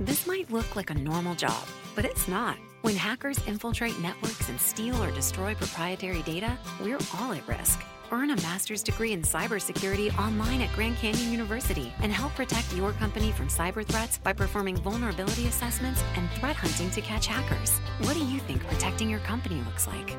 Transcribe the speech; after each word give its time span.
This 0.00 0.26
might 0.26 0.50
look 0.50 0.74
like 0.74 0.90
a 0.90 0.94
normal 0.94 1.36
job, 1.36 1.64
but 1.94 2.04
it's 2.04 2.26
not. 2.26 2.56
When 2.82 2.96
hackers 2.96 3.38
infiltrate 3.46 3.98
networks 4.00 4.48
and 4.48 4.60
steal 4.60 5.00
or 5.00 5.12
destroy 5.12 5.54
proprietary 5.54 6.22
data, 6.22 6.58
we're 6.82 6.98
all 7.16 7.32
at 7.32 7.46
risk. 7.46 7.80
Earn 8.10 8.30
a 8.30 8.36
master's 8.36 8.82
degree 8.82 9.12
in 9.12 9.22
cybersecurity 9.22 10.16
online 10.18 10.62
at 10.62 10.74
Grand 10.74 10.96
Canyon 10.96 11.30
University 11.30 11.92
and 12.00 12.12
help 12.12 12.34
protect 12.34 12.74
your 12.74 12.92
company 12.94 13.30
from 13.30 13.46
cyber 13.46 13.86
threats 13.86 14.18
by 14.18 14.32
performing 14.32 14.76
vulnerability 14.76 15.46
assessments 15.46 16.02
and 16.16 16.28
threat 16.32 16.56
hunting 16.56 16.90
to 16.90 17.00
catch 17.00 17.28
hackers. 17.28 17.78
What 18.00 18.14
do 18.14 18.24
you 18.26 18.40
think 18.40 18.66
protecting 18.66 19.08
your 19.08 19.20
company 19.20 19.62
looks 19.62 19.86
like? 19.86 20.16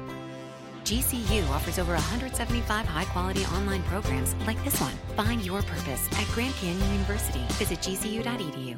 GCU 0.85 1.49
offers 1.49 1.79
over 1.79 1.93
175 1.93 2.85
high 2.85 3.05
quality 3.05 3.43
online 3.47 3.83
programs 3.83 4.35
like 4.47 4.63
this 4.63 4.79
one. 4.79 4.93
Find 5.17 5.45
your 5.45 5.61
purpose 5.63 6.07
at 6.13 6.27
Grand 6.33 6.53
Canyon 6.55 6.93
University. 6.93 7.43
Visit 7.55 7.79
gcu.edu. 7.79 8.77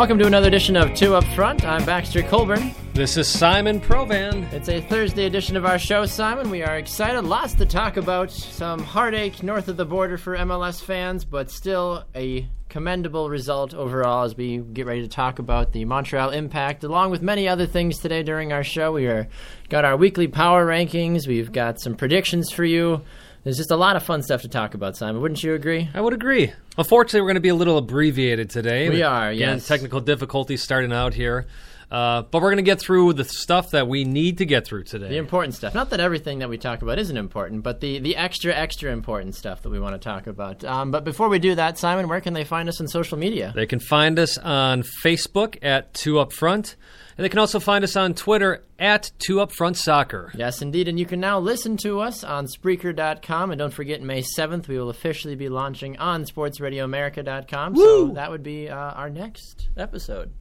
Welcome 0.00 0.18
to 0.20 0.26
another 0.26 0.48
edition 0.48 0.76
of 0.76 0.94
Two 0.94 1.14
Up 1.14 1.24
Front. 1.24 1.62
I'm 1.62 1.84
Baxter 1.84 2.22
Colburn. 2.22 2.74
This 2.94 3.18
is 3.18 3.28
Simon 3.28 3.82
Provan. 3.82 4.50
It's 4.50 4.70
a 4.70 4.80
Thursday 4.80 5.26
edition 5.26 5.58
of 5.58 5.66
our 5.66 5.78
show, 5.78 6.06
Simon. 6.06 6.48
We 6.48 6.62
are 6.62 6.78
excited. 6.78 7.20
Lots 7.20 7.52
to 7.56 7.66
talk 7.66 7.98
about. 7.98 8.30
Some 8.30 8.82
heartache 8.82 9.42
north 9.42 9.68
of 9.68 9.76
the 9.76 9.84
border 9.84 10.16
for 10.16 10.38
MLS 10.38 10.82
fans, 10.82 11.26
but 11.26 11.50
still 11.50 12.06
a 12.14 12.48
commendable 12.70 13.28
result 13.28 13.74
overall 13.74 14.24
as 14.24 14.34
we 14.34 14.56
get 14.56 14.86
ready 14.86 15.02
to 15.02 15.08
talk 15.08 15.38
about 15.38 15.72
the 15.72 15.84
Montreal 15.84 16.30
Impact, 16.30 16.82
along 16.82 17.10
with 17.10 17.20
many 17.20 17.46
other 17.46 17.66
things 17.66 17.98
today 17.98 18.22
during 18.22 18.54
our 18.54 18.64
show. 18.64 18.92
We 18.92 19.06
are 19.06 19.28
got 19.68 19.84
our 19.84 19.98
weekly 19.98 20.28
power 20.28 20.64
rankings. 20.64 21.28
We've 21.28 21.52
got 21.52 21.78
some 21.78 21.94
predictions 21.94 22.50
for 22.50 22.64
you. 22.64 23.02
There's 23.42 23.56
just 23.56 23.70
a 23.70 23.76
lot 23.76 23.96
of 23.96 24.02
fun 24.02 24.22
stuff 24.22 24.42
to 24.42 24.48
talk 24.48 24.74
about, 24.74 24.96
Simon. 24.96 25.22
Wouldn't 25.22 25.42
you 25.42 25.54
agree? 25.54 25.88
I 25.94 26.00
would 26.00 26.12
agree. 26.12 26.52
Unfortunately, 26.76 27.22
we're 27.22 27.28
going 27.28 27.34
to 27.36 27.40
be 27.40 27.48
a 27.48 27.54
little 27.54 27.78
abbreviated 27.78 28.50
today. 28.50 28.90
We 28.90 29.02
are, 29.02 29.30
Again, 29.30 29.56
yes. 29.56 29.66
Technical 29.66 30.00
difficulties 30.00 30.62
starting 30.62 30.92
out 30.92 31.14
here. 31.14 31.46
Uh, 31.90 32.22
but 32.22 32.40
we're 32.40 32.50
going 32.50 32.56
to 32.56 32.62
get 32.62 32.80
through 32.80 33.12
the 33.12 33.24
stuff 33.24 33.70
that 33.70 33.88
we 33.88 34.04
need 34.04 34.38
to 34.38 34.46
get 34.46 34.64
through 34.64 34.84
today. 34.84 35.08
The 35.08 35.16
important 35.16 35.54
stuff. 35.54 35.74
Not 35.74 35.90
that 35.90 35.98
everything 35.98 36.38
that 36.38 36.48
we 36.48 36.56
talk 36.56 36.82
about 36.82 37.00
isn't 37.00 37.16
important, 37.16 37.64
but 37.64 37.80
the, 37.80 37.98
the 37.98 38.16
extra, 38.16 38.54
extra 38.54 38.92
important 38.92 39.34
stuff 39.34 39.62
that 39.62 39.70
we 39.70 39.80
want 39.80 39.94
to 39.94 39.98
talk 39.98 40.28
about. 40.28 40.62
Um, 40.64 40.92
but 40.92 41.02
before 41.02 41.28
we 41.28 41.40
do 41.40 41.56
that, 41.56 41.78
Simon, 41.78 42.08
where 42.08 42.20
can 42.20 42.32
they 42.32 42.44
find 42.44 42.68
us 42.68 42.80
on 42.80 42.86
social 42.86 43.18
media? 43.18 43.52
They 43.56 43.66
can 43.66 43.80
find 43.80 44.18
us 44.20 44.38
on 44.38 44.84
Facebook 45.04 45.58
at 45.62 45.92
Two 45.92 46.20
Up 46.20 46.32
Front, 46.32 46.76
and 47.18 47.24
they 47.24 47.28
can 47.28 47.40
also 47.40 47.58
find 47.58 47.82
us 47.82 47.96
on 47.96 48.14
Twitter 48.14 48.62
at 48.78 49.10
Two 49.18 49.40
Up 49.40 49.50
Front 49.50 49.76
Soccer. 49.76 50.30
Yes, 50.36 50.62
indeed. 50.62 50.86
And 50.86 50.98
you 50.98 51.06
can 51.06 51.18
now 51.18 51.40
listen 51.40 51.76
to 51.78 51.98
us 52.00 52.22
on 52.22 52.46
Spreaker.com. 52.46 53.50
And 53.50 53.58
don't 53.58 53.74
forget, 53.74 54.00
May 54.00 54.22
7th, 54.22 54.68
we 54.68 54.78
will 54.78 54.90
officially 54.90 55.34
be 55.34 55.48
launching 55.48 55.98
on 55.98 56.24
SportsRadioAmerica.com. 56.24 57.76
So 57.76 58.08
that 58.14 58.30
would 58.30 58.44
be 58.44 58.68
uh, 58.68 58.76
our 58.76 59.10
next 59.10 59.68
episode. 59.76 60.32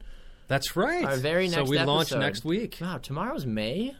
That's 0.49 0.75
right. 0.75 1.05
Our 1.05 1.17
very 1.17 1.47
next 1.47 1.53
So 1.53 1.63
we 1.63 1.79
launch 1.79 2.11
next 2.11 2.43
week. 2.43 2.79
Wow, 2.81 2.97
tomorrow's 2.97 3.45
May? 3.45 3.95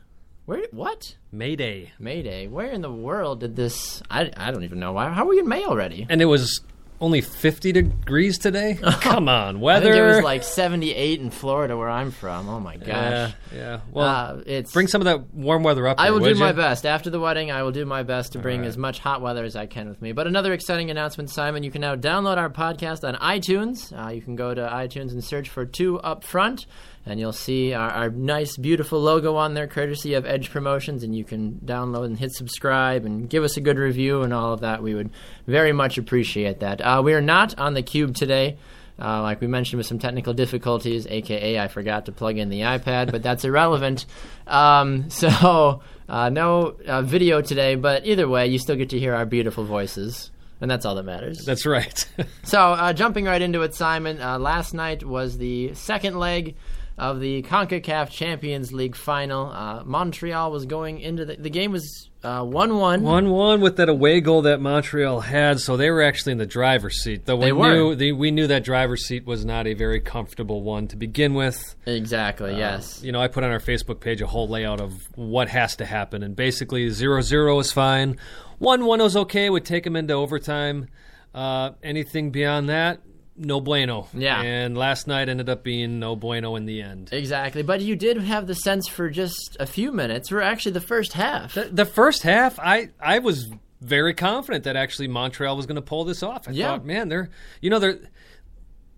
Where? 0.46 0.66
What? 0.72 1.16
May 1.32 1.56
Day. 1.56 1.94
May 2.00 2.24
Day. 2.24 2.48
Where 2.48 2.72
in 2.72 2.82
the 2.82 2.92
world 2.92 3.42
did 3.42 3.56
this. 3.56 4.02
I, 4.10 4.32
I 4.36 4.50
don't 4.50 4.64
even 4.64 4.80
know. 4.80 4.94
Why. 4.94 5.10
How 5.10 5.26
are 5.26 5.28
we 5.28 5.38
in 5.38 5.48
May 5.48 5.64
already? 5.64 6.08
And 6.10 6.24
it 6.24 6.26
was 6.26 6.62
only 7.02 7.22
50 7.22 7.72
degrees 7.72 8.38
today? 8.38 8.78
Come 9.02 9.30
on, 9.30 9.58
I 9.58 9.60
weather. 9.60 9.86
think 9.94 9.96
it 9.96 10.16
was 10.16 10.24
like 10.24 10.44
78 10.44 11.20
in 11.20 11.30
Florida 11.32 11.78
where 11.78 11.90
I'm 11.90 12.12
from. 12.12 12.50
Oh 12.50 12.60
my 12.60 12.76
gosh. 12.78 12.88
Yeah, 12.90 13.32
yeah. 13.56 13.80
Well, 13.92 14.06
Uh, 14.06 14.42
it's 14.46 14.72
bring 14.74 14.88
some 14.88 15.02
of 15.02 15.06
that 15.06 15.34
warm 15.34 15.64
weather 15.64 15.88
up. 15.88 16.00
I 16.00 16.06
here, 16.06 16.14
will 16.14 16.20
do 16.20 16.26
would 16.26 16.38
my 16.38 16.50
you? 16.50 16.54
best. 16.56 16.86
After 16.86 17.10
the 17.10 17.20
wedding, 17.20 17.52
I 17.52 17.64
will 17.64 17.72
do 17.72 17.86
my 17.86 18.04
best 18.04 18.34
to 18.34 18.40
bring 18.40 18.62
right. 18.62 18.68
as 18.68 18.78
much 18.78 19.00
hot 19.00 19.22
weather 19.22 19.44
as 19.44 19.56
I 19.56 19.66
can 19.66 19.88
with 19.90 20.02
me. 20.02 20.12
But 20.12 20.28
another 20.28 20.54
exciting 20.54 20.90
announcement, 20.92 21.30
Simon. 21.30 21.64
You 21.64 21.72
can 21.72 21.82
now 21.82 21.96
download 21.96 22.38
our 22.38 22.50
podcast 22.50 23.08
on 23.08 23.16
iTunes. 23.16 23.94
Uh, 23.98 24.10
you 24.12 24.22
can 24.22 24.36
go 24.36 24.54
to 24.54 24.62
iTunes 24.62 25.12
and 25.12 25.24
search 25.24 25.50
for 25.50 25.66
Two 25.66 26.00
Up 26.00 26.24
Front, 26.24 26.66
and 27.10 27.20
you'll 27.20 27.34
see 27.34 27.74
our, 27.74 27.90
our 27.90 28.10
nice, 28.10 28.56
beautiful 28.56 29.02
logo 29.02 29.36
on 29.36 29.56
there, 29.56 29.68
courtesy 29.68 30.14
of 30.14 30.26
Edge 30.26 30.52
Promotions. 30.52 31.04
And 31.04 31.16
you 31.16 31.24
can 31.24 31.60
download 31.66 32.06
and 32.06 32.18
hit 32.18 32.32
subscribe 32.34 33.04
and 33.06 33.30
give 33.30 33.44
us 33.44 33.58
a 33.58 33.62
good 33.62 33.80
review 33.80 34.22
and 34.22 34.34
all 34.34 34.54
of 34.54 34.62
that. 34.62 34.84
We 34.84 34.94
would 34.94 35.10
very 35.48 35.74
much 35.74 35.98
appreciate 35.98 36.60
that. 36.60 36.82
Uh, 36.82 37.02
we 37.04 37.14
are 37.14 37.22
not 37.22 37.58
on 37.58 37.74
the 37.74 37.82
Cube 37.82 38.16
today. 38.16 38.58
Uh, 39.02 39.22
like 39.22 39.40
we 39.40 39.48
mentioned, 39.48 39.78
with 39.78 39.88
some 39.88 39.98
technical 39.98 40.34
difficulties, 40.34 41.08
aka 41.08 41.58
I 41.58 41.68
forgot 41.70 42.06
to 42.08 42.12
plug 42.12 42.38
in 42.38 42.50
the 42.50 42.62
iPad, 42.62 43.12
but 43.12 43.24
that's 43.24 43.46
irrelevant. 43.46 44.06
Um, 44.46 45.10
so 45.10 45.82
uh, 46.10 46.30
no 46.30 46.76
uh, 46.86 47.02
video 47.02 47.42
today, 47.42 47.76
but 47.76 48.06
either 48.06 48.28
way, 48.28 48.48
you 48.48 48.60
still 48.60 48.76
get 48.76 48.90
to 48.90 49.00
hear 49.00 49.16
our 49.16 49.26
beautiful 49.26 49.64
voices, 49.64 50.32
and 50.60 50.70
that's 50.70 50.86
all 50.86 50.96
that 50.96 51.04
matters. 51.04 51.46
That's 51.46 51.66
right. 51.66 52.06
So, 52.44 52.60
uh, 52.60 52.94
jumping 52.94 53.26
right 53.26 53.42
into 53.42 53.62
it, 53.62 53.76
Simon. 53.76 54.20
Uh, 54.20 54.40
last 54.40 54.74
night 54.74 55.06
was 55.06 55.38
the 55.38 55.76
second 55.76 56.18
leg 56.18 56.56
of 57.00 57.20
the 57.20 57.42
CONCACAF 57.44 58.10
Champions 58.10 58.72
League 58.74 58.96
final. 58.96 59.48
Uh, 59.48 59.84
Montreal 59.86 60.52
was 60.52 60.66
going 60.66 61.00
into 61.00 61.26
the, 61.26 61.36
the 61.38 61.50
game 61.50 61.72
was 61.72 62.10
uh, 62.24 62.44
one-one. 62.44 63.02
One 63.02 63.30
one 63.30 63.62
with 63.62 63.78
that 63.78 63.88
away 63.88 64.20
goal 64.20 64.42
that 64.42 64.60
Montreal 64.60 65.22
had, 65.22 65.62
so 65.62 65.78
they 65.78 65.90
were 65.90 66.02
actually 66.04 66.34
in 66.34 66.38
the 66.38 66.46
driver's 66.46 67.02
seat. 67.02 67.26
Though 67.26 67.38
we 67.38 67.46
They 67.46 67.52
were. 67.54 67.74
knew 67.74 67.96
they, 67.96 68.12
we 68.12 68.32
knew 68.32 68.48
that 68.48 68.64
driver's 68.66 69.06
seat 69.06 69.26
was 69.26 69.46
not 69.46 69.66
a 69.68 69.74
very 69.74 70.02
comfortable 70.02 70.62
one 70.62 70.88
to 70.90 70.98
begin 70.98 71.34
with. 71.34 71.76
Exactly. 71.86 72.58
yes. 72.58 73.02
You 73.02 73.14
know, 73.14 73.22
I 73.22 73.30
put 73.30 73.46
on 73.46 73.52
our 73.52 73.60
Facebook 73.62 74.02
page 74.02 74.22
a 74.22 74.28
whole 74.28 74.50
layout 74.50 74.82
of 74.82 75.08
what 75.16 75.48
has 75.48 75.78
to 75.78 75.86
happen, 75.86 76.22
and 76.22 76.36
basically 76.36 76.88
0-0 76.88 77.62
is 77.62 77.72
fine. 77.72 78.18
One 78.58 78.86
one 78.86 79.00
was 79.00 79.16
okay. 79.16 79.50
Would 79.50 79.64
take 79.64 79.86
them 79.86 79.96
into 79.96 80.14
overtime. 80.14 80.90
Uh, 81.34 81.72
anything 81.84 82.32
beyond 82.32 82.68
that, 82.70 83.00
no 83.40 83.60
bueno. 83.62 84.08
Yeah. 84.14 84.42
And 84.42 84.78
last 84.78 85.08
night 85.08 85.30
ended 85.30 85.50
up 85.50 85.64
being 85.64 86.00
no 86.00 86.16
bueno 86.16 86.56
in 86.56 86.66
the 86.66 86.82
end. 86.82 87.10
Exactly. 87.12 87.64
But 87.64 87.82
you 87.82 87.96
did 87.96 88.18
have 88.22 88.46
the 88.48 88.54
sense 88.56 88.88
for 88.88 89.10
just 89.10 89.58
a 89.60 89.66
few 89.66 89.92
minutes, 89.92 90.30
for 90.30 90.42
actually 90.42 90.74
the 90.74 90.82
first 90.82 91.14
half. 91.14 91.54
The, 91.54 91.66
the 91.72 91.86
first 91.86 92.24
half, 92.24 92.60
I 92.60 92.90
I 93.00 93.20
was 93.20 93.50
very 93.82 94.14
confident 94.14 94.66
that 94.66 94.76
actually 94.76 95.08
Montreal 95.08 95.56
was 95.56 95.66
going 95.66 95.78
to 95.78 95.82
pull 95.82 96.04
this 96.04 96.22
off. 96.22 96.48
I 96.48 96.52
Yeah. 96.52 96.68
thought, 96.72 96.86
man, 96.86 97.08
they're 97.10 97.30
you 97.62 97.70
know 97.70 97.80
they're 97.80 98.00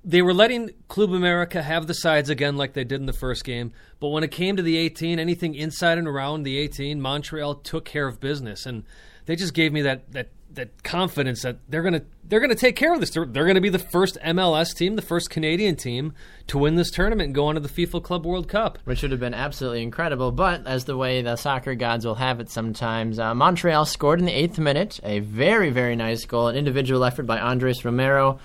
they 0.03 0.24
were 0.24 0.34
letting 0.34 0.72
Club 0.88 1.13
America 1.13 1.62
have 1.62 1.85
the 1.85 1.94
sides 1.94 2.29
again 2.31 2.58
like 2.58 2.73
they 2.73 2.84
did 2.84 3.00
in 3.00 3.06
the 3.06 3.13
first 3.13 3.44
game. 3.44 3.72
But 4.00 4.08
when 4.09 4.23
it 4.23 4.31
came 4.31 4.56
to 4.56 4.63
the 4.63 4.75
18, 4.78 5.19
anything 5.19 5.53
inside 5.53 6.00
and 6.00 6.08
around 6.08 6.41
the 6.41 6.58
18, 6.58 7.00
Montreal 7.00 7.53
took 7.56 7.85
care 7.85 8.08
of 8.08 8.19
business, 8.19 8.66
and 8.66 8.84
they 9.28 9.35
just 9.35 9.53
gave 9.53 9.72
me 9.72 9.84
that 9.84 10.12
that 10.13 10.29
that 10.56 10.84
confidence 10.84 11.42
that 11.44 11.58
they're 11.70 11.84
gonna 11.84 12.02
they're 12.24 12.40
gonna 12.40 12.56
take 12.56 12.76
care 12.76 12.94
of 12.94 13.00
this. 13.00 13.10
They're, 13.12 13.26
they're 13.26 13.46
gonna 13.46 13.62
be 13.62 13.70
the 13.70 13.80
first 13.80 14.18
MLS 14.24 14.76
team, 14.76 14.96
the 14.96 15.02
first 15.02 15.30
Canadian 15.30 15.76
team 15.76 16.14
to 16.48 16.58
win 16.58 16.76
this 16.76 16.92
tournament 16.92 17.28
and 17.28 17.36
go 17.36 17.48
on 17.48 17.56
to 17.56 17.62
the 17.62 17.70
FIFA 17.70 18.03
Club 18.03 18.26
World 18.26 18.48
Cup. 18.48 18.80
which 18.86 19.02
would 19.02 19.12
have 19.12 19.20
been 19.20 19.34
absolutely 19.34 19.84
incredible. 19.84 20.32
But 20.32 20.66
as 20.68 20.86
the 20.86 20.98
way 20.98 21.22
the 21.22 21.36
soccer 21.36 21.76
gods 21.76 22.06
will 22.06 22.16
have 22.16 22.40
it 22.40 22.50
sometimes, 22.50 23.20
uh, 23.20 23.34
Montreal 23.36 23.86
scored 23.86 24.20
in 24.20 24.26
the 24.26 24.32
eighth 24.32 24.59
minute. 24.59 25.00
A 25.03 25.20
very, 25.20 25.70
very 25.70 25.96
nice 25.96 26.26
goal, 26.26 26.48
an 26.48 26.56
individual 26.56 27.04
effort 27.04 27.24
by 27.24 27.40
Andres 27.40 27.84
Romero. 27.86 28.40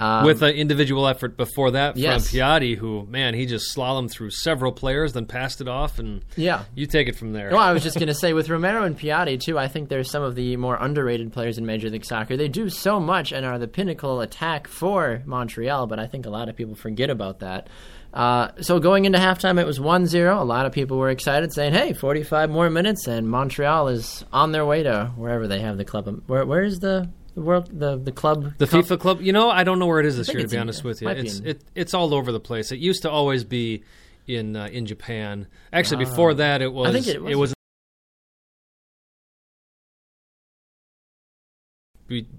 Um, 0.00 0.24
with 0.24 0.42
an 0.42 0.54
individual 0.54 1.06
effort 1.06 1.36
before 1.36 1.72
that 1.72 1.96
Yes. 1.96 2.30
from 2.30 2.38
Piatti, 2.38 2.74
who 2.76 3.06
man, 3.10 3.34
he 3.34 3.44
just 3.44 3.76
slalomed 3.76 4.10
through 4.10 4.30
several 4.30 4.72
players, 4.72 5.12
then 5.12 5.26
passed 5.26 5.60
it 5.60 5.68
off, 5.68 5.98
and 5.98 6.22
Yeah. 6.36 6.62
you 6.74 6.86
take 6.86 7.06
it 7.08 7.16
from 7.16 7.34
there. 7.34 7.50
Well, 7.50 7.60
I 7.60 7.72
was 7.72 7.82
just 7.82 7.96
going 7.98 8.08
to 8.08 8.14
say 8.14 8.32
with 8.32 8.48
Romero 8.48 8.84
and 8.84 8.98
Piatti 8.98 9.38
too. 9.38 9.58
I 9.58 9.68
think 9.68 9.90
they're 9.90 10.02
some 10.02 10.22
of 10.22 10.34
the 10.34 10.56
more 10.56 10.76
underrated 10.80 11.32
players 11.34 11.58
in 11.58 11.66
Major 11.66 11.90
League 11.90 12.06
Soccer. 12.06 12.36
They 12.36 12.48
do 12.48 12.70
so 12.70 12.98
much 12.98 13.30
and 13.30 13.44
are 13.44 13.58
the 13.58 13.68
pinnacle 13.68 14.20
attack 14.22 14.66
for 14.68 15.22
Montreal, 15.26 15.86
but 15.86 15.98
I 15.98 16.06
think 16.06 16.24
a 16.24 16.30
lot 16.30 16.48
of 16.48 16.56
people 16.56 16.74
forget 16.74 17.10
about 17.10 17.40
that. 17.40 17.68
Uh, 18.12 18.48
so 18.60 18.80
going 18.80 19.04
into 19.04 19.18
halftime, 19.18 19.60
it 19.60 19.66
was 19.66 19.78
1-0. 19.78 20.40
A 20.40 20.44
lot 20.44 20.66
of 20.66 20.72
people 20.72 20.96
were 20.98 21.10
excited, 21.10 21.52
saying, 21.52 21.72
"Hey, 21.74 21.92
45 21.92 22.50
more 22.50 22.68
minutes, 22.68 23.06
and 23.06 23.28
Montreal 23.28 23.86
is 23.88 24.24
on 24.32 24.50
their 24.50 24.64
way 24.66 24.82
to 24.82 25.12
wherever 25.16 25.46
they 25.46 25.60
have 25.60 25.76
the 25.76 25.84
club. 25.84 26.22
Where, 26.26 26.44
where 26.44 26.62
is 26.62 26.78
the 26.80 27.08
The 27.34 27.40
world, 27.42 27.68
the 27.72 27.96
the 27.96 28.12
club, 28.12 28.54
The 28.58 28.66
cup? 28.66 28.84
FIFA 28.84 28.98
club, 29.00 29.20
you 29.22 29.32
know, 29.32 29.50
I 29.50 29.62
don't 29.64 29.78
know 29.78 29.86
where 29.86 30.00
it 30.00 30.06
is 30.06 30.16
this 30.16 30.28
year. 30.28 30.42
To 30.42 30.48
be 30.48 30.58
honest 30.58 30.82
with 30.84 31.00
you, 31.00 31.06
might 31.08 31.18
it's 31.18 31.38
it, 31.40 31.62
it's 31.74 31.94
all 31.94 32.12
over 32.14 32.32
the 32.32 32.40
place. 32.40 32.72
It 32.72 32.78
used 32.80 33.02
to 33.02 33.10
always 33.10 33.44
be 33.44 33.84
in 34.26 34.56
uh, 34.56 34.66
in 34.72 34.86
Japan. 34.86 35.46
Actually, 35.72 36.04
before 36.04 36.34
that, 36.34 36.60
it 36.62 36.72
was 36.72 36.88
Ah. 36.88 36.92
think 36.92 37.06
it 37.06 37.22
was- 37.22 37.32
it 37.32 37.36
was 37.36 37.54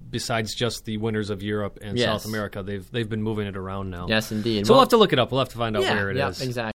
besides 0.10 0.54
just 0.54 0.84
the 0.84 0.98
winners 0.98 1.30
of 1.30 1.42
Europe 1.42 1.80
and 1.82 1.98
Yes. 1.98 2.06
South 2.08 2.26
America. 2.26 2.62
They've 2.62 2.90
they've 2.92 3.08
been 3.08 3.24
moving 3.24 3.48
it 3.48 3.56
around 3.56 3.90
now. 3.90 4.08
Yes, 4.10 4.32
indeed. 4.32 4.68
So 4.68 4.74
we'll 4.74 4.78
Well, 4.80 4.82
have 4.84 4.90
to 4.90 4.98
look 4.98 5.14
it 5.14 5.20
up. 5.20 5.32
We'll 5.32 5.40
have 5.40 5.50
to 5.50 5.58
find 5.58 5.78
out 5.78 5.84
yeah, 5.84 5.96
where 5.96 6.10
it 6.12 6.18
is. 6.18 6.40
yep, 6.40 6.48
exactly. 6.48 6.72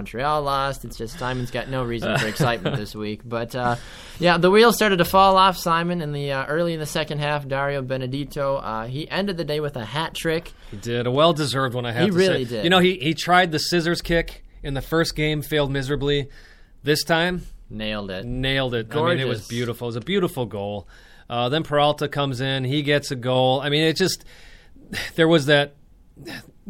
Montreal 0.00 0.40
lost. 0.42 0.86
It's 0.86 0.96
just 0.96 1.18
Simon's 1.18 1.50
got 1.50 1.68
no 1.68 1.84
reason 1.84 2.16
for 2.16 2.26
excitement 2.34 2.76
this 2.76 2.94
week. 2.94 3.20
But 3.22 3.54
uh, 3.54 3.76
yeah, 4.18 4.38
the 4.38 4.50
wheels 4.50 4.76
started 4.76 4.96
to 4.96 5.04
fall 5.04 5.36
off 5.36 5.58
Simon 5.58 6.00
in 6.00 6.12
the 6.12 6.32
uh, 6.32 6.46
early 6.46 6.72
in 6.72 6.80
the 6.80 6.86
second 6.86 7.18
half. 7.18 7.46
Dario 7.46 7.82
Benedetto 7.82 8.56
uh, 8.56 8.86
he 8.86 9.08
ended 9.10 9.36
the 9.36 9.44
day 9.44 9.60
with 9.60 9.76
a 9.76 9.84
hat 9.84 10.14
trick. 10.14 10.52
He 10.70 10.78
did 10.78 11.06
a 11.06 11.10
well 11.10 11.34
deserved 11.34 11.74
one. 11.74 11.84
I 11.84 11.92
have 11.92 12.04
He 12.04 12.10
to 12.10 12.16
really 12.16 12.44
say. 12.46 12.50
did. 12.56 12.64
You 12.64 12.70
know, 12.70 12.78
he 12.78 12.94
he 12.98 13.12
tried 13.12 13.52
the 13.52 13.58
scissors 13.58 14.00
kick 14.00 14.42
in 14.62 14.72
the 14.72 14.80
first 14.82 15.14
game, 15.14 15.42
failed 15.42 15.70
miserably. 15.70 16.28
This 16.82 17.04
time, 17.04 17.42
Nailed 17.68 18.10
it. 18.10 18.24
nailed 18.24 18.74
it. 18.74 18.88
I 18.96 19.00
mean, 19.10 19.18
it 19.20 19.28
was 19.28 19.46
beautiful. 19.46 19.86
It 19.88 19.90
was 19.90 19.96
a 19.96 20.00
beautiful 20.00 20.46
goal. 20.46 20.88
Uh, 21.28 21.50
then 21.50 21.62
Peralta 21.62 22.08
comes 22.08 22.40
in. 22.40 22.64
He 22.64 22.80
gets 22.82 23.10
a 23.10 23.16
goal. 23.16 23.60
I 23.60 23.68
mean, 23.68 23.82
it 23.84 23.96
just 23.96 24.24
there 25.16 25.28
was 25.28 25.44
that. 25.46 25.74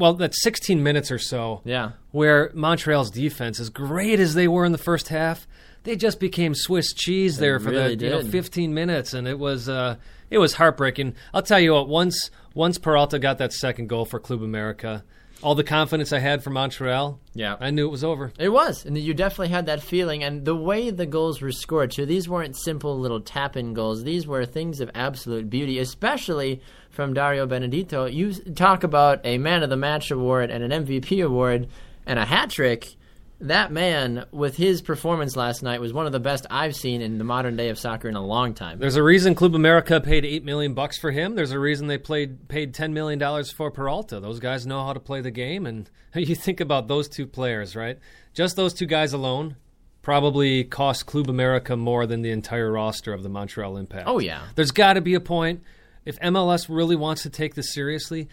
Well, 0.01 0.15
that 0.15 0.35
16 0.35 0.83
minutes 0.83 1.11
or 1.13 1.19
so 1.19 1.61
Yeah. 1.65 1.91
where 2.11 2.51
Montreal's 2.55 3.11
defense, 3.11 3.61
as 3.61 3.69
great 3.69 4.19
as 4.19 4.35
they 4.35 4.49
were 4.49 4.65
in 4.65 4.73
the 4.73 4.79
first 4.79 5.09
half, 5.09 5.47
they 5.85 5.95
just 5.95 6.19
became 6.19 6.55
Swiss 6.55 6.93
cheese 6.93 7.37
there 7.39 7.61
for 7.61 7.71
really 7.71 7.95
the 7.95 8.05
you 8.07 8.11
know 8.11 8.23
15 8.23 8.75
minutes, 8.75 9.15
and 9.15 9.29
it 9.29 9.39
was 9.39 9.69
uh, 9.69 9.97
it 10.31 10.39
was 10.39 10.55
heartbreaking. 10.55 11.15
I'll 11.33 11.43
tell 11.43 11.61
you 11.61 11.75
what. 11.75 11.89
Once 11.89 12.31
once 12.55 12.79
Peralta 12.79 13.19
got 13.19 13.39
that 13.39 13.53
second 13.53 13.89
goal 13.89 14.05
for 14.05 14.19
Club 14.19 14.43
America, 14.43 15.05
all 15.43 15.55
the 15.55 15.65
confidence 15.65 16.13
I 16.13 16.19
had 16.19 16.43
for 16.43 16.51
Montreal, 16.51 17.19
Yeah. 17.35 17.57
I 17.61 17.71
knew 17.71 17.87
it 17.87 17.91
was 17.91 18.05
over. 18.05 18.33
It 18.39 18.51
was, 18.51 18.85
and 18.85 18.97
you 18.99 19.15
definitely 19.15 19.49
had 19.49 19.67
that 19.67 19.83
feeling. 19.83 20.23
And 20.23 20.45
the 20.45 20.55
way 20.55 20.91
the 20.91 21.07
goals 21.07 21.41
were 21.41 21.53
scored, 21.53 21.91
too, 21.93 22.07
these 22.07 22.29
weren't 22.29 22.57
simple 22.57 22.99
little 22.99 23.21
tap-in 23.21 23.73
goals. 23.75 24.05
These 24.05 24.27
were 24.27 24.45
things 24.45 24.81
of 24.81 24.91
absolute 24.95 25.49
beauty, 25.49 25.79
especially 25.79 26.61
from 26.91 27.15
Dario 27.15 27.47
Benedetto. 27.47 28.07
You 28.07 28.33
talk 28.35 28.83
about 28.85 29.21
a 29.25 29.39
Man 29.39 29.63
of 29.63 29.71
the 29.71 29.77
Match 29.77 30.11
award 30.11 30.51
and 30.51 30.63
an 30.65 30.85
MVP 30.85 31.25
award 31.25 31.69
and 32.07 32.19
a 32.19 32.25
hat 32.25 32.51
trick. 32.51 32.97
That 33.43 33.73
man, 33.73 34.27
with 34.33 34.57
his 34.57 34.83
performance 34.83 35.35
last 35.35 35.63
night, 35.63 35.81
was 35.81 35.93
one 35.95 36.05
of 36.07 36.13
the 36.13 36.21
best 36.21 36.47
I've 36.51 36.77
seen 36.77 37.01
in 37.01 37.17
the 37.17 37.25
modern 37.25 37.57
day 37.57 37.71
of 37.71 37.79
soccer 37.79 38.09
in 38.09 38.15
a 38.15 38.25
long 38.25 38.53
time. 38.53 38.79
There's 38.79 38.97
a 38.97 39.03
reason 39.03 39.35
Club 39.35 39.55
America 39.55 40.01
paid 40.01 40.27
eight 40.27 40.45
million 40.45 40.75
bucks 40.75 40.99
for 40.99 41.11
him. 41.11 41.35
There's 41.35 41.53
a 41.53 41.59
reason 41.59 41.87
they 41.87 41.97
played 41.99 42.49
paid 42.49 42.75
ten 42.75 42.93
million 42.93 43.19
dollars 43.19 43.51
for 43.51 43.71
Peralta. 43.71 44.21
Those 44.21 44.41
guys 44.41 44.67
know 44.67 44.85
how 44.85 44.93
to 44.93 45.01
play 45.01 45.23
the 45.23 45.31
game, 45.31 45.65
and 45.65 45.91
you 46.15 46.35
think 46.35 46.61
about 46.61 46.89
those 46.89 47.09
two 47.09 47.27
players, 47.27 47.75
right? 47.75 47.99
Just 48.35 48.57
those 48.57 48.75
two 48.75 48.87
guys 48.87 49.13
alone 49.13 49.57
probably 50.03 50.65
cost 50.65 51.07
Club 51.07 51.29
America 51.29 51.77
more 51.77 52.07
than 52.07 52.23
the 52.23 52.31
entire 52.31 52.71
roster 52.71 53.13
of 53.13 53.23
the 53.23 53.29
Montreal 53.29 53.77
Impact. 53.77 54.05
Oh, 54.07 54.19
yeah. 54.19 54.43
There's 54.55 54.71
got 54.71 54.95
to 54.95 55.01
be 55.01 55.15
a 55.15 55.21
point 55.21 55.63
if 56.05 56.19
MLS 56.21 56.67
really 56.69 56.97
wants 56.97 57.23
to 57.23 57.31
take 57.31 57.55
this 57.55 57.73
seriously. 57.73 58.29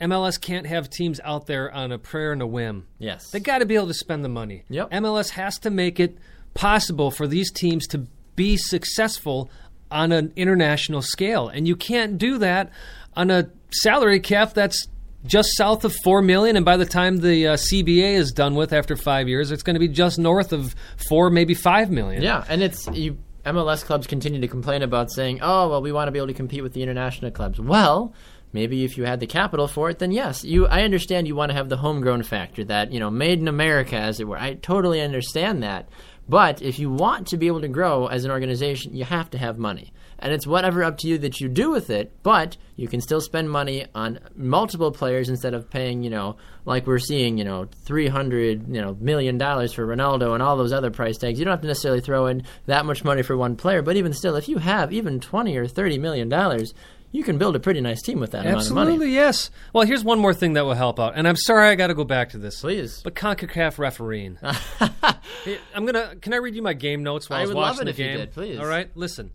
MLS 0.00 0.40
can't 0.40 0.66
have 0.66 0.90
teams 0.90 1.20
out 1.24 1.46
there 1.46 1.72
on 1.72 1.92
a 1.92 1.98
prayer 1.98 2.32
and 2.32 2.42
a 2.42 2.46
whim. 2.46 2.86
Yes. 2.98 3.30
They 3.30 3.40
got 3.40 3.58
to 3.58 3.66
be 3.66 3.74
able 3.74 3.86
to 3.86 3.94
spend 3.94 4.24
the 4.24 4.28
money. 4.28 4.64
Yep. 4.68 4.90
MLS 4.90 5.30
has 5.30 5.58
to 5.60 5.70
make 5.70 6.00
it 6.00 6.18
possible 6.54 7.10
for 7.10 7.26
these 7.26 7.50
teams 7.52 7.86
to 7.88 8.06
be 8.36 8.56
successful 8.56 9.50
on 9.90 10.12
an 10.12 10.32
international 10.34 11.02
scale, 11.02 11.48
and 11.48 11.68
you 11.68 11.76
can't 11.76 12.18
do 12.18 12.38
that 12.38 12.70
on 13.16 13.30
a 13.30 13.48
salary 13.70 14.18
cap 14.18 14.52
that's 14.52 14.88
just 15.24 15.56
south 15.56 15.84
of 15.84 15.94
four 16.02 16.20
million. 16.20 16.56
And 16.56 16.64
by 16.64 16.76
the 16.76 16.84
time 16.84 17.18
the 17.18 17.48
uh, 17.48 17.56
CBA 17.56 18.14
is 18.14 18.32
done 18.32 18.54
with 18.54 18.72
after 18.72 18.96
five 18.96 19.28
years, 19.28 19.50
it's 19.50 19.62
going 19.62 19.74
to 19.74 19.80
be 19.80 19.88
just 19.88 20.18
north 20.18 20.52
of 20.52 20.74
four, 21.08 21.30
maybe 21.30 21.54
five 21.54 21.90
million. 21.90 22.22
Yeah, 22.22 22.44
and 22.48 22.62
it's 22.62 22.86
you. 22.88 23.18
MLS 23.44 23.84
clubs 23.84 24.06
continue 24.06 24.40
to 24.40 24.48
complain 24.48 24.82
about 24.82 25.10
saying, 25.12 25.40
"Oh, 25.42 25.68
well, 25.68 25.82
we 25.82 25.92
want 25.92 26.08
to 26.08 26.12
be 26.12 26.18
able 26.18 26.28
to 26.28 26.34
compete 26.34 26.62
with 26.62 26.72
the 26.72 26.82
international 26.82 27.30
clubs." 27.30 27.60
Well, 27.60 28.14
maybe 28.54 28.84
if 28.84 28.96
you 28.96 29.04
had 29.04 29.20
the 29.20 29.26
capital 29.26 29.68
for 29.68 29.90
it, 29.90 29.98
then 29.98 30.12
yes, 30.12 30.44
you. 30.44 30.66
I 30.66 30.82
understand 30.82 31.26
you 31.26 31.36
want 31.36 31.50
to 31.50 31.56
have 31.56 31.68
the 31.68 31.76
homegrown 31.76 32.22
factor, 32.22 32.64
that 32.64 32.92
you 32.92 33.00
know, 33.00 33.10
made 33.10 33.40
in 33.40 33.48
America, 33.48 33.96
as 33.96 34.20
it 34.20 34.26
were. 34.26 34.38
I 34.38 34.54
totally 34.54 35.02
understand 35.02 35.62
that. 35.62 35.88
But 36.28 36.62
if 36.62 36.78
you 36.78 36.90
want 36.90 37.26
to 37.28 37.36
be 37.36 37.48
able 37.48 37.60
to 37.60 37.68
grow 37.68 38.06
as 38.06 38.24
an 38.24 38.30
organization, 38.30 38.96
you 38.96 39.04
have 39.04 39.28
to 39.30 39.38
have 39.38 39.58
money. 39.58 39.92
And 40.18 40.32
it's 40.32 40.46
whatever 40.46 40.82
up 40.82 40.96
to 40.98 41.08
you 41.08 41.18
that 41.18 41.40
you 41.40 41.48
do 41.48 41.70
with 41.70 41.90
it, 41.90 42.12
but 42.22 42.56
you 42.76 42.88
can 42.88 43.02
still 43.02 43.20
spend 43.20 43.50
money 43.50 43.84
on 43.94 44.20
multiple 44.34 44.90
players 44.90 45.28
instead 45.28 45.52
of 45.52 45.68
paying, 45.68 46.02
you 46.02 46.08
know, 46.08 46.36
like 46.64 46.86
we're 46.86 46.98
seeing, 46.98 47.36
you 47.36 47.44
know, 47.44 47.68
300, 47.84 48.74
you 48.74 48.80
know, 48.80 48.96
million 49.00 49.36
dollars 49.36 49.74
for 49.74 49.86
Ronaldo 49.86 50.32
and 50.32 50.42
all 50.42 50.56
those 50.56 50.72
other 50.72 50.90
price 50.90 51.18
tags. 51.18 51.38
You 51.38 51.44
don't 51.44 51.52
have 51.52 51.60
to 51.60 51.66
necessarily 51.66 52.00
throw 52.00 52.26
in 52.26 52.44
that 52.66 52.86
much 52.86 53.04
money 53.04 53.22
for 53.22 53.36
one 53.36 53.56
player, 53.56 53.82
but 53.82 53.96
even 53.96 54.14
still, 54.14 54.36
if 54.36 54.48
you 54.48 54.56
have 54.58 54.94
even 54.94 55.20
20 55.20 55.56
or 55.58 55.66
30 55.66 55.98
million 55.98 56.30
dollars, 56.30 56.72
you 57.14 57.22
can 57.22 57.38
build 57.38 57.54
a 57.54 57.60
pretty 57.60 57.80
nice 57.80 58.02
team 58.02 58.18
with 58.18 58.32
that 58.32 58.44
amount 58.44 58.66
of 58.66 58.72
money. 58.72 58.90
Absolutely, 58.92 59.14
yes. 59.14 59.50
Well, 59.72 59.86
here's 59.86 60.02
one 60.02 60.18
more 60.18 60.34
thing 60.34 60.54
that 60.54 60.64
will 60.64 60.74
help 60.74 60.98
out, 60.98 61.12
and 61.14 61.28
I'm 61.28 61.36
sorry 61.36 61.68
I 61.68 61.76
got 61.76 61.86
to 61.86 61.94
go 61.94 62.02
back 62.04 62.30
to 62.30 62.38
this. 62.38 62.60
Please. 62.60 63.00
But 63.04 63.14
CONCACAF 63.14 63.78
refereeing. 63.78 64.36
I'm 65.74 65.86
gonna. 65.86 66.16
Can 66.20 66.32
I 66.32 66.36
read 66.36 66.54
you 66.54 66.62
my 66.62 66.74
game 66.74 67.02
notes 67.02 67.30
while 67.30 67.38
I, 67.38 67.42
I 67.42 67.44
was 67.46 67.54
would 67.54 67.60
love 67.60 67.76
watching 67.76 67.82
it 67.82 67.84
the 67.84 67.90
if 67.90 67.98
you 67.98 68.04
game? 68.06 68.16
did, 68.18 68.32
please. 68.32 68.58
All 68.58 68.66
right, 68.66 68.90
listen. 68.94 69.30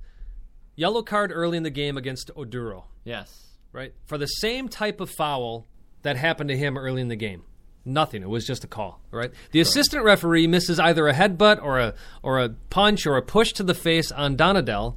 Yellow 0.76 1.02
card 1.04 1.32
early 1.34 1.58
in 1.58 1.64
the 1.64 1.70
game 1.70 1.98
against 1.98 2.32
Oduro, 2.36 2.84
Yes. 3.04 3.48
right? 3.74 3.94
For 4.06 4.18
the 4.18 4.28
same 4.28 4.70
type 4.70 5.02
of 5.02 5.10
foul 5.10 5.68
that 6.04 6.16
happened 6.16 6.50
to 6.50 6.58
him 6.58 6.78
early 6.78 7.02
in 7.02 7.10
the 7.10 7.16
game. 7.18 7.44
Nothing. 7.86 8.22
It 8.24 8.30
was 8.30 8.46
just 8.46 8.64
a 8.64 8.68
call. 8.68 9.02
all 9.12 9.20
Right. 9.20 9.32
The 9.52 9.60
assistant 9.62 10.04
referee 10.06 10.48
misses 10.48 10.80
either 10.80 11.08
a 11.08 11.14
headbutt 11.14 11.62
or 11.64 11.80
a 11.80 11.94
or 12.24 12.40
a 12.40 12.50
punch 12.70 13.06
or 13.06 13.18
a 13.18 13.22
push 13.22 13.52
to 13.54 13.64
the 13.64 13.74
face 13.74 14.12
on 14.12 14.38
Donadel. 14.38 14.96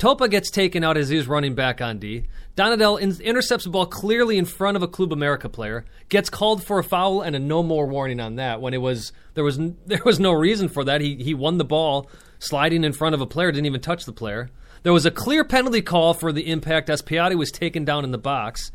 Topa 0.00 0.30
gets 0.30 0.50
taken 0.50 0.82
out 0.82 0.96
as 0.96 1.10
he's 1.10 1.28
running 1.28 1.54
back 1.54 1.82
on 1.82 1.98
D. 1.98 2.24
Donadel 2.56 2.98
in- 2.98 3.20
intercepts 3.20 3.64
the 3.64 3.70
ball 3.70 3.84
clearly 3.84 4.38
in 4.38 4.46
front 4.46 4.78
of 4.78 4.82
a 4.82 4.88
Club 4.88 5.12
America 5.12 5.46
player. 5.46 5.84
Gets 6.08 6.30
called 6.30 6.64
for 6.64 6.78
a 6.78 6.84
foul 6.84 7.20
and 7.20 7.36
a 7.36 7.38
no 7.38 7.62
more 7.62 7.86
warning 7.86 8.18
on 8.18 8.36
that. 8.36 8.62
When 8.62 8.72
it 8.72 8.80
was 8.80 9.12
there 9.34 9.44
was 9.44 9.58
n- 9.58 9.76
there 9.86 10.00
was 10.02 10.18
no 10.18 10.32
reason 10.32 10.70
for 10.70 10.84
that. 10.84 11.02
He 11.02 11.16
he 11.16 11.34
won 11.34 11.58
the 11.58 11.66
ball 11.66 12.08
sliding 12.38 12.82
in 12.82 12.94
front 12.94 13.14
of 13.14 13.20
a 13.20 13.26
player. 13.26 13.52
Didn't 13.52 13.66
even 13.66 13.82
touch 13.82 14.06
the 14.06 14.12
player. 14.12 14.48
There 14.84 14.92
was 14.94 15.04
a 15.04 15.10
clear 15.10 15.44
penalty 15.44 15.82
call 15.82 16.14
for 16.14 16.32
the 16.32 16.50
impact 16.50 16.88
as 16.88 17.02
Piatti 17.02 17.36
was 17.36 17.50
taken 17.50 17.84
down 17.84 18.02
in 18.02 18.10
the 18.10 18.16
box. 18.18 18.72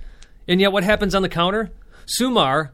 And 0.47 0.61
yet, 0.61 0.71
what 0.71 0.83
happens 0.83 1.15
on 1.15 1.23
the 1.23 1.29
counter? 1.29 1.71
Sumar 2.05 2.69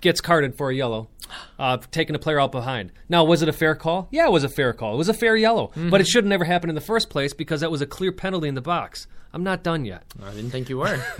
gets 0.00 0.22
carded 0.22 0.54
for 0.56 0.70
a 0.70 0.74
yellow, 0.74 1.10
uh, 1.58 1.78
taking 1.90 2.14
a 2.14 2.18
player 2.18 2.40
out 2.40 2.52
behind. 2.52 2.92
Now, 3.08 3.24
was 3.24 3.42
it 3.42 3.48
a 3.48 3.52
fair 3.52 3.74
call? 3.74 4.08
Yeah, 4.10 4.26
it 4.26 4.32
was 4.32 4.44
a 4.44 4.48
fair 4.48 4.72
call. 4.72 4.94
It 4.94 4.98
was 4.98 5.08
a 5.08 5.14
fair 5.14 5.36
yellow, 5.36 5.70
but 5.90 6.00
it 6.00 6.06
should 6.06 6.24
have 6.24 6.28
never 6.28 6.44
happened 6.44 6.70
in 6.70 6.74
the 6.74 6.80
first 6.80 7.10
place 7.10 7.32
because 7.34 7.60
that 7.60 7.70
was 7.70 7.80
a 7.80 7.86
clear 7.86 8.12
penalty 8.12 8.48
in 8.48 8.54
the 8.54 8.60
box. 8.60 9.06
I'm 9.32 9.44
not 9.44 9.62
done 9.62 9.84
yet. 9.84 10.02
I 10.22 10.30
didn't 10.32 10.50
think 10.50 10.68
you 10.68 10.78
were. 10.78 11.02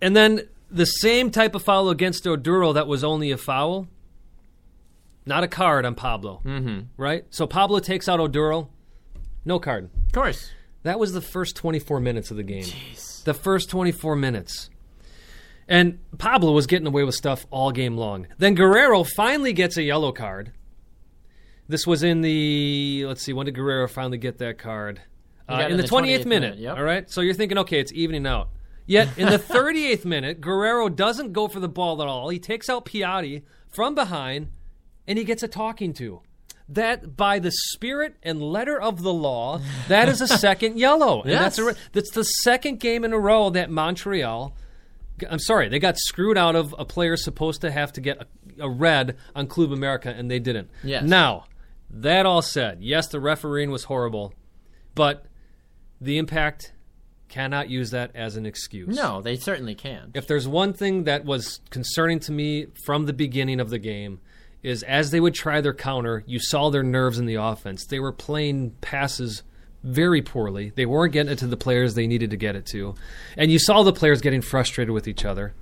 And 0.00 0.16
then 0.16 0.42
the 0.70 0.84
same 0.84 1.30
type 1.30 1.54
of 1.54 1.62
foul 1.62 1.90
against 1.90 2.24
Oduro 2.24 2.74
that 2.74 2.86
was 2.86 3.04
only 3.04 3.30
a 3.30 3.36
foul, 3.36 3.88
not 5.26 5.44
a 5.44 5.48
card 5.48 5.84
on 5.84 5.94
Pablo. 5.94 6.40
Mm-hmm. 6.44 6.80
Right? 6.96 7.24
So 7.30 7.46
Pablo 7.46 7.80
takes 7.80 8.08
out 8.08 8.20
Oduro, 8.20 8.68
no 9.44 9.58
card. 9.58 9.90
of 10.06 10.12
course. 10.12 10.50
That 10.84 10.98
was 10.98 11.12
the 11.12 11.20
first 11.20 11.56
24 11.56 12.00
minutes 12.00 12.30
of 12.30 12.36
the 12.36 12.42
game. 12.42 12.64
The 13.24 13.34
first 13.34 13.68
24 13.68 14.16
minutes. 14.16 14.70
And 15.68 15.98
Pablo 16.16 16.52
was 16.52 16.66
getting 16.66 16.86
away 16.86 17.04
with 17.04 17.14
stuff 17.14 17.46
all 17.50 17.70
game 17.72 17.96
long. 17.96 18.26
Then 18.38 18.54
Guerrero 18.54 19.04
finally 19.04 19.52
gets 19.52 19.76
a 19.76 19.82
yellow 19.82 20.12
card. 20.12 20.52
This 21.68 21.86
was 21.86 22.02
in 22.02 22.22
the, 22.22 23.04
let's 23.06 23.22
see, 23.22 23.34
when 23.34 23.44
did 23.44 23.54
Guerrero 23.54 23.86
finally 23.86 24.16
get 24.16 24.38
that 24.38 24.56
card? 24.58 25.02
Uh, 25.46 25.58
got 25.58 25.70
in 25.70 25.76
the 25.76 25.82
the 25.82 25.88
28th, 25.88 26.00
28th 26.00 26.08
minute. 26.08 26.26
minute, 26.26 26.58
yep. 26.58 26.76
All 26.78 26.82
right. 26.82 27.10
So 27.10 27.20
you're 27.20 27.34
thinking, 27.34 27.58
okay, 27.58 27.78
it's 27.80 27.92
evening 27.92 28.26
out. 28.26 28.48
Yet 28.86 29.18
in 29.18 29.28
the 29.28 29.38
38th 29.38 30.06
minute, 30.06 30.40
Guerrero 30.40 30.88
doesn't 30.88 31.32
go 31.34 31.46
for 31.48 31.60
the 31.60 31.68
ball 31.68 32.00
at 32.00 32.08
all. 32.08 32.30
He 32.30 32.38
takes 32.38 32.70
out 32.70 32.86
Piatti 32.86 33.42
from 33.68 33.94
behind 33.94 34.48
and 35.06 35.18
he 35.18 35.24
gets 35.24 35.42
a 35.42 35.48
talking 35.48 35.92
to. 35.94 36.22
That, 36.70 37.16
by 37.16 37.38
the 37.38 37.50
spirit 37.50 38.16
and 38.22 38.42
letter 38.42 38.80
of 38.80 39.02
the 39.02 39.12
law, 39.12 39.60
that 39.88 40.08
is 40.08 40.20
a 40.22 40.28
second 40.46 40.78
yellow. 40.78 41.22
And 41.22 41.32
that's, 41.32 41.58
a, 41.58 41.62
Yes. 41.64 41.76
that's 41.92 42.10
the 42.12 42.24
second 42.24 42.80
game 42.80 43.04
in 43.04 43.12
a 43.12 43.18
row 43.18 43.50
that 43.50 43.70
Montreal. 43.70 44.54
I'm 45.28 45.38
sorry, 45.38 45.68
they 45.68 45.78
got 45.78 45.96
screwed 45.98 46.38
out 46.38 46.56
of 46.56 46.74
a 46.78 46.84
player 46.84 47.16
supposed 47.16 47.60
to 47.62 47.70
have 47.70 47.92
to 47.94 48.00
get 48.00 48.18
a, 48.20 48.64
a 48.64 48.68
red 48.68 49.16
on 49.34 49.46
Club 49.46 49.72
America, 49.72 50.10
and 50.10 50.30
they 50.30 50.38
didn't. 50.38 50.70
Yes. 50.82 51.04
Now, 51.04 51.44
that 51.90 52.26
all 52.26 52.42
said, 52.42 52.78
yes, 52.80 53.08
the 53.08 53.20
refereeing 53.20 53.70
was 53.70 53.84
horrible, 53.84 54.34
but 54.94 55.26
the 56.00 56.18
impact 56.18 56.72
cannot 57.28 57.68
use 57.68 57.90
that 57.90 58.10
as 58.14 58.36
an 58.36 58.46
excuse. 58.46 58.96
No, 58.96 59.20
they 59.20 59.36
certainly 59.36 59.74
can. 59.74 60.10
If 60.14 60.26
there's 60.26 60.48
one 60.48 60.72
thing 60.72 61.04
that 61.04 61.24
was 61.24 61.60
concerning 61.70 62.20
to 62.20 62.32
me 62.32 62.66
from 62.84 63.06
the 63.06 63.12
beginning 63.12 63.60
of 63.60 63.70
the 63.70 63.78
game, 63.78 64.20
is 64.62 64.82
as 64.82 65.10
they 65.10 65.20
would 65.20 65.34
try 65.34 65.60
their 65.60 65.74
counter, 65.74 66.24
you 66.26 66.38
saw 66.40 66.70
their 66.70 66.82
nerves 66.82 67.18
in 67.18 67.26
the 67.26 67.36
offense. 67.36 67.86
They 67.86 68.00
were 68.00 68.12
playing 68.12 68.72
passes 68.80 69.42
very 69.88 70.22
poorly. 70.22 70.72
They 70.74 70.86
weren't 70.86 71.12
getting 71.12 71.32
it 71.32 71.38
to 71.38 71.46
the 71.46 71.56
players 71.56 71.94
they 71.94 72.06
needed 72.06 72.30
to 72.30 72.36
get 72.36 72.56
it 72.56 72.66
to, 72.66 72.94
and 73.36 73.50
you 73.50 73.58
saw 73.58 73.82
the 73.82 73.92
players 73.92 74.20
getting 74.20 74.42
frustrated 74.42 74.92
with 74.92 75.08
each 75.08 75.24
other. 75.24 75.54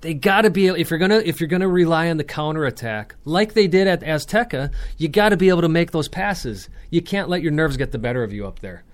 They 0.00 0.14
got 0.14 0.42
to 0.42 0.50
be 0.50 0.66
if 0.66 0.90
you're 0.90 0.98
gonna 0.98 1.22
if 1.24 1.40
you're 1.40 1.48
gonna 1.48 1.68
rely 1.68 2.10
on 2.10 2.16
the 2.16 2.24
counter 2.24 2.64
attack 2.64 3.14
like 3.24 3.54
they 3.54 3.66
did 3.66 3.86
at 3.86 4.02
Azteca, 4.02 4.72
you 4.98 5.08
got 5.08 5.30
to 5.30 5.36
be 5.36 5.48
able 5.48 5.62
to 5.62 5.68
make 5.68 5.90
those 5.90 6.08
passes. 6.08 6.68
You 6.90 7.02
can't 7.02 7.28
let 7.28 7.42
your 7.42 7.52
nerves 7.52 7.76
get 7.76 7.92
the 7.92 7.98
better 7.98 8.22
of 8.22 8.32
you 8.32 8.46
up 8.46 8.60
there. 8.60 8.84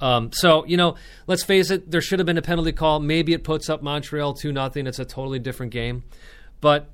Um, 0.00 0.30
so 0.32 0.64
you 0.66 0.76
know, 0.76 0.96
let's 1.26 1.42
face 1.42 1.70
it, 1.70 1.90
there 1.90 2.00
should 2.00 2.18
have 2.18 2.26
been 2.26 2.38
a 2.38 2.42
penalty 2.42 2.72
call. 2.72 3.00
Maybe 3.00 3.32
it 3.32 3.44
puts 3.44 3.68
up 3.68 3.82
Montreal 3.82 4.34
two 4.34 4.52
nothing. 4.52 4.86
It's 4.86 4.98
a 4.98 5.04
totally 5.04 5.38
different 5.38 5.72
game, 5.72 6.04
but 6.60 6.90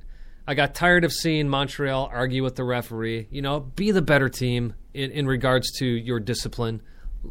I 0.47 0.55
got 0.55 0.75
tired 0.75 1.05
of 1.05 1.13
seeing 1.13 1.49
Montreal 1.49 2.11
argue 2.13 2.43
with 2.43 2.57
the 2.57 2.65
referee. 2.65 3.29
You 3.31 3.43
know, 3.43 3.61
be 3.61 3.91
the 3.91 4.03
better 4.03 4.29
team 4.29 4.75
in, 4.95 5.11
in 5.11 5.27
regards 5.27 5.71
to 5.79 5.87
your 5.87 6.21
discipline. 6.21 6.83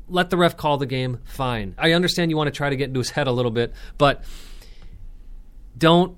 Let 0.07 0.29
the 0.29 0.38
ref 0.38 0.55
call 0.57 0.77
the 0.77 0.86
game. 0.86 1.19
Fine. 1.25 1.75
I 1.77 1.91
understand 1.91 2.31
you 2.31 2.38
want 2.38 2.48
to 2.48 2.51
try 2.55 2.69
to 2.69 2.75
get 2.75 2.88
into 2.89 3.00
his 3.00 3.10
head 3.10 3.27
a 3.27 3.31
little 3.31 3.51
bit, 3.51 3.74
but 3.98 4.24
don't 5.77 6.17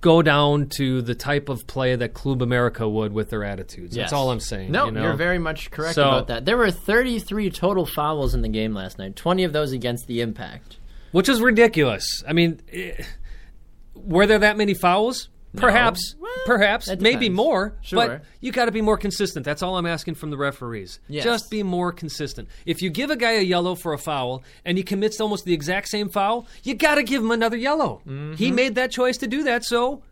go 0.00 0.22
down 0.22 0.68
to 0.76 1.02
the 1.02 1.14
type 1.14 1.48
of 1.48 1.66
play 1.66 1.96
that 1.96 2.14
Club 2.14 2.40
America 2.42 2.88
would 2.88 3.12
with 3.12 3.30
their 3.30 3.42
attitudes. 3.44 3.96
Yes. 3.96 4.04
That's 4.04 4.12
all 4.12 4.30
I'm 4.30 4.40
saying. 4.40 4.70
No, 4.70 4.86
you 4.86 4.92
know? 4.92 5.02
are 5.06 5.16
very 5.16 5.38
much 5.38 5.70
correct 5.70 5.94
So- 5.96 6.02
about 6.06 6.28
that. 6.28 6.44
There 6.44 6.56
were 6.56 6.70
33 6.70 7.50
total 7.50 7.84
fouls 7.84 8.34
in 8.34 8.42
the 8.42 8.48
game 8.48 8.74
last 8.74 8.98
night. 8.98 9.16
20 9.16 9.44
of 9.44 9.52
those 9.52 9.72
against 9.72 10.06
the 10.06 10.20
Impact. 10.20 10.76
which 11.10 11.28
is 11.28 11.40
ridiculous. 11.40 12.04
I 12.28 12.32
mean, 12.32 12.60
eh, 12.72 12.92
were 13.94 14.26
there 14.26 14.38
that 14.38 14.56
many 14.56 14.74
fouls? 14.74 15.30
Perhaps, 15.56 16.14
Well, 16.18 16.30
perhaps, 16.46 16.88
maybe 17.00 17.28
more. 17.28 17.76
Sure. 17.80 17.96
But 18.06 18.24
you 18.40 18.52
got 18.52 18.66
to 18.66 18.72
be 18.72 18.82
more 18.82 18.96
consistent. 18.96 19.44
That's 19.44 19.62
all 19.62 19.76
I'm 19.78 19.86
asking 19.86 20.14
from 20.16 20.30
the 20.30 20.36
referees. 20.36 21.00
Yes. 21.08 21.24
Just 21.24 21.50
be 21.50 21.62
more 21.62 21.90
consistent. 21.92 22.48
If 22.66 22.82
you 22.82 22.90
give 22.90 23.10
a 23.10 23.16
guy 23.16 23.32
a 23.32 23.42
yellow 23.42 23.74
for 23.74 23.92
a 23.92 23.98
foul 23.98 24.44
and 24.64 24.76
he 24.76 24.84
commits 24.84 25.20
almost 25.20 25.44
the 25.44 25.54
exact 25.54 25.88
same 25.88 26.08
foul, 26.10 26.46
you 26.62 26.74
got 26.74 26.96
to 26.96 27.02
give 27.02 27.22
him 27.22 27.30
another 27.30 27.56
yellow. 27.56 28.02
Mm-hmm. 28.06 28.34
He 28.34 28.50
made 28.52 28.74
that 28.74 28.90
choice 28.90 29.16
to 29.18 29.26
do 29.26 29.42
that, 29.44 29.64
so 29.64 30.02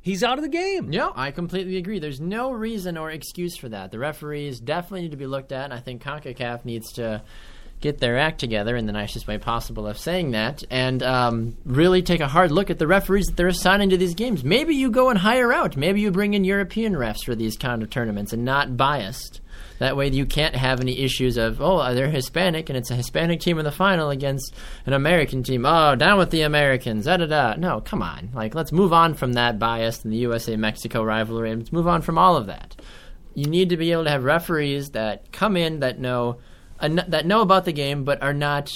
he's 0.00 0.24
out 0.24 0.38
of 0.38 0.42
the 0.42 0.48
game. 0.48 0.88
No, 0.88 1.12
I 1.14 1.30
completely 1.30 1.76
agree. 1.76 1.98
There's 1.98 2.20
no 2.20 2.50
reason 2.50 2.96
or 2.96 3.10
excuse 3.10 3.56
for 3.56 3.68
that. 3.68 3.90
The 3.90 3.98
referees 3.98 4.60
definitely 4.60 5.02
need 5.02 5.10
to 5.10 5.16
be 5.16 5.26
looked 5.26 5.52
at, 5.52 5.64
and 5.64 5.74
I 5.74 5.80
think 5.80 6.02
CONCACAF 6.02 6.64
needs 6.64 6.92
to 6.94 7.22
get 7.80 7.98
their 7.98 8.18
act 8.18 8.40
together 8.40 8.76
in 8.76 8.86
the 8.86 8.92
nicest 8.92 9.26
way 9.26 9.38
possible 9.38 9.86
of 9.86 9.98
saying 9.98 10.32
that, 10.32 10.64
and 10.70 11.02
um, 11.02 11.56
really 11.64 12.02
take 12.02 12.20
a 12.20 12.28
hard 12.28 12.50
look 12.50 12.70
at 12.70 12.78
the 12.78 12.86
referees 12.86 13.26
that 13.26 13.36
they're 13.36 13.48
assigning 13.48 13.90
to 13.90 13.96
these 13.96 14.14
games. 14.14 14.44
Maybe 14.44 14.74
you 14.74 14.90
go 14.90 15.10
and 15.10 15.18
hire 15.18 15.52
out. 15.52 15.76
Maybe 15.76 16.00
you 16.00 16.10
bring 16.10 16.34
in 16.34 16.44
European 16.44 16.94
refs 16.94 17.24
for 17.24 17.34
these 17.34 17.56
kind 17.56 17.82
of 17.82 17.90
tournaments 17.90 18.32
and 18.32 18.44
not 18.44 18.76
biased. 18.76 19.40
That 19.78 19.96
way, 19.96 20.08
you 20.08 20.24
can't 20.24 20.56
have 20.56 20.80
any 20.80 20.98
issues 21.00 21.36
of 21.36 21.60
oh 21.60 21.94
they're 21.94 22.08
Hispanic 22.08 22.70
and 22.70 22.78
it's 22.78 22.90
a 22.90 22.96
Hispanic 22.96 23.40
team 23.40 23.58
in 23.58 23.64
the 23.64 23.72
final 23.72 24.08
against 24.10 24.54
an 24.86 24.94
American 24.94 25.42
team. 25.42 25.66
Oh, 25.66 25.94
down 25.94 26.18
with 26.18 26.30
the 26.30 26.42
Americans. 26.42 27.04
Da 27.04 27.18
da 27.18 27.26
da. 27.26 27.54
No, 27.56 27.80
come 27.80 28.02
on. 28.02 28.30
Like 28.32 28.54
let's 28.54 28.72
move 28.72 28.92
on 28.92 29.14
from 29.14 29.34
that 29.34 29.58
bias 29.58 30.02
and 30.02 30.12
the 30.12 30.18
USA 30.18 30.56
Mexico 30.56 31.02
rivalry. 31.02 31.50
and 31.50 31.60
Let's 31.60 31.72
move 31.72 31.88
on 31.88 32.00
from 32.00 32.16
all 32.16 32.36
of 32.36 32.46
that. 32.46 32.74
You 33.34 33.46
need 33.46 33.68
to 33.68 33.76
be 33.76 33.92
able 33.92 34.04
to 34.04 34.10
have 34.10 34.24
referees 34.24 34.90
that 34.90 35.30
come 35.30 35.58
in 35.58 35.80
that 35.80 35.98
know 35.98 36.38
that 36.80 37.26
know 37.26 37.40
about 37.40 37.64
the 37.64 37.72
game 37.72 38.04
but 38.04 38.22
are 38.22 38.34
not 38.34 38.70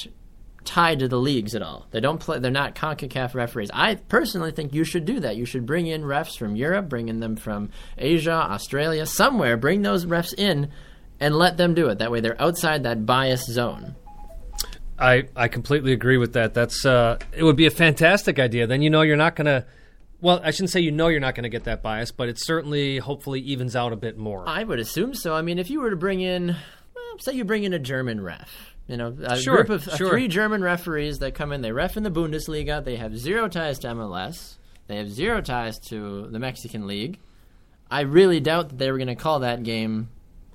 tied 0.64 0.98
to 0.98 1.08
the 1.08 1.18
leagues 1.18 1.54
at 1.54 1.62
all. 1.62 1.86
They 1.90 2.00
don't 2.00 2.18
play. 2.18 2.38
They're 2.38 2.50
not 2.50 2.74
Concacaf 2.74 3.34
referees. 3.34 3.70
I 3.72 3.96
personally 3.96 4.52
think 4.52 4.74
you 4.74 4.84
should 4.84 5.04
do 5.04 5.20
that. 5.20 5.36
You 5.36 5.44
should 5.44 5.66
bring 5.66 5.86
in 5.86 6.02
refs 6.02 6.36
from 6.36 6.56
Europe, 6.56 6.88
bring 6.88 7.08
in 7.08 7.20
them 7.20 7.36
from 7.36 7.70
Asia, 7.98 8.32
Australia, 8.32 9.06
somewhere. 9.06 9.56
Bring 9.56 9.82
those 9.82 10.06
refs 10.06 10.34
in 10.36 10.70
and 11.18 11.36
let 11.36 11.56
them 11.56 11.74
do 11.74 11.88
it. 11.88 11.98
That 11.98 12.10
way, 12.10 12.20
they're 12.20 12.40
outside 12.40 12.82
that 12.82 13.06
bias 13.06 13.44
zone. 13.46 13.94
I, 14.98 15.28
I 15.34 15.48
completely 15.48 15.92
agree 15.92 16.18
with 16.18 16.34
that. 16.34 16.52
That's 16.52 16.84
uh, 16.84 17.18
it 17.32 17.42
would 17.42 17.56
be 17.56 17.66
a 17.66 17.70
fantastic 17.70 18.38
idea. 18.38 18.66
Then 18.66 18.82
you 18.82 18.90
know 18.90 19.02
you're 19.02 19.16
not 19.16 19.34
going 19.36 19.46
to. 19.46 19.64
Well, 20.20 20.40
I 20.44 20.50
shouldn't 20.50 20.68
say 20.68 20.80
you 20.80 20.92
know 20.92 21.08
you're 21.08 21.20
not 21.20 21.34
going 21.34 21.44
to 21.44 21.48
get 21.48 21.64
that 21.64 21.82
bias, 21.82 22.12
but 22.12 22.28
it 22.28 22.38
certainly, 22.38 22.98
hopefully, 22.98 23.40
evens 23.40 23.74
out 23.74 23.94
a 23.94 23.96
bit 23.96 24.18
more. 24.18 24.46
I 24.46 24.62
would 24.62 24.78
assume 24.78 25.14
so. 25.14 25.34
I 25.34 25.40
mean, 25.40 25.58
if 25.58 25.70
you 25.70 25.80
were 25.80 25.88
to 25.88 25.96
bring 25.96 26.20
in, 26.20 26.56
say 27.18 27.32
you 27.32 27.44
bring 27.44 27.64
in 27.64 27.72
a 27.72 27.78
German 27.78 28.20
ref, 28.20 28.74
you 28.86 28.96
know, 28.96 29.16
a 29.22 29.36
Sure, 29.38 29.56
group 29.62 29.70
of 29.70 29.96
sure. 29.96 30.10
three 30.10 30.28
German 30.28 30.62
referees 30.62 31.18
that 31.20 31.34
come 31.34 31.52
in, 31.52 31.62
they 31.62 31.72
ref 31.72 31.96
in 31.96 32.02
the 32.02 32.10
Bundesliga, 32.10 32.82
they 32.84 32.96
have 32.96 33.16
zero 33.16 33.48
ties 33.48 33.78
to 33.80 33.88
MLS, 33.88 34.56
they 34.86 34.96
have 34.96 35.10
zero 35.10 35.40
ties 35.40 35.78
to 35.88 36.26
the 36.28 36.38
Mexican 36.38 36.86
League. 36.86 37.18
I 37.90 38.02
really 38.02 38.40
doubt 38.40 38.68
that 38.70 38.78
they 38.78 38.90
were 38.90 38.98
going 38.98 39.08
to 39.08 39.16
call 39.16 39.40
that 39.40 39.62
game 39.62 40.08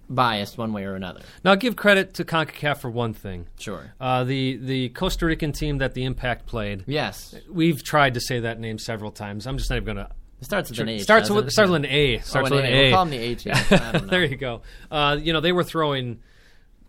biased 0.09 0.57
one 0.57 0.73
way 0.73 0.85
or 0.85 0.95
another. 0.95 1.21
Now, 1.43 1.55
give 1.55 1.75
credit 1.75 2.13
to 2.15 2.23
Concacaf 2.25 2.77
for 2.77 2.89
one 2.89 3.13
thing. 3.13 3.47
Sure. 3.59 3.93
Uh, 3.99 4.23
the 4.23 4.57
the 4.57 4.89
Costa 4.89 5.25
Rican 5.25 5.51
team 5.51 5.79
that 5.79 5.93
the 5.93 6.05
Impact 6.05 6.45
played. 6.45 6.83
Yes. 6.87 7.35
We've 7.49 7.83
tried 7.83 8.13
to 8.13 8.21
say 8.21 8.39
that 8.41 8.59
name 8.59 8.77
several 8.77 9.11
times. 9.11 9.47
I'm 9.47 9.57
just 9.57 9.69
not 9.69 9.77
even 9.77 9.95
going 9.95 10.07
to. 10.07 10.11
It 10.41 10.45
starts 10.45 10.69
with 10.69 10.79
an 10.79 10.89
H. 10.89 11.03
Starts 11.03 11.29
with 11.29 11.47
it? 11.47 11.51
starts 11.51 11.71
with 11.71 11.83
an 11.83 11.89
A. 11.89 12.19
Starts 12.19 12.51
oh, 12.51 12.55
with 12.55 12.65
an 12.65 12.71
an 12.71 12.73
A. 12.73 12.77
A. 12.77 12.83
We'll 12.83 12.91
call 12.93 13.05
them 13.05 13.11
the 13.11 13.17
A 13.17 13.35
team. 13.35 13.53
I 13.55 13.63
don't 13.91 13.93
know. 13.93 14.09
there 14.09 14.25
you 14.25 14.35
go. 14.35 14.61
Uh, 14.91 15.17
you 15.19 15.33
know, 15.33 15.39
they 15.39 15.51
were 15.51 15.63
throwing 15.63 16.19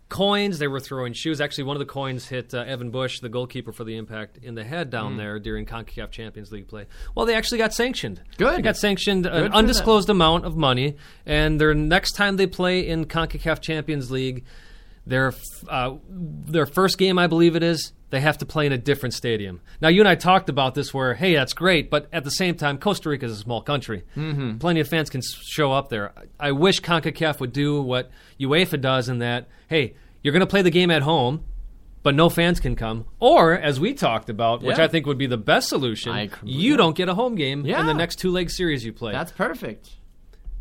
coins. 0.09 0.59
They 0.59 0.67
were 0.67 0.79
throwing 0.79 1.13
shoes. 1.13 1.41
Actually, 1.41 1.65
one 1.65 1.75
of 1.75 1.79
the 1.79 1.85
coins 1.85 2.27
hit 2.27 2.53
uh, 2.53 2.59
Evan 2.67 2.91
Bush, 2.91 3.19
the 3.19 3.29
goalkeeper 3.29 3.71
for 3.71 3.83
the 3.83 3.97
Impact, 3.97 4.37
in 4.41 4.55
the 4.55 4.63
head 4.63 4.89
down 4.89 5.13
Hmm. 5.13 5.17
there 5.17 5.39
during 5.39 5.65
Concacaf 5.65 6.11
Champions 6.11 6.51
League 6.51 6.67
play. 6.67 6.85
Well, 7.15 7.25
they 7.25 7.35
actually 7.35 7.57
got 7.57 7.73
sanctioned. 7.73 8.21
Good. 8.37 8.57
They 8.57 8.61
got 8.61 8.77
sanctioned 8.77 9.23
Good 9.23 9.33
an 9.33 9.53
undisclosed 9.53 10.09
amount 10.09 10.45
of 10.45 10.55
money, 10.55 10.95
and 11.25 11.59
their 11.59 11.73
next 11.73 12.13
time 12.13 12.37
they 12.37 12.47
play 12.47 12.87
in 12.87 13.05
Concacaf 13.05 13.61
Champions 13.61 14.09
League, 14.11 14.45
their 15.07 15.33
uh, 15.69 15.95
their 16.09 16.65
first 16.65 16.97
game, 16.97 17.17
I 17.17 17.27
believe 17.27 17.55
it 17.55 17.63
is. 17.63 17.93
They 18.09 18.21
have 18.21 18.37
to 18.37 18.45
play 18.45 18.65
in 18.65 18.71
a 18.71 18.77
different 18.77 19.13
stadium. 19.13 19.59
Now, 19.81 19.89
you 19.89 19.99
and 19.99 20.07
I 20.07 20.15
talked 20.15 20.47
about 20.47 20.75
this 20.75 20.93
where, 20.93 21.13
hey, 21.13 21.35
that's 21.35 21.51
great, 21.53 21.89
but 21.89 22.07
at 22.13 22.23
the 22.23 22.29
same 22.31 22.55
time, 22.55 22.77
Costa 22.77 23.09
Rica 23.09 23.25
is 23.25 23.33
a 23.33 23.35
small 23.35 23.61
country. 23.61 24.03
Mm-hmm. 24.15 24.59
Plenty 24.59 24.79
of 24.79 24.87
fans 24.87 25.09
can 25.09 25.21
show 25.21 25.73
up 25.73 25.89
there. 25.89 26.13
I 26.39 26.53
wish 26.53 26.79
CONCACAF 26.81 27.41
would 27.41 27.51
do 27.51 27.81
what 27.81 28.09
UEFA 28.39 28.79
does 28.79 29.09
in 29.09 29.19
that, 29.19 29.49
hey, 29.67 29.95
you're 30.23 30.31
going 30.31 30.39
to 30.39 30.47
play 30.47 30.61
the 30.61 30.69
game 30.69 30.89
at 30.89 31.01
home, 31.01 31.43
but 32.01 32.15
no 32.15 32.29
fans 32.29 32.61
can 32.61 32.77
come. 32.77 33.07
Or, 33.19 33.53
as 33.53 33.77
we 33.77 33.93
talked 33.93 34.29
about, 34.29 34.61
which 34.63 34.79
I 34.79 34.87
think 34.87 35.05
would 35.05 35.17
be 35.17 35.27
the 35.27 35.35
best 35.37 35.67
solution, 35.67 36.31
you 36.43 36.77
don't 36.77 36.95
get 36.95 37.09
a 37.09 37.13
home 37.13 37.35
game 37.35 37.65
Yeah. 37.65 37.81
in 37.81 37.87
the 37.87 37.93
next 37.93 38.19
two 38.19 38.31
leg 38.31 38.49
series 38.49 38.85
you 38.85 38.93
play. 38.93 39.11
That's 39.11 39.33
perfect. 39.33 39.89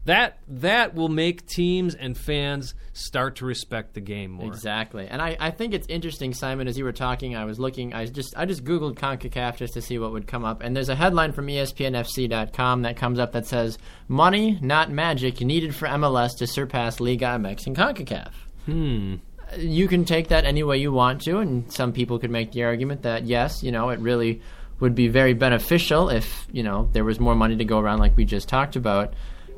That 0.06 0.38
that 0.48 0.94
will 0.94 1.08
make 1.08 1.46
teams 1.46 1.94
and 1.94 2.16
fans 2.16 2.74
start 2.92 3.36
to 3.36 3.44
respect 3.44 3.94
the 3.94 4.00
game 4.00 4.30
more. 4.32 4.46
Exactly, 4.46 5.06
and 5.06 5.20
I, 5.20 5.36
I 5.38 5.50
think 5.50 5.74
it's 5.74 5.86
interesting, 5.88 6.32
Simon. 6.32 6.68
As 6.68 6.78
you 6.78 6.84
were 6.84 6.92
talking, 6.92 7.36
I 7.36 7.44
was 7.44 7.58
looking. 7.58 7.92
I 7.92 8.06
just 8.06 8.36
I 8.36 8.46
just 8.46 8.64
googled 8.64 8.94
Concacaf 8.94 9.56
just 9.56 9.74
to 9.74 9.82
see 9.82 9.98
what 9.98 10.12
would 10.12 10.26
come 10.26 10.44
up, 10.44 10.62
and 10.62 10.74
there's 10.74 10.88
a 10.88 10.94
headline 10.94 11.32
from 11.32 11.48
ESPNFC.com 11.48 12.82
that 12.82 12.96
comes 12.96 13.18
up 13.18 13.32
that 13.32 13.46
says 13.46 13.78
"Money, 14.08 14.58
not 14.62 14.90
magic, 14.90 15.40
needed 15.40 15.74
for 15.74 15.88
MLS 15.88 16.36
to 16.38 16.46
surpass 16.46 17.00
Liga 17.00 17.26
MX 17.26 17.66
and 17.66 17.76
Concacaf." 17.76 18.32
Hmm. 18.64 19.14
You 19.58 19.86
can 19.86 20.04
take 20.04 20.28
that 20.28 20.44
any 20.44 20.62
way 20.62 20.78
you 20.78 20.92
want 20.92 21.22
to, 21.22 21.38
and 21.38 21.70
some 21.72 21.92
people 21.92 22.18
could 22.18 22.30
make 22.30 22.52
the 22.52 22.64
argument 22.64 23.02
that 23.02 23.26
yes, 23.26 23.62
you 23.62 23.72
know, 23.72 23.90
it 23.90 24.00
really 24.00 24.40
would 24.80 24.94
be 24.94 25.08
very 25.08 25.32
beneficial 25.32 26.10
if 26.10 26.46
you 26.52 26.62
know 26.62 26.88
there 26.92 27.04
was 27.04 27.18
more 27.18 27.34
money 27.34 27.56
to 27.56 27.64
go 27.64 27.78
around, 27.78 27.98
like 27.98 28.16
we 28.16 28.24
just 28.24 28.48
talked 28.48 28.76
about. 28.76 29.14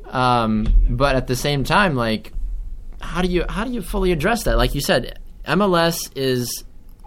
Um, 0.09 0.73
but 0.89 1.15
at 1.15 1.27
the 1.27 1.35
same 1.35 1.63
time, 1.63 1.95
like 1.95 2.33
how 3.01 3.21
do 3.21 3.27
you 3.27 3.45
how 3.47 3.63
do 3.63 3.71
you 3.71 3.81
fully 3.81 4.11
address 4.11 4.43
that? 4.43 4.57
Like 4.57 4.75
you 4.75 4.81
said, 4.81 5.19
MLS 5.45 5.97
is 6.15 6.63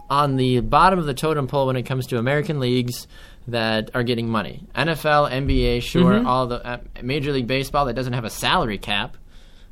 on 0.08 0.36
the 0.36 0.60
bottom 0.60 0.98
of 0.98 1.06
the 1.06 1.14
totem 1.14 1.46
pole 1.46 1.66
when 1.66 1.76
it 1.76 1.82
comes 1.84 2.06
to 2.08 2.18
American 2.18 2.60
leagues 2.60 3.06
that 3.48 3.90
are 3.94 4.02
getting 4.02 4.28
money. 4.28 4.64
NFL, 4.74 5.30
NBA, 5.30 5.82
sure, 5.82 6.12
Mm-hmm. 6.14 6.26
all 6.26 6.46
the 6.46 6.64
uh, 6.66 6.78
Major 7.02 7.32
League 7.32 7.46
Baseball 7.46 7.86
that 7.86 7.94
doesn't 7.94 8.12
have 8.12 8.24
a 8.24 8.30
salary 8.30 8.78
cap. 8.78 9.16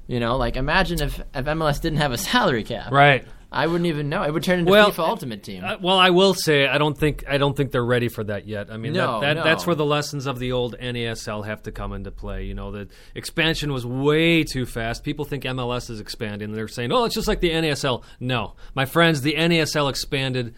You 0.06 0.18
know, 0.18 0.36
like 0.36 0.56
imagine 0.56 1.00
if 1.00 1.20
if 1.34 1.44
MLS 1.44 1.80
didn't 1.80 1.98
have 1.98 2.12
a 2.12 2.18
salary 2.30 2.64
cap. 2.64 2.90
Right. 2.90 3.24
I 3.52 3.66
wouldn't 3.66 3.86
even 3.86 4.08
know. 4.08 4.22
It 4.22 4.32
would 4.32 4.44
turn 4.44 4.60
into 4.60 4.70
Well, 4.70 4.92
FIFA 4.92 5.08
Ultimate 5.08 5.42
Team. 5.42 5.64
Uh, 5.64 5.76
well, 5.80 5.98
I 5.98 6.10
will 6.10 6.34
say 6.34 6.68
I 6.68 6.78
don't 6.78 6.96
think 6.96 7.24
I 7.28 7.36
don't 7.36 7.56
think 7.56 7.72
they're 7.72 7.84
ready 7.84 8.08
for 8.08 8.22
that 8.24 8.46
yet. 8.46 8.70
I 8.70 8.76
mean, 8.76 8.92
No, 8.92 9.20
that, 9.20 9.34
that, 9.34 9.44
that's 9.44 9.66
where 9.66 9.74
the 9.74 9.84
lessons 9.84 10.26
of 10.26 10.38
the 10.38 10.52
old 10.52 10.76
NASL 10.78 11.44
have 11.46 11.62
to 11.64 11.72
come 11.72 11.92
into 11.92 12.12
play. 12.12 12.44
You 12.44 12.54
know, 12.54 12.70
the 12.70 12.88
expansion 13.14 13.72
was 13.72 13.84
way 13.84 14.44
too 14.44 14.66
fast. 14.66 15.02
People 15.02 15.24
think 15.24 15.42
MLS 15.44 15.90
is 15.90 16.00
expanding, 16.00 16.52
they're 16.52 16.68
saying, 16.68 16.92
"Oh, 16.92 17.04
it's 17.04 17.14
just 17.14 17.26
like 17.26 17.40
the 17.40 17.50
NASL." 17.50 18.04
No, 18.20 18.54
my 18.74 18.84
friends, 18.84 19.22
the 19.22 19.34
NASL 19.34 19.90
expanded 19.90 20.54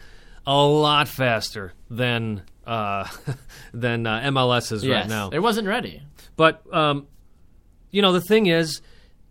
a 0.46 0.62
lot 0.62 1.08
faster 1.08 1.72
than 1.88 2.42
uh, 2.66 3.08
than 3.72 4.06
uh, 4.06 4.20
MLS 4.32 4.70
is 4.70 4.84
yes, 4.84 5.02
right 5.02 5.08
now. 5.08 5.30
it 5.32 5.38
wasn't 5.38 5.66
ready. 5.66 6.02
But 6.36 6.62
um, 6.74 7.06
you 7.90 8.02
know, 8.02 8.12
the 8.12 8.20
thing 8.20 8.46
is, 8.46 8.82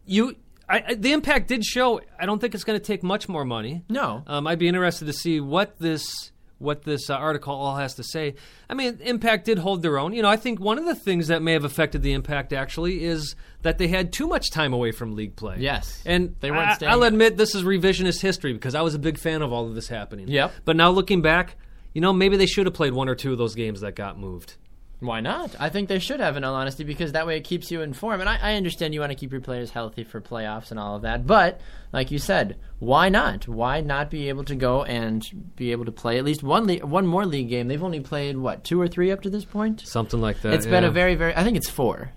you 0.05 0.35
I, 0.71 0.83
I, 0.87 0.93
the 0.95 1.11
impact 1.11 1.47
did 1.49 1.63
show. 1.63 2.01
I 2.19 2.25
don't 2.25 2.39
think 2.39 2.55
it's 2.55 2.63
going 2.63 2.79
to 2.79 2.85
take 2.85 3.03
much 3.03 3.27
more 3.27 3.43
money. 3.45 3.83
No. 3.89 4.23
Um, 4.27 4.47
I'd 4.47 4.59
be 4.59 4.67
interested 4.67 5.05
to 5.05 5.13
see 5.13 5.39
what 5.39 5.77
this 5.79 6.31
what 6.57 6.83
this 6.83 7.09
uh, 7.09 7.15
article 7.15 7.53
all 7.55 7.75
has 7.77 7.95
to 7.95 8.03
say. 8.03 8.35
I 8.69 8.75
mean, 8.75 8.99
Impact 9.01 9.45
did 9.45 9.57
hold 9.57 9.81
their 9.81 9.97
own. 9.97 10.13
You 10.13 10.21
know, 10.21 10.29
I 10.29 10.37
think 10.37 10.59
one 10.59 10.77
of 10.77 10.85
the 10.85 10.93
things 10.93 11.27
that 11.29 11.41
may 11.41 11.53
have 11.53 11.63
affected 11.63 12.03
the 12.03 12.13
Impact 12.13 12.53
actually 12.53 13.03
is 13.03 13.35
that 13.63 13.79
they 13.79 13.87
had 13.87 14.13
too 14.13 14.27
much 14.27 14.51
time 14.51 14.71
away 14.71 14.91
from 14.91 15.15
league 15.15 15.35
play. 15.35 15.55
Yes. 15.57 16.03
and 16.05 16.35
They 16.39 16.51
weren't 16.51 16.69
I, 16.69 16.73
staying- 16.75 16.91
I'll 16.91 17.01
admit 17.01 17.35
this 17.35 17.55
is 17.55 17.63
revisionist 17.63 18.21
history 18.21 18.53
because 18.53 18.75
I 18.75 18.81
was 18.81 18.93
a 18.93 18.99
big 18.99 19.17
fan 19.17 19.41
of 19.41 19.51
all 19.51 19.65
of 19.67 19.73
this 19.73 19.87
happening. 19.87 20.27
Yep. 20.27 20.51
But 20.63 20.75
now 20.75 20.91
looking 20.91 21.23
back, 21.23 21.55
you 21.95 22.01
know, 22.01 22.13
maybe 22.13 22.37
they 22.37 22.45
should 22.45 22.67
have 22.67 22.75
played 22.75 22.93
one 22.93 23.09
or 23.09 23.15
two 23.15 23.31
of 23.31 23.39
those 23.39 23.55
games 23.55 23.81
that 23.81 23.95
got 23.95 24.19
moved. 24.19 24.55
Why 25.01 25.19
not? 25.19 25.55
I 25.59 25.69
think 25.69 25.89
they 25.89 25.97
should 25.97 26.19
have, 26.19 26.37
in 26.37 26.43
all 26.43 26.53
honesty, 26.53 26.83
because 26.83 27.13
that 27.13 27.25
way 27.25 27.35
it 27.35 27.43
keeps 27.43 27.71
you 27.71 27.81
informed. 27.81 28.21
And 28.21 28.29
I, 28.29 28.37
I 28.39 28.53
understand 28.53 28.93
you 28.93 28.99
want 28.99 29.11
to 29.11 29.15
keep 29.15 29.31
your 29.31 29.41
players 29.41 29.71
healthy 29.71 30.03
for 30.03 30.21
playoffs 30.21 30.69
and 30.69 30.79
all 30.79 30.95
of 30.95 31.01
that. 31.01 31.25
But, 31.25 31.59
like 31.91 32.11
you 32.11 32.19
said, 32.19 32.57
why 32.77 33.09
not? 33.09 33.47
Why 33.47 33.81
not 33.81 34.11
be 34.11 34.29
able 34.29 34.43
to 34.43 34.53
go 34.53 34.83
and 34.83 35.51
be 35.55 35.71
able 35.71 35.85
to 35.85 35.91
play 35.91 36.19
at 36.19 36.23
least 36.23 36.43
one 36.43 36.67
le- 36.67 36.85
one 36.85 37.07
more 37.07 37.25
league 37.25 37.49
game? 37.49 37.67
They've 37.67 37.83
only 37.83 37.99
played, 37.99 38.37
what, 38.37 38.63
two 38.63 38.79
or 38.79 38.87
three 38.87 39.11
up 39.11 39.21
to 39.23 39.29
this 39.31 39.43
point? 39.43 39.81
Something 39.81 40.21
like 40.21 40.41
that. 40.41 40.53
It's 40.53 40.67
been 40.67 40.83
a 40.83 40.91
very, 40.91 41.15
very, 41.15 41.35
I 41.35 41.43
think 41.43 41.57
it's 41.57 41.69
four. 41.69 42.11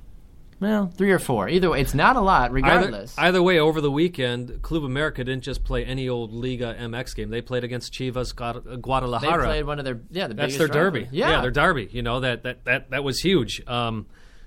Well, 0.60 0.86
three 0.96 1.10
or 1.10 1.18
four. 1.18 1.48
Either 1.48 1.70
way, 1.70 1.80
it's 1.80 1.94
not 1.94 2.16
a 2.16 2.20
lot, 2.20 2.44
Either, 2.50 2.54
regardless. 2.54 3.14
either 3.18 3.42
way, 3.42 3.58
over 3.58 3.80
the 3.80 3.90
weekend, 3.90 4.62
Club 4.62 4.84
America 4.84 5.22
didn't 5.24 5.42
just 5.44 5.64
play 5.64 5.84
any 5.84 6.08
old 6.08 6.32
Liga 6.32 6.74
MX 6.78 7.14
game. 7.16 7.30
They 7.30 7.42
played 7.42 7.64
against 7.64 7.92
Chivas 7.92 8.34
Gua- 8.34 8.62
they 8.64 8.76
Guadalajara. 8.76 9.44
played 9.44 9.64
one 9.66 9.78
of 9.78 9.84
their, 9.84 10.00
yeah, 10.10 10.26
the 10.28 10.34
That's 10.34 10.54
biggest 10.54 10.58
their 10.58 10.68
derby. 10.68 11.08
Yeah. 11.10 11.40
their 11.42 11.50
derby. 11.50 11.88
You 11.90 12.02
know 12.02 12.20
that 12.20 12.44
that 12.44 12.64
that 12.64 12.90
that 12.90 13.04
was 13.04 13.18
huge. 13.20 13.62
Um, 13.66 14.06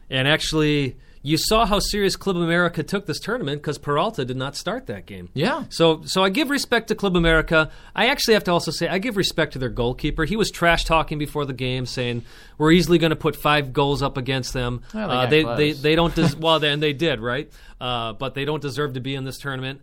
and 0.10 0.28
actually, 0.28 0.96
you 1.28 1.38
saw 1.38 1.66
how 1.66 1.80
serious 1.80 2.16
Club 2.16 2.38
America 2.38 2.84
took 2.84 3.06
this 3.06 3.20
tournament 3.20 3.62
because 3.62 3.78
Peralta 3.78 4.24
did 4.24 4.38
not 4.38 4.56
start 4.56 4.88
that 4.88 5.06
game. 5.06 5.28
Yeah. 5.34 5.66
So 5.70 6.02
so 6.06 6.24
I 6.24 6.30
give 6.30 6.50
respect 6.50 6.88
to 6.88 6.96
Club 6.96 7.18
America. 7.18 7.70
I 7.94 8.08
actually 8.08 8.36
have 8.36 8.46
to 8.46 8.52
also 8.52 8.72
say 8.72 8.88
I 8.88 8.98
give 8.98 9.18
respect 9.18 9.54
to 9.54 9.60
their 9.60 9.70
goalkeeper. 9.70 10.24
He 10.24 10.38
was 10.38 10.50
trash 10.50 10.86
talking 10.86 11.18
before 11.18 11.46
the 11.46 11.54
game, 11.54 11.86
saying 11.86 12.24
we're 12.58 12.72
easily 12.72 12.98
going 12.98 13.10
to 13.10 13.18
put 13.18 13.36
five 13.36 13.74
goals 13.74 14.02
up 14.02 14.16
against 14.16 14.54
them. 14.54 14.82
Well, 14.94 15.28
they 15.28 15.44
Uh, 15.44 15.56
they, 15.56 15.72
they 15.72 15.72
they 15.74 15.96
don't. 15.96 16.16
Des- 16.16 16.36
well, 16.40 16.60
then 16.60 16.80
they 16.80 16.94
did 16.94 17.20
right, 17.20 17.52
uh, 17.82 18.14
but 18.14 18.34
they 18.34 18.46
don't 18.46 18.62
deserve 18.62 18.94
to 18.94 19.02
be 19.02 19.14
in 19.14 19.26
this 19.26 19.38
tournament 19.38 19.82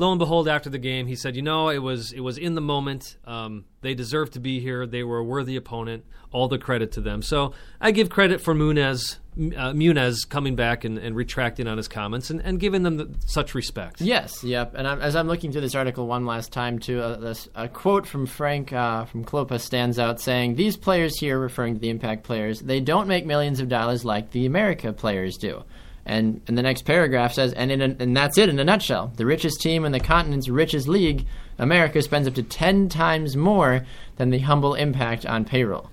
lo 0.00 0.10
and 0.10 0.18
behold, 0.18 0.48
after 0.48 0.70
the 0.70 0.78
game, 0.78 1.06
he 1.06 1.14
said, 1.14 1.36
"You 1.36 1.42
know, 1.42 1.68
it 1.68 1.78
was 1.78 2.12
it 2.12 2.20
was 2.20 2.38
in 2.38 2.54
the 2.54 2.60
moment. 2.60 3.16
Um, 3.24 3.66
they 3.82 3.94
deserve 3.94 4.30
to 4.32 4.40
be 4.40 4.58
here. 4.60 4.86
They 4.86 5.04
were 5.04 5.18
a 5.18 5.24
worthy 5.24 5.56
opponent. 5.56 6.04
All 6.32 6.48
the 6.48 6.58
credit 6.58 6.92
to 6.92 7.00
them." 7.00 7.22
So 7.22 7.52
I 7.80 7.90
give 7.90 8.08
credit 8.08 8.40
for 8.40 8.54
Munez, 8.54 9.18
uh, 9.36 9.72
Munez 9.72 10.28
coming 10.28 10.56
back 10.56 10.84
and, 10.84 10.98
and 10.98 11.14
retracting 11.14 11.68
on 11.68 11.76
his 11.76 11.86
comments 11.86 12.30
and, 12.30 12.40
and 12.40 12.58
giving 12.58 12.82
them 12.82 12.96
the, 12.96 13.14
such 13.26 13.54
respect. 13.54 14.00
Yes, 14.00 14.42
yep. 14.42 14.74
And 14.74 14.88
I'm, 14.88 15.00
as 15.00 15.14
I'm 15.14 15.28
looking 15.28 15.52
through 15.52 15.60
this 15.60 15.74
article 15.74 16.06
one 16.06 16.24
last 16.24 16.52
time, 16.52 16.78
too, 16.78 17.00
uh, 17.00 17.16
this, 17.16 17.48
a 17.54 17.68
quote 17.68 18.06
from 18.06 18.26
Frank 18.26 18.72
uh, 18.72 19.04
from 19.04 19.24
Klopas 19.24 19.60
stands 19.60 19.98
out 19.98 20.20
saying, 20.20 20.54
These 20.54 20.76
players 20.76 21.18
here, 21.18 21.38
referring 21.38 21.74
to 21.74 21.80
the 21.80 21.90
Impact 21.90 22.24
players, 22.24 22.60
they 22.60 22.80
don't 22.80 23.06
make 23.06 23.26
millions 23.26 23.60
of 23.60 23.68
dollars 23.68 24.04
like 24.04 24.30
the 24.30 24.46
America 24.46 24.92
players 24.92 25.36
do. 25.36 25.62
And, 26.06 26.40
and 26.48 26.56
the 26.56 26.62
next 26.62 26.82
paragraph 26.82 27.34
says, 27.34 27.52
and, 27.52 27.70
in 27.70 27.82
a, 27.82 27.96
and 28.00 28.16
that's 28.16 28.38
it 28.38 28.48
in 28.48 28.58
a 28.58 28.64
nutshell. 28.64 29.12
The 29.16 29.26
richest 29.26 29.60
team 29.60 29.84
in 29.84 29.92
the 29.92 30.00
continent's 30.00 30.48
richest 30.48 30.88
league, 30.88 31.26
America 31.58 32.00
spends 32.02 32.26
up 32.26 32.34
to 32.34 32.42
10 32.42 32.88
times 32.88 33.36
more 33.36 33.86
than 34.16 34.30
the 34.30 34.38
humble 34.38 34.74
Impact 34.74 35.26
on 35.26 35.44
payroll. 35.44 35.90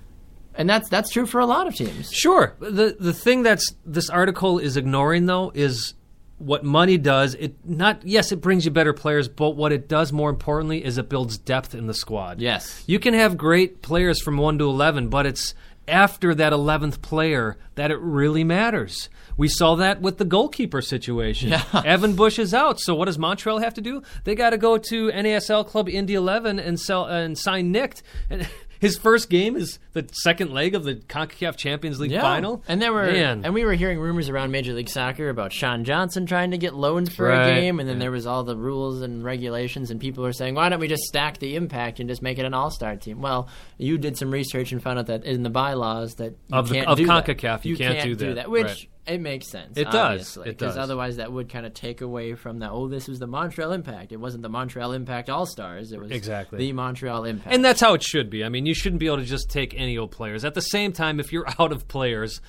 And 0.54 0.68
that's, 0.68 0.88
that's 0.88 1.10
true 1.10 1.26
for 1.26 1.40
a 1.40 1.46
lot 1.46 1.68
of 1.68 1.74
teams. 1.76 2.10
Sure. 2.12 2.56
The 2.58 2.96
the 2.98 3.12
thing 3.12 3.44
that's 3.44 3.74
this 3.86 4.10
article 4.10 4.58
is 4.58 4.76
ignoring 4.76 5.26
though 5.26 5.52
is 5.54 5.94
what 6.38 6.64
money 6.64 6.98
does. 6.98 7.34
It 7.34 7.54
not 7.64 8.00
yes, 8.04 8.32
it 8.32 8.40
brings 8.40 8.64
you 8.64 8.72
better 8.72 8.92
players, 8.92 9.28
but 9.28 9.50
what 9.50 9.72
it 9.72 9.88
does 9.88 10.12
more 10.12 10.30
importantly 10.30 10.84
is 10.84 10.98
it 10.98 11.08
builds 11.08 11.38
depth 11.38 11.74
in 11.74 11.86
the 11.86 11.94
squad. 11.94 12.40
Yes. 12.40 12.82
You 12.86 12.98
can 12.98 13.14
have 13.14 13.36
great 13.36 13.82
players 13.82 14.20
from 14.20 14.36
1 14.36 14.58
to 14.58 14.64
11, 14.64 15.08
but 15.08 15.26
it's 15.26 15.54
after 15.88 16.34
that 16.34 16.52
11th 16.52 17.02
player 17.02 17.56
that 17.74 17.90
it 17.90 17.98
really 18.00 18.44
matters. 18.44 19.08
We 19.36 19.48
saw 19.48 19.76
that 19.76 20.00
with 20.00 20.18
the 20.18 20.24
goalkeeper 20.24 20.82
situation. 20.82 21.50
Yeah. 21.50 21.64
Evan 21.84 22.16
Bush 22.16 22.38
is 22.38 22.52
out, 22.52 22.80
so 22.80 22.94
what 22.94 23.06
does 23.06 23.18
Montreal 23.18 23.58
have 23.58 23.74
to 23.74 23.80
do? 23.80 24.02
They 24.24 24.34
got 24.34 24.50
to 24.50 24.58
go 24.58 24.78
to 24.78 25.08
NASL 25.08 25.66
club 25.66 25.88
Indy 25.88 26.14
11 26.14 26.58
and 26.58 26.78
sell 26.78 27.06
and 27.06 27.38
sign 27.38 27.72
Nicht. 27.72 28.02
And 28.28 28.48
his 28.80 28.96
first 28.98 29.28
game 29.30 29.56
is 29.56 29.78
the 29.92 30.06
second 30.22 30.52
leg 30.52 30.74
of 30.74 30.84
the 30.84 30.94
CONCACAF 30.96 31.56
Champions 31.56 31.98
League 32.00 32.10
Yeah. 32.12 32.22
final. 32.22 32.62
And 32.68 32.80
there 32.80 32.92
were 32.92 33.06
Man. 33.06 33.42
and 33.44 33.54
we 33.54 33.64
were 33.64 33.74
hearing 33.74 33.98
rumors 33.98 34.28
around 34.28 34.50
Major 34.50 34.72
League 34.72 34.88
Soccer 34.88 35.28
about 35.28 35.52
Sean 35.52 35.84
Johnson 35.84 36.26
trying 36.26 36.50
to 36.52 36.58
get 36.58 36.74
loaned 36.74 37.12
for 37.12 37.26
Right. 37.28 37.48
a 37.48 37.60
game 37.60 37.80
and 37.80 37.88
then 37.88 37.96
Yeah. 37.96 38.02
there 38.04 38.10
was 38.10 38.26
all 38.26 38.44
the 38.44 38.56
rules 38.56 39.02
and 39.02 39.24
regulations 39.24 39.90
and 39.90 40.00
people 40.00 40.22
were 40.24 40.32
saying, 40.32 40.54
Why 40.54 40.68
don't 40.68 40.80
we 40.80 40.88
just 40.88 41.02
stack 41.04 41.38
the 41.38 41.56
impact 41.56 42.00
and 42.00 42.08
just 42.08 42.22
make 42.22 42.38
it 42.38 42.44
an 42.44 42.54
all 42.54 42.70
star 42.70 42.96
team? 42.96 43.20
Well, 43.20 43.48
you 43.78 43.98
did 43.98 44.16
some 44.16 44.30
research 44.30 44.72
and 44.72 44.82
found 44.82 44.98
out 44.98 45.06
that 45.06 45.24
in 45.24 45.42
the 45.42 45.50
bylaws 45.50 46.14
that 46.16 46.32
you 46.48 46.56
Of 46.56 46.68
the- 46.68 46.74
can't 46.76 46.88
of 46.88 46.98
do 46.98 47.06
that. 47.06 47.26
CONCACAF, 47.26 47.64
you 47.64 47.76
can't 47.76 48.18
do 48.18 48.34
that. 48.34 48.50
Which 48.50 48.66
Right. 48.66 48.88
It 49.08 49.20
makes 49.20 49.48
sense. 49.48 49.76
It 49.76 49.90
does. 49.90 50.36
It 50.36 50.44
Because 50.44 50.76
otherwise 50.76 51.16
that 51.16 51.32
would 51.32 51.48
kind 51.48 51.64
of 51.66 51.74
take 51.74 52.00
away 52.00 52.34
from 52.34 52.58
that, 52.60 52.70
oh, 52.70 52.88
this 52.88 53.08
was 53.08 53.18
the 53.18 53.26
Montreal 53.26 53.72
Impact. 53.72 54.12
It 54.12 54.16
wasn't 54.18 54.42
the 54.42 54.48
Montreal 54.48 54.92
Impact 54.92 55.30
All 55.30 55.46
Stars. 55.46 55.92
It 55.92 56.00
was 56.00 56.10
Exactly. 56.10 56.58
the 56.58 56.72
Montreal 56.72 57.24
Impact. 57.24 57.54
And 57.54 57.64
that's 57.64 57.80
how 57.80 57.94
it 57.94 58.02
should 58.02 58.30
be. 58.30 58.44
I 58.44 58.48
mean, 58.48 58.66
you 58.66 58.74
shouldn't 58.74 59.00
be 59.00 59.06
able 59.06 59.18
to 59.18 59.24
just 59.24 59.50
take 59.50 59.74
any 59.78 59.96
old 59.98 60.10
players. 60.10 60.44
At 60.44 60.54
the 60.54 60.60
same 60.60 60.92
time, 60.92 61.20
if 61.20 61.32
you're 61.32 61.46
out 61.58 61.72
of 61.72 61.88
players, 61.88 62.40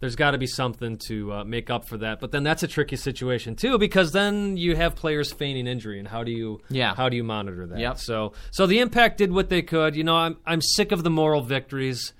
there's 0.00 0.14
got 0.16 0.30
to 0.30 0.38
be 0.38 0.46
something 0.46 0.96
to 1.08 1.32
uh, 1.32 1.44
make 1.44 1.70
up 1.70 1.88
for 1.88 1.98
that. 1.98 2.20
But 2.20 2.30
then 2.30 2.44
that's 2.44 2.62
a 2.62 2.68
tricky 2.68 2.96
situation 2.96 3.56
too, 3.56 3.78
because 3.78 4.12
then 4.12 4.56
you 4.56 4.76
have 4.76 4.94
players 4.94 5.32
feigning 5.32 5.66
injury, 5.66 5.98
and 5.98 6.06
how 6.06 6.22
do 6.24 6.30
you 6.30 6.60
Yeah. 6.70 6.94
how 6.94 7.08
do 7.08 7.16
you 7.16 7.24
monitor 7.24 7.66
that? 7.66 7.78
Yep. 7.80 7.98
So 7.98 8.32
so 8.52 8.66
the 8.66 8.78
Impact 8.78 9.18
did 9.18 9.32
what 9.32 9.48
they 9.48 9.62
could. 9.62 9.96
You 9.96 10.04
know, 10.04 10.16
I'm 10.16 10.36
I'm 10.46 10.60
sick 10.62 10.92
of 10.92 11.02
the 11.02 11.10
moral 11.10 11.40
victories 11.42 12.12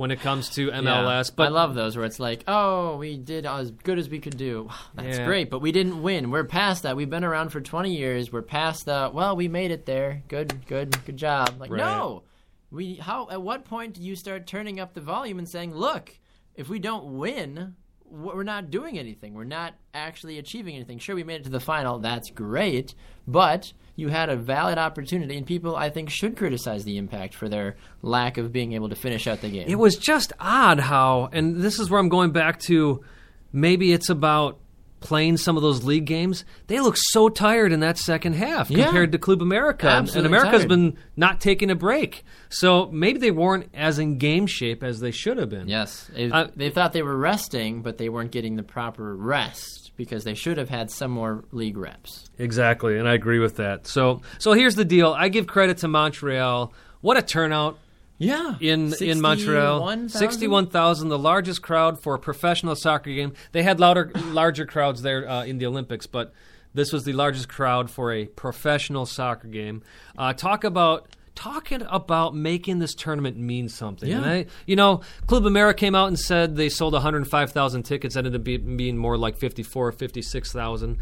when 0.00 0.10
it 0.10 0.18
comes 0.20 0.48
to 0.48 0.70
MLS. 0.70 1.26
Yeah. 1.28 1.34
But 1.36 1.42
I 1.48 1.48
love 1.50 1.74
those 1.74 1.94
where 1.94 2.06
it's 2.06 2.18
like, 2.18 2.42
oh, 2.48 2.96
we 2.96 3.18
did 3.18 3.44
as 3.44 3.70
good 3.70 3.98
as 3.98 4.08
we 4.08 4.18
could 4.18 4.38
do. 4.38 4.70
That's 4.94 5.18
Yeah. 5.18 5.26
great, 5.26 5.50
but 5.50 5.60
we 5.60 5.72
didn't 5.72 6.02
win. 6.02 6.30
We're 6.30 6.44
past 6.44 6.84
that. 6.84 6.96
We've 6.96 7.10
been 7.10 7.22
around 7.22 7.50
for 7.50 7.60
20 7.60 7.94
years. 7.94 8.32
We're 8.32 8.40
past 8.40 8.86
the, 8.86 9.10
well, 9.12 9.36
we 9.36 9.46
made 9.46 9.70
it 9.70 9.84
there. 9.84 10.22
Good, 10.28 10.64
good, 10.66 10.96
good 11.04 11.18
job. 11.18 11.56
Like, 11.60 11.70
Right. 11.70 11.76
no. 11.78 12.22
We 12.70 12.94
how 12.94 13.28
at 13.30 13.42
what 13.42 13.66
point 13.66 13.94
do 13.94 14.02
you 14.02 14.16
start 14.16 14.46
turning 14.46 14.80
up 14.80 14.94
the 14.94 15.02
volume 15.02 15.38
and 15.38 15.46
saying, 15.46 15.74
look, 15.74 16.16
if 16.54 16.70
we 16.70 16.78
don't 16.78 17.18
win, 17.18 17.74
we're 18.06 18.42
not 18.42 18.70
doing 18.70 18.98
anything. 18.98 19.34
We're 19.34 19.44
not 19.44 19.74
actually 19.92 20.38
achieving 20.38 20.76
anything. 20.76 20.98
Sure, 20.98 21.14
we 21.14 21.24
made 21.24 21.42
it 21.42 21.44
to 21.44 21.50
the 21.50 21.60
final. 21.60 21.98
That's 21.98 22.30
great, 22.30 22.94
but 23.28 23.72
you 24.00 24.08
had 24.08 24.28
a 24.30 24.36
valid 24.36 24.78
opportunity, 24.78 25.36
and 25.36 25.46
people 25.46 25.76
I 25.76 25.90
think 25.90 26.10
should 26.10 26.36
criticize 26.36 26.84
the 26.84 26.96
impact 26.96 27.34
for 27.34 27.48
their 27.48 27.76
lack 28.02 28.38
of 28.38 28.52
being 28.52 28.72
able 28.72 28.88
to 28.88 28.96
finish 28.96 29.26
out 29.26 29.40
the 29.42 29.50
game. 29.50 29.66
It 29.68 29.78
was 29.78 29.96
just 29.96 30.32
odd 30.40 30.80
how, 30.80 31.28
and 31.32 31.56
this 31.60 31.78
is 31.78 31.90
where 31.90 32.00
I'm 32.00 32.08
going 32.08 32.32
back 32.32 32.58
to 32.60 33.04
maybe 33.52 33.92
it's 33.92 34.08
about 34.08 34.58
playing 35.00 35.34
some 35.38 35.56
of 35.56 35.62
those 35.62 35.82
league 35.82 36.04
games. 36.04 36.44
They 36.66 36.78
look 36.78 36.94
so 36.98 37.30
tired 37.30 37.72
in 37.72 37.80
that 37.80 37.96
second 37.96 38.34
half 38.34 38.70
Yeah. 38.70 38.84
compared 38.84 39.12
to 39.12 39.18
Club 39.18 39.40
America. 39.40 39.86
And- 39.86 39.96
and 39.96 40.08
Absolutely 40.08 40.28
America's 40.28 40.60
tired. 40.60 40.68
been 40.68 40.96
not 41.16 41.40
taking 41.40 41.70
a 41.70 41.74
break. 41.74 42.22
So 42.50 42.90
maybe 42.92 43.18
they 43.18 43.30
weren't 43.30 43.70
as 43.72 43.98
in 43.98 44.18
game 44.18 44.46
shape 44.46 44.82
as 44.82 45.00
they 45.00 45.10
should 45.10 45.38
have 45.38 45.48
been. 45.48 45.68
Yes, 45.68 46.10
They- 46.14 46.30
Uh, 46.30 46.48
they 46.54 46.68
thought 46.68 46.92
they 46.92 47.02
were 47.02 47.16
resting, 47.16 47.80
but 47.80 47.96
they 47.96 48.10
weren't 48.10 48.30
getting 48.30 48.56
the 48.56 48.62
proper 48.62 49.16
rest 49.16 49.89
because 50.00 50.24
they 50.24 50.32
should 50.32 50.56
have 50.56 50.70
had 50.70 50.90
some 50.90 51.10
more 51.10 51.44
league 51.52 51.76
reps. 51.76 52.30
Exactly, 52.38 52.96
and 52.98 53.06
I 53.06 53.12
agree 53.12 53.38
with 53.38 53.56
that. 53.56 53.86
So 53.86 54.22
so 54.38 54.54
here's 54.54 54.74
the 54.76 54.84
deal. 54.86 55.12
I 55.12 55.28
give 55.28 55.46
credit 55.46 55.76
to 55.78 55.88
Montreal. 55.88 56.72
What 57.02 57.18
a 57.18 57.22
turnout 57.22 57.78
Yeah, 58.16 58.54
in 58.60 58.94
in 59.00 59.20
Montreal. 59.20 59.78
61,000? 59.86 60.08
Sixty-one 60.08 60.66
thousand, 60.68 61.08
the 61.10 61.18
largest 61.18 61.60
crowd 61.60 62.00
for 62.02 62.14
a 62.14 62.18
professional 62.18 62.74
soccer 62.76 63.12
game. 63.12 63.34
They 63.52 63.62
had 63.62 63.78
louder, 63.78 64.10
larger 64.28 64.64
crowds 64.64 65.02
there 65.02 65.28
uh, 65.28 65.44
in 65.44 65.58
the 65.58 65.66
Olympics, 65.66 66.06
but 66.06 66.32
this 66.72 66.92
was 66.92 67.04
the 67.04 67.12
largest 67.12 67.48
crowd 67.50 67.90
for 67.90 68.10
a 68.12 68.24
professional 68.26 69.04
soccer 69.04 69.48
game. 69.48 69.82
Uh, 70.16 70.32
talk 70.32 70.64
about. 70.64 71.08
Talking 71.40 71.80
about 71.88 72.34
making 72.34 72.80
this 72.80 72.92
tournament 72.94 73.38
mean 73.38 73.70
something. 73.70 74.10
Yeah. 74.10 74.20
I, 74.22 74.46
you 74.66 74.76
know, 74.76 75.00
Club 75.26 75.46
America 75.46 75.78
came 75.78 75.94
out 75.94 76.08
and 76.08 76.18
said 76.18 76.54
they 76.54 76.68
sold 76.68 76.92
105,000 76.92 77.82
tickets, 77.82 78.14
ended 78.14 78.34
up 78.34 78.44
being 78.44 78.98
more 78.98 79.16
like 79.16 79.38
54 79.38 79.88
or 79.88 79.92
56,000. 79.92 80.98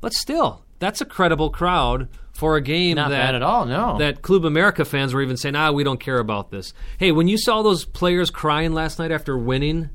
But 0.00 0.14
still, 0.14 0.64
that's 0.78 1.02
a 1.02 1.04
credible 1.04 1.50
crowd 1.50 2.08
for 2.32 2.56
a 2.56 2.62
game 2.62 2.96
Not 2.96 3.10
that 3.10 3.18
bad 3.18 3.34
at 3.34 3.42
all, 3.42 3.66
no. 3.66 3.98
that 3.98 4.22
Club 4.22 4.46
America 4.46 4.86
fans 4.86 5.12
were 5.12 5.20
even 5.20 5.36
saying, 5.36 5.56
"Ah, 5.56 5.72
we 5.72 5.84
don't 5.84 6.00
care 6.00 6.18
about 6.18 6.50
this." 6.50 6.72
Hey, 6.96 7.12
when 7.12 7.28
you 7.28 7.36
saw 7.36 7.60
those 7.60 7.84
players 7.84 8.30
crying 8.30 8.72
last 8.72 8.98
night 8.98 9.12
after 9.12 9.36
winning 9.36 9.90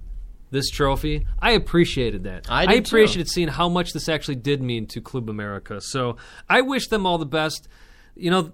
this 0.51 0.69
trophy, 0.69 1.25
I 1.41 1.53
appreciated 1.53 2.23
that. 2.25 2.45
I 2.49 2.67
too. 2.67 2.79
appreciated 2.83 3.29
seeing 3.29 3.47
how 3.47 3.67
much 3.67 3.93
this 3.93 4.07
actually 4.07 4.35
did 4.35 4.61
mean 4.61 4.85
to 4.89 5.01
Club 5.01 5.27
America. 5.27 5.81
So 5.81 6.17
I 6.47 6.61
wish 6.61 6.87
them 6.87 7.07
all 7.07 7.17
the 7.17 7.25
best. 7.25 7.67
You 8.15 8.29
know. 8.29 8.51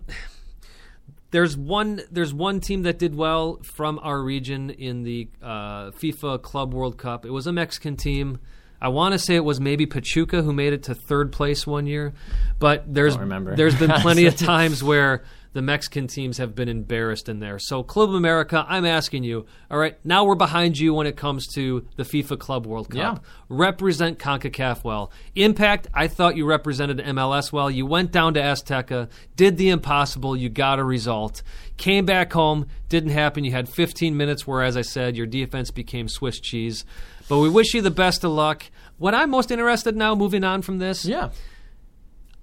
There's 1.34 1.58
one. 1.58 2.00
There's 2.12 2.32
one 2.32 2.60
team 2.60 2.84
that 2.84 3.00
did 3.00 3.16
well 3.16 3.60
from 3.64 4.00
our 4.04 4.22
region 4.22 4.70
in 4.70 5.02
the 5.02 5.28
uh, 5.42 5.90
FIFA 5.90 6.44
Club 6.44 6.76
World 6.76 7.00
Cup. 7.00 7.26
It 7.26 7.32
was 7.32 7.48
a 7.48 7.52
Mexican 7.52 7.98
team. 7.98 8.40
I 8.80 8.90
want 8.90 9.14
to 9.14 9.20
say 9.20 9.36
it 9.36 9.44
was 9.44 9.60
maybe 9.60 9.88
Pachuca 9.88 10.44
who 10.44 10.54
made 10.54 10.74
it 10.74 10.84
to 10.84 10.94
third 10.94 11.32
place 11.32 11.66
one 11.66 11.88
year, 11.88 12.14
but 12.60 12.84
there's 12.94 13.18
there's 13.56 13.74
been 13.74 13.90
plenty 14.02 14.28
of 14.28 14.36
times 14.36 14.84
where 14.84 15.24
the 15.54 15.62
Mexican 15.62 16.08
teams 16.08 16.38
have 16.40 16.56
been 16.56 16.68
embarrassed 16.68 17.30
in 17.30 17.40
there. 17.40 17.60
So, 17.60 17.84
Club 17.84 18.10
America, 18.10 18.66
I'm 18.68 18.86
asking 18.86 19.24
you, 19.24 19.46
all 19.72 19.78
right, 19.78 19.98
now 20.04 20.26
we're 20.26 20.36
behind 20.36 20.78
you 20.78 20.94
when 20.94 21.08
it 21.08 21.16
comes 21.16 21.48
to 21.54 21.88
the 21.96 22.04
FIFA 22.04 22.40
Club 22.40 22.66
World 22.66 22.90
Cup. 22.90 22.98
Yeah. 22.98 23.18
Represent 23.50 24.20
CONCACAF 24.20 24.84
well. 24.84 25.12
Impact, 25.36 25.88
I 25.94 26.08
thought 26.08 26.36
you 26.36 26.46
represented 26.46 26.98
MLS 27.00 27.52
well. 27.52 27.70
You 27.70 27.86
went 27.86 28.12
down 28.12 28.34
to 28.34 28.42
Azteca, 28.42 29.10
did 29.36 29.58
the 29.58 29.70
impossible, 29.70 30.36
you 30.36 30.50
got 30.50 30.80
a 30.80 30.84
result. 30.84 31.44
Came 31.78 32.06
back 32.06 32.34
home, 32.34 32.68
didn't 32.90 33.12
happen. 33.12 33.44
You 33.44 33.52
had 33.52 33.70
15 33.70 34.18
minutes 34.18 34.46
where, 34.48 34.64
as 34.64 34.76
I 34.76 34.82
said, 34.82 35.16
your 35.16 35.26
defense 35.28 35.72
became 35.72 36.08
Swiss 36.08 36.40
cheese. 36.40 36.84
But 37.30 37.40
we 37.40 37.50
wish 37.50 37.74
you 37.74 37.82
the 37.82 37.92
best 37.92 38.24
of 38.24 38.32
luck. 38.32 38.66
What 38.98 39.14
I'm 39.16 39.30
most 39.30 39.52
interested 39.52 39.96
now, 39.96 40.16
moving 40.16 40.44
on 40.44 40.62
from 40.62 40.80
this, 40.80 41.06
Yeah. 41.06 41.30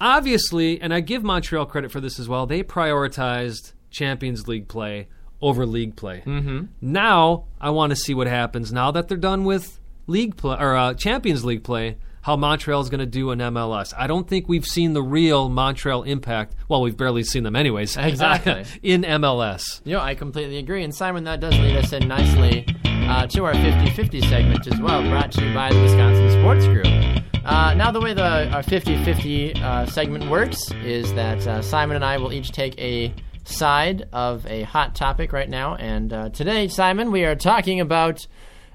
Obviously, 0.01 0.81
and 0.81 0.93
I 0.95 1.01
give 1.01 1.23
Montreal 1.23 1.67
credit 1.67 1.93
for 1.93 2.01
this 2.01 2.19
as 2.19 2.29
well, 2.29 2.47
they 2.47 2.63
prioritized 2.63 3.73
Champions 3.91 4.49
League 4.49 4.69
play 4.69 5.09
over 5.43 5.67
league 5.67 5.97
play. 5.97 6.23
Mm-hmm. 6.25 6.67
Now, 6.81 7.45
I 7.61 7.71
want 7.71 7.91
to 7.91 7.97
see 7.97 8.15
what 8.15 8.27
happens 8.27 8.73
now 8.73 8.91
that 8.91 9.09
they're 9.09 9.17
done 9.17 9.45
with 9.45 9.81
league 10.07 10.37
play 10.37 10.57
or 10.59 10.77
uh, 10.77 10.95
Champions 10.95 11.45
League 11.45 11.65
play. 11.65 11.99
How 12.23 12.37
Montreal 12.37 12.83
is 12.83 12.91
going 12.91 13.01
to 13.01 13.07
do 13.07 13.31
in 13.31 13.39
MLS. 13.39 13.95
I 13.97 14.07
don't 14.07 14.29
think 14.29 14.47
we've 14.47 14.67
seen 14.67 14.93
the 14.93 15.03
real 15.03 15.49
Montreal 15.49 16.03
impact. 16.03 16.55
Well, 16.69 16.83
we've 16.83 16.97
barely 16.97 17.23
seen 17.23 17.45
them, 17.45 17.57
anyways. 17.57 17.97
Exactly. 18.11 18.67
in 18.83 19.05
MLS. 19.05 19.81
You 19.87 19.95
know, 19.95 20.03
I 20.03 20.15
completely 20.15 20.59
agree. 20.59 20.85
And 20.85 20.95
Simon, 20.95 21.25
that 21.25 21.41
does 21.41 21.55
lead 21.59 21.77
us 21.77 21.95
in 21.95 22.07
nicely 22.07 22.67
uh, 22.85 23.27
to 23.29 23.45
our 23.47 23.55
50 23.55 23.91
50 23.93 24.21
segment 24.21 24.67
as 24.67 24.79
well, 24.79 25.03
brought 25.09 25.33
to 25.33 25.47
you 25.47 25.55
by 25.55 25.73
the 25.73 25.81
Wisconsin 25.81 26.31
Sports 26.43 26.67
Group. 26.67 27.20
Uh, 27.51 27.75
now, 27.75 27.91
the 27.91 28.01
way 28.01 28.15
the 28.15 28.49
our 28.53 28.63
50 28.63 29.03
50 29.03 29.55
uh, 29.55 29.85
segment 29.87 30.31
works 30.31 30.71
is 30.85 31.13
that 31.15 31.45
uh, 31.49 31.61
Simon 31.61 31.97
and 31.97 32.05
I 32.05 32.17
will 32.17 32.33
each 32.33 32.53
take 32.53 32.79
a 32.79 33.13
side 33.43 34.09
of 34.13 34.47
a 34.47 34.63
hot 34.63 34.95
topic 34.95 35.33
right 35.33 35.49
now. 35.49 35.75
And 35.75 36.13
uh, 36.13 36.29
today, 36.29 36.69
Simon, 36.69 37.11
we 37.11 37.25
are 37.25 37.35
talking 37.35 37.81
about. 37.81 38.25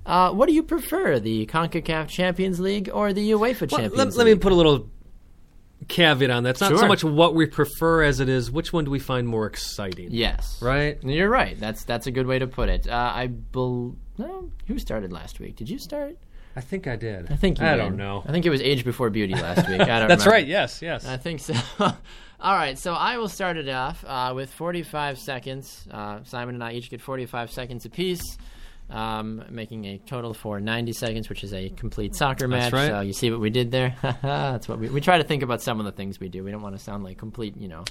Uh, 0.06 0.32
what 0.32 0.48
do 0.48 0.54
you 0.54 0.62
prefer, 0.62 1.20
the 1.20 1.48
CONCACAF 1.48 2.10
Champions 2.10 2.60
League 2.60 2.92
or 2.94 3.12
the 3.12 3.32
UEFA 3.32 3.62
Well, 3.62 3.80
Champions 3.80 3.96
let, 3.96 4.08
League? 4.10 4.18
let 4.18 4.26
me 4.26 4.36
put 4.36 4.52
a 4.52 4.56
little 4.56 4.88
caveat 5.88 6.30
on 6.30 6.44
that. 6.44 6.52
It's 6.52 6.62
not 6.62 6.78
so 6.78 6.88
much 6.88 7.04
what 7.04 7.34
we 7.34 7.48
prefer 7.48 8.04
as 8.04 8.20
it 8.20 8.30
is 8.30 8.52
which 8.52 8.72
one 8.72 8.84
do 8.84 8.92
we 8.92 9.00
find 9.00 9.28
more 9.28 9.48
exciting. 9.48 10.10
Yes. 10.12 10.62
Right? 10.62 11.02
You're 11.02 11.30
right. 11.30 11.60
That's 11.60 11.86
that's 11.86 12.06
a 12.08 12.12
good 12.12 12.28
way 12.28 12.38
to 12.38 12.46
put 12.46 12.70
it. 12.70 12.88
Uh, 12.88 13.12
I 13.16 13.28
bel 13.28 13.96
no, 14.18 14.52
who 14.68 14.78
started 14.78 15.12
last 15.12 15.40
week? 15.40 15.56
Did 15.56 15.70
you 15.70 15.80
start? 15.80 16.18
I 16.56 16.62
think 16.62 16.88
I 16.88 16.96
did. 16.96 17.32
I 17.32 17.36
think 17.36 17.60
you 17.60 17.66
I 17.66 17.72
did. 17.72 17.78
don't 17.78 17.98
know. 17.98 18.24
I 18.26 18.32
think 18.32 18.46
it 18.46 18.50
was 18.50 18.62
Age 18.62 18.86
Before 18.86 19.10
Beauty 19.10 19.34
last 19.34 19.68
week. 19.68 19.82
I 19.82 20.00
don't 20.00 20.08
That's 20.08 20.26
remember. 20.26 20.30
right. 20.32 20.48
Yes, 20.48 20.82
yes. 20.82 21.06
I 21.06 21.18
think 21.18 21.42
so. 21.42 21.54
All 21.80 22.54
right, 22.56 22.78
so 22.78 22.94
I 22.94 23.18
will 23.18 23.30
start 23.30 23.58
it 23.58 23.68
off 23.70 24.04
uh, 24.06 24.34
with 24.36 24.52
45 24.54 25.18
seconds. 25.18 25.88
Uh, 25.90 26.20
Simon 26.24 26.56
and 26.56 26.64
I 26.64 26.74
each 26.74 26.90
get 26.90 27.02
45 27.02 27.50
seconds 27.52 27.86
apiece, 27.86 28.38
um, 28.90 29.44
making 29.50 29.86
a 29.86 29.98
total 30.00 30.34
for 30.34 30.60
90 30.60 30.94
seconds, 30.94 31.28
which 31.30 31.44
is 31.44 31.54
a 31.54 31.70
complete 31.70 32.14
soccer 32.16 32.48
match. 32.48 32.72
right. 32.74 32.88
So 32.90 33.00
you 33.02 33.14
see 33.14 33.32
what 33.32 33.40
we 33.40 33.50
did 33.50 33.72
there? 33.72 33.96
That's 34.22 34.68
what 34.68 34.80
we 34.80 34.90
we 34.90 35.02
try 35.02 35.18
to 35.18 35.24
think 35.24 35.44
about 35.44 35.62
some 35.62 35.80
of 35.80 35.86
the 35.86 35.92
things 35.92 36.20
we 36.20 36.30
do. 36.30 36.44
We 36.44 36.52
don't 36.52 36.62
want 36.62 36.76
to 36.78 36.84
sound 36.84 37.04
like 37.04 37.18
complete, 37.18 37.56
you 37.58 37.68
know, 37.70 37.84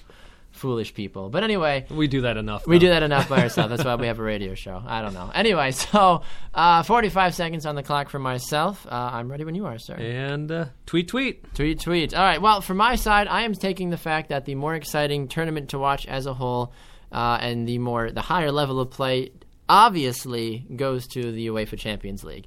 foolish 0.54 0.94
people. 0.94 1.28
But 1.30 1.44
anyway, 1.44 1.84
we 1.90 2.06
do 2.06 2.22
that 2.22 2.36
enough. 2.36 2.66
we 2.66 2.78
do 2.78 2.88
that 2.88 3.02
enough 3.02 3.28
by 3.28 3.42
ourselves. 3.42 3.70
That's 3.70 3.84
why 3.84 3.96
we 3.96 4.06
have 4.06 4.18
a 4.18 4.22
radio 4.22 4.54
show. 4.64 4.82
I 4.86 5.02
don't 5.02 5.12
know. 5.12 5.30
Anyway, 5.34 5.70
so 5.72 6.22
uh, 6.54 6.82
45 6.82 7.34
seconds 7.34 7.66
on 7.66 7.74
the 7.74 7.82
clock 7.82 8.08
for 8.08 8.18
myself. 8.18 8.86
Uh, 8.86 9.10
I'm 9.12 9.30
ready 9.30 9.44
when 9.44 9.54
you 9.54 9.66
are, 9.66 9.78
sir. 9.78 9.94
And 9.94 10.50
uh, 10.50 10.66
tweet, 10.86 11.08
tweet. 11.08 11.54
Tweet, 11.54 11.80
tweet. 11.80 12.14
All 12.14 12.22
right. 12.22 12.40
Well, 12.40 12.60
for 12.60 12.74
my 12.74 12.94
side, 12.96 13.26
I 13.28 13.42
am 13.42 13.54
taking 13.54 13.90
the 13.90 13.96
fact 13.96 14.28
that 14.30 14.44
the 14.44 14.54
more 14.54 14.74
exciting 14.74 15.28
tournament 15.28 15.70
to 15.70 15.78
watch 15.78 16.06
as 16.06 16.26
a 16.26 16.34
whole, 16.34 16.72
uh, 17.12 17.38
and 17.40 17.68
the 17.68 17.78
more 17.78 18.10
the 18.10 18.22
higher 18.22 18.52
level 18.52 18.80
of 18.80 18.90
play, 18.90 19.32
obviously 19.68 20.66
goes 20.76 21.06
to 21.08 21.32
the 21.32 21.48
UEFA 21.48 21.78
Champions 21.78 22.24
League. 22.24 22.46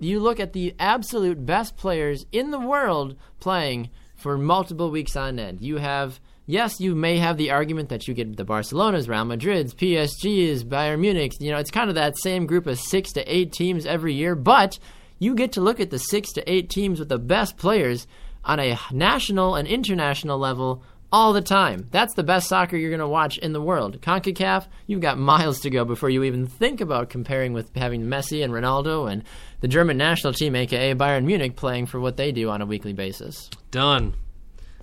You 0.00 0.20
look 0.20 0.38
at 0.38 0.52
the 0.52 0.74
absolute 0.78 1.44
best 1.44 1.76
players 1.76 2.24
in 2.30 2.50
the 2.52 2.60
world 2.60 3.16
playing 3.40 3.90
for 4.16 4.38
multiple 4.38 4.90
weeks 4.90 5.16
on 5.16 5.38
end. 5.38 5.60
You 5.60 5.76
have. 5.78 6.20
Yes, 6.50 6.80
you 6.80 6.94
may 6.94 7.18
have 7.18 7.36
the 7.36 7.50
argument 7.50 7.90
that 7.90 8.08
you 8.08 8.14
get 8.14 8.34
the 8.34 8.42
Barcelonas, 8.42 9.06
Real 9.06 9.26
Madrids, 9.26 9.74
PSGs, 9.74 10.64
Bayern 10.64 11.00
Munich. 11.00 11.32
You 11.40 11.50
know, 11.50 11.58
it's 11.58 11.70
kind 11.70 11.90
of 11.90 11.96
that 11.96 12.18
same 12.18 12.46
group 12.46 12.66
of 12.66 12.80
six 12.80 13.12
to 13.12 13.24
eight 13.26 13.52
teams 13.52 13.84
every 13.84 14.14
year, 14.14 14.34
but 14.34 14.78
you 15.18 15.34
get 15.34 15.52
to 15.52 15.60
look 15.60 15.78
at 15.78 15.90
the 15.90 15.98
six 15.98 16.32
to 16.32 16.50
eight 16.50 16.70
teams 16.70 17.00
with 17.00 17.10
the 17.10 17.18
best 17.18 17.58
players 17.58 18.06
on 18.46 18.60
a 18.60 18.78
national 18.90 19.56
and 19.56 19.68
international 19.68 20.38
level 20.38 20.82
all 21.12 21.34
the 21.34 21.42
time. 21.42 21.86
That's 21.90 22.14
the 22.14 22.22
best 22.22 22.48
soccer 22.48 22.78
you're 22.78 22.88
going 22.88 23.00
to 23.00 23.06
watch 23.06 23.36
in 23.36 23.52
the 23.52 23.60
world. 23.60 24.00
CONCACAF, 24.00 24.68
you've 24.86 25.02
got 25.02 25.18
miles 25.18 25.60
to 25.60 25.70
go 25.70 25.84
before 25.84 26.08
you 26.08 26.22
even 26.22 26.46
think 26.46 26.80
about 26.80 27.10
comparing 27.10 27.52
with 27.52 27.70
having 27.76 28.04
Messi 28.04 28.42
and 28.42 28.54
Ronaldo 28.54 29.12
and 29.12 29.22
the 29.60 29.68
German 29.68 29.98
national 29.98 30.32
team, 30.32 30.56
aka 30.56 30.94
Bayern 30.94 31.26
Munich, 31.26 31.56
playing 31.56 31.84
for 31.84 32.00
what 32.00 32.16
they 32.16 32.32
do 32.32 32.48
on 32.48 32.62
a 32.62 32.66
weekly 32.66 32.94
basis. 32.94 33.50
Done. 33.70 34.14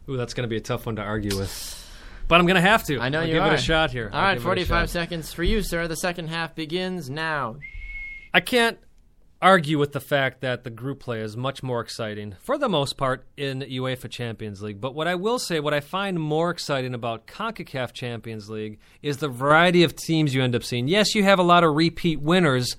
Ooh, 0.10 0.18
that's 0.18 0.34
going 0.34 0.44
to 0.44 0.48
be 0.50 0.58
a 0.58 0.62
tough 0.62 0.86
one 0.86 0.96
to 0.98 1.02
argue 1.02 1.38
with. 1.38 1.82
But 2.28 2.40
I'm 2.40 2.48
going 2.48 2.56
to 2.56 2.62
have 2.62 2.84
to. 2.86 3.00
I 3.00 3.10
know 3.10 3.22
I'll 3.22 3.28
you 3.28 3.34
give 3.34 3.44
are. 3.44 3.54
it 3.54 3.60
a 3.60 3.62
shot 3.62 3.92
here. 3.92 4.10
All 4.12 4.22
right, 4.22 4.34
give 4.34 4.42
it 4.42 4.46
a 4.46 4.66
45 4.66 4.90
seconds 4.90 5.34
for 5.34 5.44
you, 5.44 5.62
sir. 5.62 5.88
The 5.88 5.96
second 5.96 6.30
half 6.30 6.56
begins 6.56 7.10
now. 7.10 7.58
I 8.34 8.40
can't 8.42 8.80
argue 9.42 9.78
with 9.78 9.92
the 9.92 10.00
fact 10.00 10.42
that 10.42 10.64
the 10.64 10.70
group 10.70 11.00
play 11.02 11.22
is 11.22 11.38
much 11.38 11.62
more 11.62 11.80
exciting, 11.82 12.36
for 12.42 12.58
the 12.58 12.70
most 12.70 12.98
part, 12.98 13.26
in 13.38 13.62
UEFA 13.62 14.10
Champions 14.10 14.62
League. 14.62 14.82
But 14.82 14.96
what 14.96 15.08
I 15.08 15.16
will 15.16 15.38
say, 15.38 15.60
what 15.60 15.74
I 15.74 15.82
find 15.82 16.20
more 16.20 16.50
exciting 16.50 16.94
about 16.94 17.28
CONCACAF 17.28 17.94
Champions 17.94 18.50
League 18.50 18.80
is 19.04 19.18
the 19.18 19.28
variety 19.28 19.84
of 19.84 19.96
teams 19.96 20.34
you 20.34 20.42
end 20.42 20.56
up 20.56 20.64
seeing. 20.64 20.88
Yes, 20.88 21.14
you 21.14 21.24
have 21.24 21.38
a 21.40 21.44
lot 21.44 21.64
of 21.64 21.76
repeat 21.76 22.20
winners. 22.20 22.76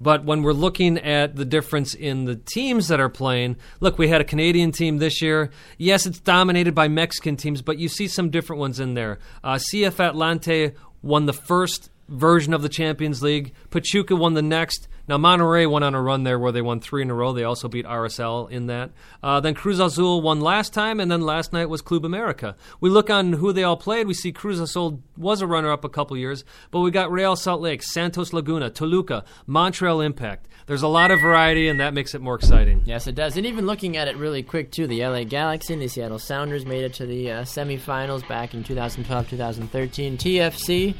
But 0.00 0.24
when 0.24 0.42
we're 0.42 0.52
looking 0.52 0.98
at 0.98 1.36
the 1.36 1.44
difference 1.44 1.94
in 1.94 2.24
the 2.24 2.36
teams 2.36 2.88
that 2.88 3.00
are 3.00 3.08
playing, 3.08 3.56
look, 3.80 3.98
we 3.98 4.08
had 4.08 4.20
a 4.20 4.24
Canadian 4.24 4.72
team 4.72 4.98
this 4.98 5.20
year. 5.20 5.50
Yes, 5.76 6.06
it's 6.06 6.20
dominated 6.20 6.74
by 6.74 6.88
Mexican 6.88 7.36
teams, 7.36 7.62
but 7.62 7.78
you 7.78 7.88
see 7.88 8.08
some 8.08 8.30
different 8.30 8.60
ones 8.60 8.80
in 8.80 8.94
there. 8.94 9.18
Uh, 9.42 9.54
CF 9.54 10.12
Atlante 10.12 10.74
won 11.02 11.26
the 11.26 11.32
first 11.32 11.90
version 12.08 12.54
of 12.54 12.62
the 12.62 12.68
Champions 12.68 13.22
League. 13.22 13.52
Pachuca 13.70 14.16
won 14.16 14.34
the 14.34 14.42
next. 14.42 14.88
Now 15.08 15.16
Monterrey 15.16 15.70
went 15.70 15.84
on 15.84 15.94
a 15.94 16.02
run 16.02 16.24
there 16.24 16.38
where 16.38 16.52
they 16.52 16.60
won 16.60 16.80
three 16.80 17.02
in 17.02 17.10
a 17.10 17.14
row. 17.14 17.32
They 17.32 17.44
also 17.44 17.66
beat 17.68 17.86
RSL 17.86 18.50
in 18.50 18.66
that. 18.66 18.90
Uh, 19.22 19.40
then 19.40 19.54
Cruz 19.54 19.80
Azul 19.80 20.20
won 20.20 20.40
last 20.40 20.74
time, 20.74 21.00
and 21.00 21.10
then 21.10 21.22
last 21.22 21.52
night 21.52 21.70
was 21.70 21.80
Club 21.80 22.04
America. 22.04 22.56
We 22.80 22.90
look 22.90 23.08
on 23.08 23.32
who 23.34 23.52
they 23.52 23.64
all 23.64 23.76
played. 23.76 24.06
We 24.06 24.14
see 24.14 24.32
Cruz 24.32 24.60
Azul 24.60 25.02
was 25.16 25.40
a 25.40 25.46
runner-up 25.46 25.84
a 25.84 25.88
couple 25.88 26.16
years, 26.16 26.44
but 26.70 26.80
we 26.80 26.90
got 26.90 27.10
Real 27.10 27.36
Salt 27.36 27.60
Lake, 27.60 27.82
Santos 27.82 28.32
Laguna, 28.32 28.70
Toluca, 28.70 29.24
Montreal 29.46 30.00
Impact. 30.00 30.46
There's 30.66 30.82
a 30.82 30.88
lot 30.88 31.10
of 31.10 31.20
variety, 31.20 31.68
and 31.68 31.80
that 31.80 31.94
makes 31.94 32.14
it 32.14 32.20
more 32.20 32.34
exciting. 32.34 32.82
Yes, 32.84 33.06
it 33.06 33.14
does. 33.14 33.38
And 33.38 33.46
even 33.46 33.64
looking 33.66 33.96
at 33.96 34.06
it 34.06 34.16
really 34.18 34.42
quick, 34.42 34.70
too, 34.70 34.86
the 34.86 35.02
LA 35.02 35.24
Galaxy 35.24 35.72
and 35.72 35.80
the 35.80 35.88
Seattle 35.88 36.18
Sounders 36.18 36.66
made 36.66 36.84
it 36.84 36.92
to 36.94 37.06
the 37.06 37.30
uh, 37.30 37.42
semifinals 37.44 38.28
back 38.28 38.52
in 38.52 38.62
2012 38.62 39.30
2013. 39.30 40.18
TFC, 40.18 40.94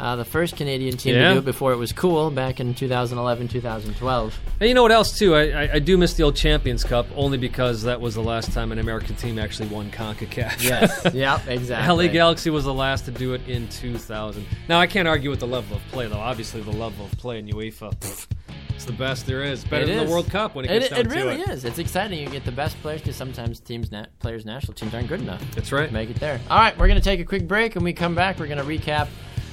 uh, 0.00 0.16
the 0.16 0.24
first 0.24 0.56
Canadian 0.56 0.96
team 0.96 1.14
Yeah. 1.14 1.28
to 1.28 1.34
do 1.34 1.38
it 1.40 1.44
before 1.44 1.72
it 1.72 1.76
was 1.76 1.92
cool 1.92 2.30
back 2.30 2.58
in 2.60 2.74
2011 2.74 3.48
2012. 3.48 4.40
And 4.60 4.68
you 4.68 4.74
know 4.74 4.82
what 4.82 4.92
else 4.92 5.16
too? 5.18 5.34
I, 5.34 5.42
I, 5.64 5.70
I 5.74 5.78
do 5.78 5.96
miss 5.96 6.14
the 6.14 6.22
old 6.24 6.34
Champions 6.36 6.82
Cup 6.84 7.06
only 7.14 7.38
because 7.38 7.82
that 7.82 8.00
was 8.00 8.14
the 8.14 8.22
last 8.22 8.52
time 8.52 8.72
an 8.72 8.78
American 8.78 9.14
team 9.16 9.38
actually 9.38 9.68
won 9.68 9.90
Concacaf. 9.90 10.62
Yes, 10.62 11.06
yep, 11.14 11.46
exactly. 11.48 12.06
LA 12.08 12.12
Galaxy 12.12 12.50
was 12.50 12.64
the 12.64 12.74
last 12.74 13.04
to 13.04 13.10
do 13.10 13.34
it 13.34 13.46
in 13.48 13.68
2000. 13.68 14.44
Now 14.68 14.80
I 14.80 14.86
can't 14.86 15.06
argue 15.08 15.30
with 15.30 15.40
the 15.40 15.46
level 15.46 15.76
of 15.76 15.82
play 15.92 16.06
though. 16.08 16.18
Obviously 16.18 16.60
the 16.62 16.70
level 16.72 17.04
of 17.06 17.12
play 17.18 17.38
in 17.38 17.46
UEFA, 17.48 17.94
pff, 17.98 18.26
it's 18.74 18.84
the 18.86 18.92
best 18.92 19.26
there 19.26 19.42
is. 19.44 19.62
Better 19.64 19.84
It 19.84 19.86
than 19.88 19.98
is. 19.98 20.04
the 20.08 20.10
World 20.10 20.28
Cup 20.30 20.54
when 20.56 20.64
it 20.64 20.70
It, 20.70 20.80
gets 20.80 20.88
down 20.90 21.04
to 21.04 21.10
it 21.10 21.12
to 21.14 21.14
really 21.28 21.40
it. 21.42 21.48
is. 21.50 21.64
It's 21.64 21.78
exciting. 21.78 22.18
You 22.18 22.28
get 22.28 22.44
the 22.44 22.50
best 22.52 22.80
players 22.82 23.00
because 23.00 23.14
sometimes 23.16 23.60
teams, 23.60 23.92
na- 23.92 24.06
players, 24.18 24.44
national 24.44 24.72
teams 24.74 24.92
aren't 24.94 25.06
good 25.08 25.20
enough. 25.20 25.40
That's 25.54 25.70
right. 25.70 25.86
to 25.86 25.92
make 25.92 26.10
it 26.10 26.16
there. 26.18 26.40
All 26.50 26.58
right, 26.58 26.76
we're 26.76 26.88
going 26.88 26.98
to 26.98 27.04
take 27.04 27.20
a 27.20 27.24
quick 27.24 27.46
break. 27.46 27.76
and 27.76 27.84
we 27.84 27.92
come 27.92 28.14
back, 28.16 28.40
we're 28.40 28.48
going 28.48 28.58
to 28.58 28.64
recap 28.64 29.08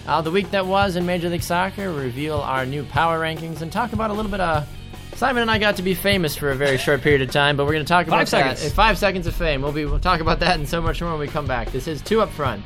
uh, 0.07 0.21
the 0.21 0.31
week 0.31 0.51
that 0.51 0.65
was 0.65 0.95
in 0.95 1.05
Major 1.05 1.29
League 1.29 1.43
Soccer, 1.43 1.91
reveal 1.91 2.38
our 2.38 2.65
new 2.65 2.83
power 2.83 3.19
rankings, 3.19 3.62
and 3.62 3.71
talk 3.71 3.93
about 3.93 4.09
a 4.09 4.13
little 4.13 4.31
bit 4.31 4.39
of. 4.39 4.67
Simon 5.15 5.41
and 5.41 5.51
I 5.51 5.59
got 5.59 5.75
to 5.75 5.81
be 5.81 5.93
famous 5.93 6.35
for 6.35 6.49
a 6.51 6.55
very 6.55 6.77
short 6.77 7.01
period 7.01 7.21
of 7.21 7.29
time, 7.31 7.57
but 7.57 7.65
we're 7.65 7.73
going 7.73 7.83
to 7.83 7.89
talk 7.89 8.07
about 8.07 8.19
Five 8.19 8.29
that. 8.31 8.57
seconds. 8.57 8.73
Five 8.73 8.97
seconds 8.97 9.27
of 9.27 9.35
fame. 9.35 9.62
We'll 9.62 9.73
be 9.73 9.83
we'll 9.85 9.99
talk 9.99 10.21
about 10.21 10.39
that 10.39 10.57
and 10.57 10.67
so 10.67 10.81
much 10.81 11.01
more 11.01 11.12
when 11.12 11.19
we 11.19 11.27
come 11.27 11.45
back. 11.45 11.71
This 11.71 11.88
is 11.88 12.01
two 12.01 12.21
up 12.21 12.29
front. 12.29 12.63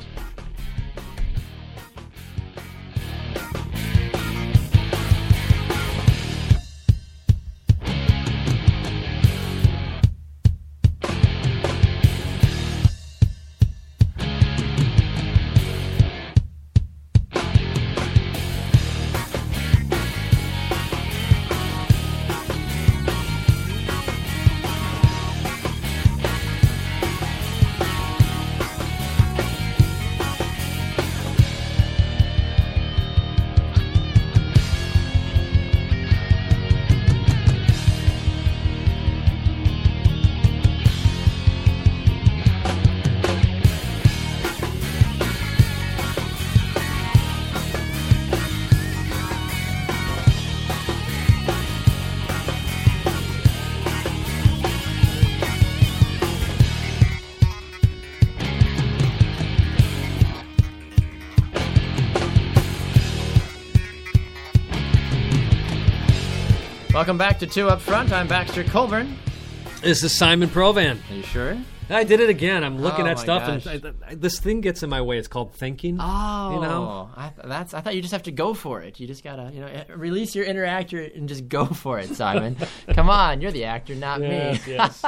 Welcome 67.03 67.17
back 67.17 67.37
to 67.39 67.47
Two 67.47 67.67
Up 67.67 67.81
Front. 67.81 68.13
I'm 68.13 68.29
Baxter 68.29 68.63
Colburn. 68.63 69.17
This 69.81 70.03
is 70.03 70.13
Simon 70.13 70.47
Provan. 70.47 70.97
Are 71.11 71.13
you 71.13 71.21
sure? 71.23 71.57
I 71.89 72.05
did 72.05 72.21
it 72.21 72.29
again. 72.29 72.63
I'm 72.63 72.79
looking 72.79 73.05
Oh 73.05 73.09
at 73.09 73.19
stuff, 73.19 73.45
gosh. 73.45 73.65
and 73.65 73.85
I, 74.07 74.11
I, 74.11 74.15
this 74.15 74.39
thing 74.39 74.61
gets 74.61 74.83
in 74.83 74.89
my 74.89 75.01
way. 75.01 75.17
It's 75.17 75.27
called 75.27 75.53
thinking. 75.53 75.97
Oh, 75.99 76.53
You 76.53 76.61
know? 76.61 77.09
I, 77.13 77.33
that's. 77.43 77.73
I 77.73 77.81
thought 77.81 77.93
you 77.97 78.01
just 78.01 78.13
have 78.13 78.23
to 78.23 78.31
go 78.31 78.53
for 78.53 78.81
it. 78.81 79.01
You 79.01 79.07
just 79.07 79.21
gotta, 79.21 79.51
you 79.53 79.59
know, 79.59 79.67
eh, 79.67 79.83
release 79.93 80.33
your 80.33 80.45
inner 80.45 80.63
actor 80.63 81.01
and 81.01 81.27
just 81.27 81.49
go 81.49 81.65
for 81.83 81.99
it, 81.99 82.07
Simon. 82.15 82.55
Come 82.93 83.09
on, 83.09 83.41
you're 83.41 83.51
the 83.51 83.65
actor, 83.65 83.95
not 83.95 84.21
Yes, 84.21 84.65
me. 84.65 84.73
yes. 84.75 85.03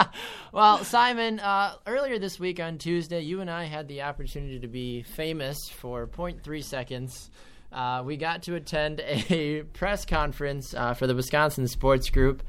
well, 0.52 0.84
Simon, 0.84 1.40
uh, 1.40 1.76
earlier 1.88 2.20
this 2.20 2.38
week 2.42 2.60
on 2.60 2.78
Tuesday, 2.78 3.22
you 3.22 3.40
and 3.40 3.50
I 3.50 3.64
had 3.64 3.88
the 3.88 4.02
opportunity 4.02 4.60
to 4.60 4.68
be 4.68 5.04
famous 5.04 5.70
for 5.70 6.08
0.3 6.08 6.62
seconds. 6.62 7.32
Uh, 7.72 8.02
we 8.06 8.18
got 8.18 8.44
to 8.44 8.56
attend 8.56 9.02
a 9.02 9.64
press 9.74 10.06
conference 10.06 10.74
uh, 10.74 10.94
for 10.94 11.08
the 11.08 11.16
Wisconsin 11.16 11.68
Sports 11.68 12.10
Group. 12.10 12.44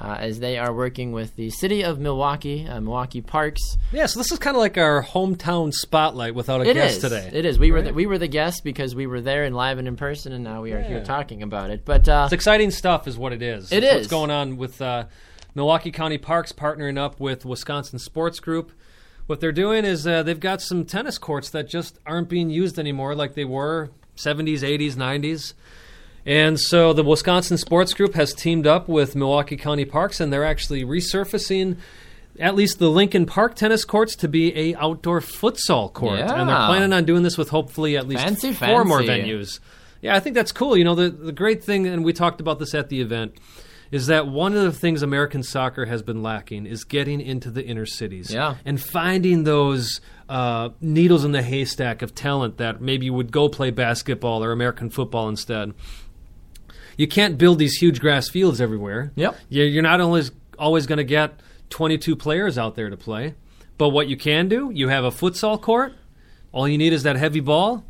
Uh, 0.00 0.16
as 0.20 0.38
they 0.38 0.56
are 0.56 0.72
working 0.72 1.10
with 1.10 1.34
the 1.34 1.50
city 1.50 1.82
of 1.82 1.98
Milwaukee, 1.98 2.64
uh, 2.66 2.80
Milwaukee 2.80 3.20
Parks, 3.20 3.60
Yeah, 3.90 4.06
so 4.06 4.20
this 4.20 4.30
is 4.30 4.38
kind 4.38 4.56
of 4.56 4.60
like 4.60 4.78
our 4.78 5.02
hometown 5.02 5.72
spotlight 5.74 6.34
without 6.36 6.60
a 6.60 6.70
It 6.70 6.74
guest 6.74 6.98
is. 6.98 7.02
today. 7.02 7.28
It 7.32 7.44
is. 7.44 7.58
We 7.58 7.72
were 7.72 7.82
the, 7.82 7.92
we 7.92 8.06
were 8.06 8.16
the 8.16 8.28
guests 8.28 8.60
because 8.60 8.94
we 8.94 9.08
were 9.08 9.20
there 9.20 9.42
and 9.44 9.54
live 9.54 9.78
and 9.78 9.88
in 9.88 9.96
person, 9.96 10.32
and 10.32 10.44
now 10.44 10.62
we 10.62 10.72
are 10.72 10.80
here 10.80 11.02
talking 11.04 11.42
about 11.42 11.70
it. 11.70 11.84
But 11.84 12.08
uh, 12.08 12.22
It's 12.26 12.32
exciting 12.32 12.70
stuff, 12.70 13.08
is 13.08 13.18
what 13.18 13.32
it 13.32 13.42
is. 13.42 13.72
It 13.72 13.82
It's 13.82 13.94
What's 13.94 14.06
going 14.06 14.30
on 14.30 14.56
with 14.56 14.80
uh, 14.80 15.06
Milwaukee 15.56 15.90
County 15.90 16.18
Parks 16.18 16.52
partnering 16.52 16.96
up 16.96 17.18
with 17.18 17.44
Wisconsin 17.44 17.98
Sports 17.98 18.38
Group. 18.38 18.70
What 19.26 19.40
they're 19.40 19.50
doing 19.52 19.84
is 19.84 20.06
uh, 20.06 20.22
they've 20.22 20.38
got 20.40 20.62
some 20.62 20.84
tennis 20.84 21.18
courts 21.18 21.50
that 21.50 21.68
just 21.68 21.98
aren't 22.06 22.28
being 22.28 22.48
used 22.48 22.78
anymore 22.78 23.16
like 23.16 23.34
they 23.34 23.44
were 23.44 23.90
70s, 24.24 24.60
80s, 24.60 24.94
90s. 24.94 25.54
And 26.26 26.60
so 26.60 26.92
the 26.92 27.02
Wisconsin 27.02 27.56
Sports 27.56 27.94
Group 27.94 28.14
has 28.14 28.34
teamed 28.34 28.66
up 28.66 28.88
with 28.88 29.16
Milwaukee 29.16 29.56
County 29.56 29.84
Parks, 29.84 30.20
and 30.20 30.32
they're 30.32 30.44
actually 30.44 30.84
resurfacing 30.84 31.76
at 32.38 32.54
least 32.54 32.78
the 32.78 32.90
Lincoln 32.90 33.26
Park 33.26 33.54
tennis 33.54 33.84
courts 33.84 34.14
to 34.16 34.28
be 34.28 34.56
a 34.56 34.74
outdoor 34.76 35.20
futsal 35.20 35.92
court. 35.92 36.20
And 36.20 36.48
they're 36.48 36.66
planning 36.66 36.92
on 36.92 37.04
doing 37.04 37.22
this 37.22 37.36
with 37.36 37.50
hopefully 37.50 37.96
at 37.96 38.06
least 38.06 38.22
Fancy, 38.22 38.52
four 38.52 38.84
more 38.84 39.00
venues. 39.00 39.60
Yeah, 40.00 40.16
I 40.16 40.20
think 40.20 40.34
that's 40.34 40.52
cool. 40.52 40.76
You 40.76 40.84
know, 40.84 40.94
the 40.94 41.10
the 41.10 41.32
great 41.32 41.62
thing, 41.62 41.86
and 41.86 42.04
we 42.04 42.12
talked 42.12 42.40
about 42.40 42.58
this 42.58 42.74
at 42.74 42.88
the 42.88 43.00
event, 43.00 43.34
is 43.90 44.06
that 44.06 44.28
one 44.28 44.54
of 44.54 44.62
the 44.62 44.72
things 44.72 45.02
American 45.02 45.42
soccer 45.42 45.86
has 45.86 46.02
been 46.02 46.22
lacking 46.22 46.66
is 46.66 46.84
getting 46.84 47.20
into 47.20 47.50
the 47.50 47.64
inner 47.64 47.86
cities. 47.86 48.32
Yeah. 48.32 48.56
And 48.64 48.80
finding 48.80 49.44
those 49.44 50.00
uh, 50.28 50.70
needles 50.80 51.24
in 51.24 51.32
the 51.32 51.42
haystack 51.42 52.02
of 52.02 52.14
talent 52.14 52.58
that 52.58 52.80
maybe 52.80 53.10
would 53.10 53.32
go 53.32 53.48
play 53.48 53.70
basketball 53.70 54.44
or 54.44 54.52
American 54.52 54.90
football 54.90 55.28
instead. 55.28 55.74
You 56.96 57.08
can't 57.08 57.36
build 57.38 57.58
these 57.58 57.74
huge 57.76 58.00
grass 58.00 58.28
fields 58.28 58.60
everywhere. 58.60 59.12
Yep. 59.16 59.36
You're 59.48 59.82
not 59.82 60.00
always 60.00 60.30
always 60.58 60.86
going 60.86 60.98
to 60.98 61.04
get 61.04 61.40
22 61.70 62.14
players 62.14 62.58
out 62.58 62.74
there 62.74 62.90
to 62.90 62.96
play. 62.96 63.34
But 63.78 63.88
what 63.88 64.08
you 64.08 64.16
can 64.16 64.48
do, 64.48 64.70
you 64.74 64.88
have 64.88 65.04
a 65.04 65.10
futsal 65.10 65.60
court. 65.60 65.94
All 66.52 66.68
you 66.68 66.76
need 66.76 66.92
is 66.92 67.02
that 67.04 67.16
heavy 67.16 67.40
ball. 67.40 67.84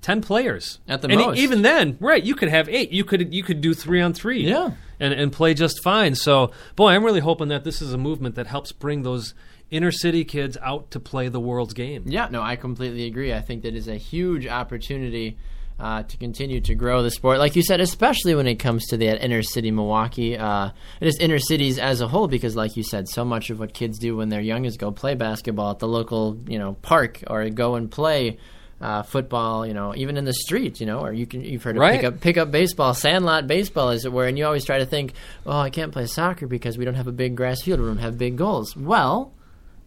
Ten 0.00 0.22
players 0.22 0.78
At 0.88 1.02
the 1.02 1.08
And 1.08 1.20
most. 1.20 1.38
even 1.38 1.62
then, 1.62 1.96
right? 2.00 2.22
You 2.22 2.34
could 2.36 2.48
have 2.48 2.68
eight. 2.68 2.92
You 2.92 3.04
could 3.04 3.34
you 3.34 3.42
could 3.42 3.60
do 3.60 3.74
three 3.74 4.00
on 4.00 4.14
three. 4.14 4.44
Yeah. 4.44 4.70
And 5.00 5.12
and 5.12 5.32
play 5.32 5.54
just 5.54 5.82
fine. 5.82 6.14
So, 6.14 6.52
boy, 6.76 6.90
I'm 6.90 7.04
really 7.04 7.20
hoping 7.20 7.48
that 7.48 7.64
this 7.64 7.80
is 7.82 7.92
a 7.92 7.98
movement 7.98 8.34
that 8.36 8.46
helps 8.46 8.72
bring 8.72 9.02
those 9.02 9.34
inner 9.70 9.90
city 9.90 10.24
kids 10.24 10.56
out 10.62 10.90
to 10.92 11.00
play 11.00 11.28
the 11.28 11.40
world's 11.40 11.74
game. 11.74 12.04
yeah, 12.06 12.28
no, 12.30 12.42
I 12.42 12.56
completely 12.56 13.06
agree. 13.06 13.34
I 13.34 13.40
think 13.40 13.62
that 13.62 13.74
is 13.74 13.86
a 13.88 13.96
huge 13.96 14.46
opportunity 14.46 15.36
uh, 15.78 16.02
to 16.02 16.16
continue 16.16 16.60
to 16.60 16.74
grow 16.74 17.02
the 17.02 17.10
sport, 17.10 17.38
like 17.38 17.54
you 17.54 17.62
said, 17.62 17.80
especially 17.80 18.34
when 18.34 18.46
it 18.46 18.56
comes 18.56 18.86
to 18.86 18.96
that 18.96 19.22
inner 19.22 19.42
city 19.42 19.70
Milwaukee, 19.70 20.36
uh, 20.36 20.70
just 21.00 21.20
inner 21.20 21.38
cities 21.38 21.78
as 21.78 22.00
a 22.00 22.08
whole. 22.08 22.26
Because, 22.26 22.56
like 22.56 22.76
you 22.76 22.82
said, 22.82 23.08
so 23.08 23.24
much 23.24 23.50
of 23.50 23.60
what 23.60 23.74
kids 23.74 23.98
do 23.98 24.16
when 24.16 24.28
they're 24.28 24.40
young 24.40 24.64
is 24.64 24.76
go 24.76 24.90
play 24.90 25.14
basketball 25.14 25.70
at 25.70 25.78
the 25.78 25.88
local, 25.88 26.38
you 26.48 26.58
know, 26.58 26.74
park 26.82 27.22
or 27.28 27.48
go 27.50 27.76
and 27.76 27.90
play. 27.90 28.38
Uh, 28.80 29.02
football, 29.02 29.66
you 29.66 29.74
know, 29.74 29.92
even 29.96 30.16
in 30.16 30.24
the 30.24 30.32
street, 30.32 30.78
you 30.78 30.86
know, 30.86 31.00
or 31.00 31.12
you 31.12 31.26
can 31.26 31.42
you've 31.42 31.64
heard 31.64 31.74
of 31.74 31.80
Right. 31.80 31.96
pick 32.00 32.04
up 32.04 32.20
pick 32.20 32.36
up 32.36 32.52
baseball, 32.52 32.94
sandlot 32.94 33.48
baseball, 33.48 33.88
as 33.88 34.04
it 34.04 34.12
were, 34.12 34.26
and 34.26 34.38
you 34.38 34.46
always 34.46 34.64
try 34.64 34.78
to 34.78 34.86
think, 34.86 35.14
oh, 35.46 35.58
I 35.58 35.68
can't 35.70 35.90
play 35.92 36.06
soccer 36.06 36.46
because 36.46 36.78
we 36.78 36.84
don't 36.84 36.94
have 36.94 37.08
a 37.08 37.12
big 37.12 37.34
grass 37.36 37.60
field, 37.62 37.80
we 37.80 37.86
don't 37.86 37.98
have 37.98 38.16
big 38.16 38.36
goals. 38.36 38.76
Well, 38.76 39.32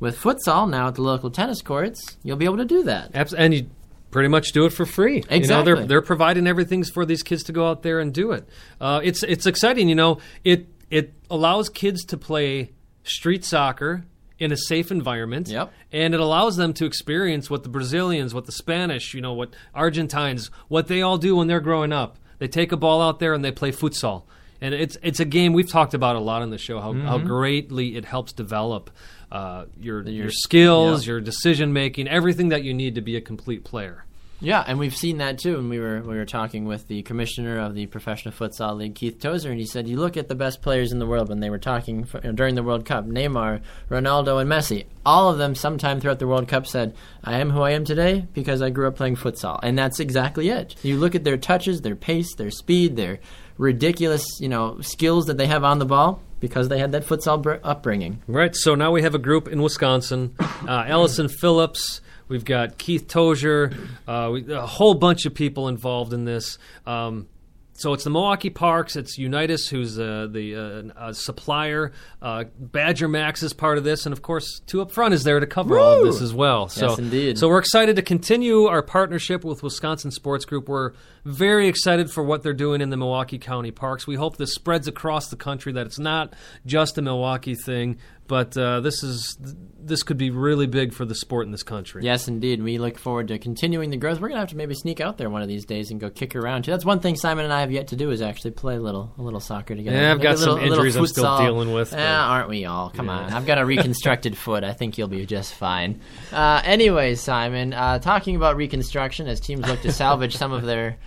with 0.02 0.20
futsal 0.20 0.70
now 0.70 0.90
at 0.90 0.96
the 0.96 1.04
local 1.04 1.32
tennis 1.32 1.62
courts, 1.62 2.18
you'll 2.22 2.36
be 2.36 2.44
able 2.44 2.58
to 2.58 2.66
do 2.66 2.84
that. 2.84 3.12
And 3.38 3.54
you 3.54 3.68
pretty 4.10 4.28
much 4.28 4.52
do 4.52 4.66
it 4.66 4.74
for 4.74 4.86
free. 4.86 5.16
You 5.16 5.22
know, 5.22 5.36
Exactly. 5.38 5.74
they're 5.74 5.86
they're 5.86 6.02
providing 6.02 6.46
everything 6.46 6.84
for 6.84 7.06
these 7.06 7.24
kids 7.24 7.44
to 7.44 7.54
go 7.54 7.70
out 7.70 7.84
there 7.84 8.02
and 8.02 8.14
do 8.14 8.34
it. 8.34 8.46
Uh, 8.82 9.00
it's 9.02 9.24
it's 9.24 9.46
exciting. 9.46 9.88
You 9.88 9.96
know, 9.96 10.18
it 10.44 10.68
it 10.90 11.14
allows 11.30 11.70
kids 11.70 12.04
to 12.08 12.18
play 12.18 12.72
street 13.04 13.46
soccer 13.46 14.04
in 14.42 14.52
a 14.52 14.58
safe 14.58 14.92
environment. 14.92 15.48
Yep. 15.48 15.72
And 15.92 16.14
it 16.14 16.20
allows 16.20 16.58
them 16.58 16.74
to 16.74 16.86
experience 16.86 17.50
what 17.50 17.64
the 17.64 17.70
Brazilians, 17.70 18.34
what 18.34 18.46
the 18.46 18.52
Spanish, 18.52 19.14
you 19.14 19.22
know, 19.22 19.34
what 19.34 19.54
Argentines, 19.74 20.50
what 20.68 20.88
they 20.88 21.02
all 21.02 21.18
do 21.18 21.36
when 21.36 21.48
they're 21.48 21.62
growing 21.62 21.94
up. 21.94 22.18
They 22.40 22.48
take 22.48 22.72
a 22.72 22.78
ball 22.78 23.02
out 23.02 23.20
there 23.20 23.34
and 23.36 23.46
they 23.46 23.52
play 23.52 23.72
futsal. 23.72 24.24
And 24.60 24.74
it's 24.74 24.98
it's 25.02 25.20
a 25.20 25.26
game 25.26 25.54
we've 25.54 25.70
talked 25.70 25.94
about 25.94 26.16
a 26.16 26.20
lot 26.20 26.42
on 26.42 26.50
the 26.50 26.58
show 26.58 26.80
how, 26.80 26.94
how 26.94 27.18
greatly 27.18 27.96
it 27.96 28.06
helps 28.06 28.32
develop 28.32 28.92
uh, 29.32 29.66
your 29.80 30.04
your 30.08 30.30
skills, 30.30 31.06
yeah. 31.06 31.14
your 31.14 31.22
decision 31.22 31.74
making, 31.74 32.08
everything 32.08 32.50
that 32.50 32.64
you 32.64 32.74
need 32.74 32.96
to 32.96 33.02
be 33.02 33.16
a 33.16 33.22
complete 33.22 33.64
player. 33.64 34.06
Yeah, 34.42 34.64
and 34.66 34.80
we've 34.80 34.96
seen 34.96 35.20
that 35.20 35.38
too. 35.38 35.58
And 35.58 35.70
we 35.70 35.80
were 35.80 36.02
we 36.02 36.18
were 36.18 36.26
talking 36.26 36.66
with 36.66 36.88
the 36.88 37.04
commissioner 37.04 37.60
of 37.60 37.76
the 37.76 37.86
Professional 37.86 38.34
Futsal 38.34 38.76
League, 38.76 38.96
Keith 38.96 39.20
Tozer, 39.20 39.52
and 39.52 39.60
he 39.60 39.68
said, 39.68 39.88
"You 39.88 39.98
look 39.98 40.18
at 40.18 40.28
the 40.28 40.36
best 40.36 40.62
players 40.64 40.92
in 40.92 40.98
the 41.00 41.06
world 41.06 41.30
when 41.30 41.40
they 41.40 41.52
were 41.52 41.60
talking 41.60 42.02
f- 42.02 42.16
you 42.24 42.30
know, 42.30 42.36
during 42.36 42.56
the 42.56 42.64
World 42.64 42.84
Cup: 42.84 43.06
Neymar, 43.06 43.62
Ronaldo, 43.90 44.42
and 44.42 44.50
Messi. 44.50 44.86
All 45.06 45.30
of 45.30 45.38
them, 45.38 45.54
sometime 45.54 46.00
throughout 46.00 46.20
the 46.20 46.28
World 46.28 46.48
Cup, 46.48 46.66
said, 46.66 46.96
"I 47.24 47.40
am 47.40 47.52
who 47.52 47.62
I 47.62 47.72
am 47.72 47.86
today 47.86 48.26
because 48.34 48.64
I 48.64 48.72
grew 48.72 48.88
up 48.88 48.96
playing 48.96 49.16
futsal." 49.18 49.60
And 49.62 49.78
that's 49.78 50.00
exactly 50.00 50.50
it. 50.50 50.76
You 50.84 50.98
look 50.98 51.14
at 51.14 51.24
their 51.24 51.38
touches, 51.38 51.82
their 51.82 51.96
pace, 51.96 52.34
their 52.34 52.52
speed, 52.52 52.96
their 52.96 53.20
ridiculous, 53.60 54.26
you 54.40 54.50
know, 54.50 54.82
skills 54.82 55.28
that 55.28 55.38
they 55.38 55.46
have 55.48 55.64
on 55.64 55.78
the 55.78 55.86
ball 55.86 56.20
because 56.40 56.68
they 56.68 56.80
had 56.80 56.94
that 56.94 57.06
futsal 57.06 57.40
br- 57.40 57.56
upbringing. 57.64 58.20
Right. 58.28 58.56
So 58.56 58.74
now 58.74 58.92
we 58.92 59.04
have 59.04 59.14
a 59.14 59.20
group 59.20 59.48
in 59.48 59.62
Wisconsin. 59.62 60.36
Uh, 60.40 60.86
Allison 60.88 61.28
Phillips. 61.28 62.02
We've 62.32 62.46
got 62.46 62.78
Keith 62.78 63.10
Tozer. 63.10 63.74
Uh, 64.08 64.30
we, 64.32 64.54
a 64.54 64.66
whole 64.66 64.94
bunch 64.94 65.26
of 65.26 65.36
people 65.36 65.68
involved 65.68 66.14
in 66.14 66.24
this. 66.24 66.58
Um, 66.86 67.28
so 67.74 67.92
it's 67.94 68.06
the 68.06 68.10
Milwaukee 68.10 68.50
Parks. 68.50 68.96
It's 68.96 69.18
Unitas, 69.18 69.68
who's 69.68 70.00
uh, 70.00 70.28
the 70.32 70.56
uh, 70.96 71.00
uh, 71.00 71.14
supplier. 71.14 71.92
Uh, 72.22 72.46
Badger 72.58 73.10
Max 73.10 73.44
is 73.44 73.52
part 73.52 73.78
of 73.78 73.84
this, 73.84 74.06
and 74.06 74.14
of 74.14 74.22
course, 74.22 74.62
Two 74.66 74.82
Up 74.82 74.92
Front 74.92 75.14
is 75.14 75.24
there 75.26 75.42
to 75.42 75.48
cover 75.48 75.78
all 75.78 76.00
of 76.00 76.06
this 76.06 76.22
as 76.22 76.34
well. 76.34 76.70
So, 76.70 76.90
Yes, 76.90 77.00
indeed. 77.00 77.38
So 77.38 77.50
we're 77.50 77.60
excited 77.60 77.98
to 77.98 78.02
continue 78.02 78.66
our 78.66 78.82
partnership 78.82 79.44
with 79.44 79.62
Wisconsin 79.62 80.12
Sports 80.12 80.46
Group. 80.46 80.70
We're 80.70 80.94
very 81.26 81.68
excited 81.68 82.10
for 82.12 82.24
what 82.24 82.44
they're 82.44 82.54
doing 82.54 82.82
in 82.82 82.90
the 82.90 82.98
Milwaukee 82.98 83.38
County 83.40 83.72
Parks. 83.72 84.08
We 84.08 84.16
hope 84.16 84.38
this 84.38 84.54
spreads 84.54 84.88
across 84.88 85.30
the 85.30 85.36
country. 85.36 85.72
That 85.74 85.86
it's 85.88 86.00
not 86.00 86.34
just 86.66 86.98
a 86.98 87.02
Milwaukee 87.02 87.56
thing, 87.56 87.98
but 88.28 88.56
uh, 88.58 88.80
this 88.82 89.04
is 89.04 89.38
this 89.84 90.04
could 90.04 90.18
be 90.18 90.30
really 90.30 90.68
big 90.68 90.94
for 90.94 91.06
the 91.06 91.16
sport 91.16 91.46
in 91.46 91.52
this 91.52 91.64
country. 91.64 92.04
Yes, 92.04 92.28
indeed. 92.28 92.62
We 92.64 92.78
look 92.78 92.98
forward 92.98 93.28
to 93.30 93.40
continuing 93.40 93.90
the 93.90 93.98
growth. 93.98 94.20
We're 94.20 94.30
gonna 94.30 94.40
have 94.40 94.50
to 94.50 94.56
maybe 94.58 94.74
sneak 94.76 95.02
out 95.02 95.18
there 95.18 95.30
one 95.30 95.42
of 95.42 95.48
these 95.48 95.66
days 95.66 95.92
and 95.92 96.00
go 96.00 96.10
kick 96.10 96.36
around 96.36 96.64
too. 96.64 96.72
That's 96.72 96.86
one 96.86 97.00
thing 97.00 97.16
Simon 97.16 97.46
and 97.46 97.54
I 97.54 97.62
have 97.62 97.72
yet 97.72 97.88
to 97.90 97.96
do 97.96 98.12
is 98.12 98.22
actually 98.22 98.52
play 98.52 98.76
a 98.76 98.80
little 98.82 99.14
a 99.18 99.22
little 99.22 99.40
soccer 99.40 99.76
together. 99.76 99.98
Yeah, 99.98 100.12
I've 100.12 100.18
Maybe 100.18 100.24
got 100.24 100.38
little- 100.40 100.56
some 100.58 100.66
injuries 100.66 100.96
I'm 100.96 101.08
still 101.08 101.38
dealing 101.40 101.74
with, 101.74 101.92
Yeah, 101.94 102.24
aren't 102.26 102.50
we 102.50 102.66
all? 102.66 102.90
Come 102.90 103.10
on, 103.10 103.32
I've 103.34 103.46
got 103.46 103.58
a 103.58 103.66
reconstructed 103.66 104.38
foot. 104.38 104.64
I 104.64 104.74
think 104.74 104.98
you'll 104.98 105.08
be 105.08 105.26
just 105.26 105.54
fine. 105.54 106.02
Uh, 106.32 106.62
anyways, 106.64 107.22
Simon, 107.22 107.74
uh, 107.74 108.00
talking 108.00 108.36
about 108.36 108.56
reconstruction 108.56 109.28
as 109.28 109.40
teams 109.40 109.68
look 109.68 109.82
to 109.82 109.92
salvage 109.92 110.36
some 110.38 110.52
of 110.52 110.64
their 110.64 110.98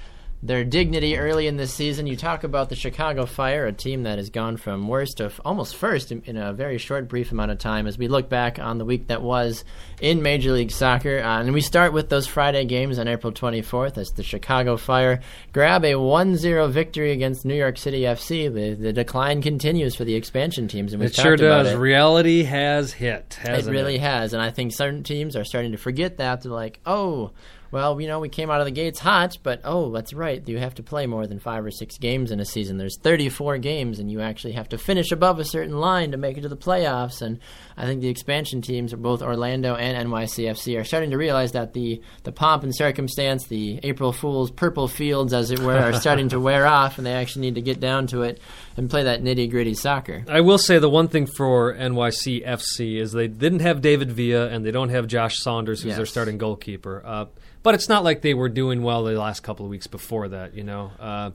their 0.44 0.62
dignity 0.62 1.16
early 1.16 1.46
in 1.46 1.56
this 1.56 1.72
season. 1.72 2.06
You 2.06 2.16
talk 2.16 2.44
about 2.44 2.68
the 2.68 2.76
Chicago 2.76 3.24
Fire, 3.24 3.66
a 3.66 3.72
team 3.72 4.02
that 4.02 4.18
has 4.18 4.28
gone 4.28 4.58
from 4.58 4.86
worst 4.88 5.16
to 5.16 5.24
f- 5.24 5.40
almost 5.42 5.74
first 5.74 6.12
in, 6.12 6.20
in 6.26 6.36
a 6.36 6.52
very 6.52 6.76
short, 6.76 7.08
brief 7.08 7.32
amount 7.32 7.50
of 7.50 7.58
time. 7.58 7.86
As 7.86 7.96
we 7.96 8.08
look 8.08 8.28
back 8.28 8.58
on 8.58 8.76
the 8.76 8.84
week 8.84 9.06
that 9.06 9.22
was 9.22 9.64
in 10.02 10.20
Major 10.20 10.52
League 10.52 10.70
Soccer, 10.70 11.18
uh, 11.20 11.40
and 11.40 11.54
we 11.54 11.62
start 11.62 11.94
with 11.94 12.10
those 12.10 12.26
Friday 12.26 12.66
games 12.66 12.98
on 12.98 13.08
April 13.08 13.32
24th 13.32 13.96
as 13.96 14.10
the 14.10 14.22
Chicago 14.22 14.76
Fire 14.76 15.20
grab 15.54 15.82
a 15.82 15.94
1-0 15.94 16.70
victory 16.70 17.12
against 17.12 17.46
New 17.46 17.54
York 17.54 17.78
City 17.78 18.02
FC. 18.02 18.52
The, 18.52 18.74
the 18.74 18.92
decline 18.92 19.40
continues 19.40 19.94
for 19.96 20.04
the 20.04 20.14
expansion 20.14 20.68
teams, 20.68 20.92
and 20.92 21.00
we've 21.00 21.08
It 21.10 21.16
sure 21.16 21.36
does. 21.36 21.68
it. 21.72 21.76
Reality 21.76 22.42
has 22.42 22.92
hit. 22.92 23.38
It 23.42 23.64
really 23.64 23.96
has, 23.96 24.34
and 24.34 24.42
I 24.42 24.50
think 24.50 24.74
certain 24.74 25.02
teams 25.04 25.36
are 25.36 25.44
starting 25.44 25.72
to 25.72 25.78
forget 25.78 26.18
that. 26.18 26.42
They're 26.42 26.52
like, 26.52 26.80
"Oh, 26.84 27.30
well, 27.74 28.00
you 28.00 28.06
know, 28.06 28.20
we 28.20 28.28
came 28.28 28.50
out 28.50 28.60
of 28.60 28.64
the 28.66 28.70
gates 28.70 29.00
hot, 29.00 29.36
but 29.42 29.60
oh, 29.64 29.90
that's 29.90 30.14
right. 30.14 30.42
You 30.48 30.58
have 30.58 30.76
to 30.76 30.82
play 30.82 31.06
more 31.06 31.26
than 31.26 31.40
five 31.40 31.64
or 31.66 31.70
six 31.70 31.98
games 31.98 32.30
in 32.30 32.38
a 32.40 32.44
season. 32.44 32.78
There's 32.78 32.96
34 32.98 33.58
games, 33.58 33.98
and 33.98 34.10
you 34.10 34.20
actually 34.20 34.52
have 34.52 34.68
to 34.70 34.78
finish 34.78 35.10
above 35.10 35.40
a 35.40 35.44
certain 35.44 35.78
line 35.78 36.12
to 36.12 36.16
make 36.16 36.38
it 36.38 36.42
to 36.42 36.48
the 36.48 36.56
playoffs. 36.56 37.20
And 37.20 37.40
I 37.76 37.84
think 37.84 38.00
the 38.00 38.08
expansion 38.08 38.62
teams, 38.62 38.94
both 38.94 39.20
Orlando 39.22 39.74
and 39.74 40.08
NYCFC, 40.08 40.80
are 40.80 40.84
starting 40.84 41.10
to 41.10 41.18
realize 41.18 41.52
that 41.52 41.72
the, 41.72 42.00
the 42.22 42.32
pomp 42.32 42.62
and 42.62 42.74
circumstance, 42.74 43.48
the 43.48 43.80
April 43.82 44.12
Fool's 44.12 44.50
purple 44.52 44.86
fields, 44.88 45.32
as 45.34 45.50
it 45.50 45.58
were, 45.58 45.76
are 45.76 45.92
starting 45.92 46.28
to 46.28 46.38
wear 46.40 46.66
off, 46.66 46.96
and 46.98 47.06
they 47.06 47.12
actually 47.12 47.42
need 47.42 47.56
to 47.56 47.60
get 47.62 47.80
down 47.80 48.06
to 48.06 48.22
it 48.22 48.40
and 48.76 48.88
play 48.88 49.02
that 49.02 49.22
nitty 49.22 49.50
gritty 49.50 49.74
soccer. 49.74 50.24
I 50.28 50.40
will 50.40 50.58
say 50.58 50.78
the 50.78 50.88
one 50.88 51.08
thing 51.08 51.26
for 51.26 51.74
NYCFC 51.74 53.00
is 53.00 53.12
they 53.12 53.28
didn't 53.28 53.60
have 53.60 53.80
David 53.80 54.12
Villa 54.12 54.48
and 54.48 54.64
they 54.64 54.70
don't 54.70 54.90
have 54.90 55.06
Josh 55.06 55.38
Saunders, 55.38 55.82
who's 55.82 55.88
Yes. 55.90 55.96
their 55.96 56.06
starting 56.06 56.38
goalkeeper. 56.38 57.02
Uh, 57.04 57.24
but 57.64 57.74
it's 57.74 57.88
not 57.88 58.04
like 58.04 58.22
they 58.22 58.34
were 58.34 58.48
doing 58.48 58.84
well 58.84 59.02
the 59.02 59.18
last 59.18 59.40
couple 59.42 59.66
of 59.66 59.70
weeks 59.70 59.88
before 59.88 60.28
that, 60.28 60.54
you 60.54 60.62
know. 60.62 60.92
Uh, 61.00 61.30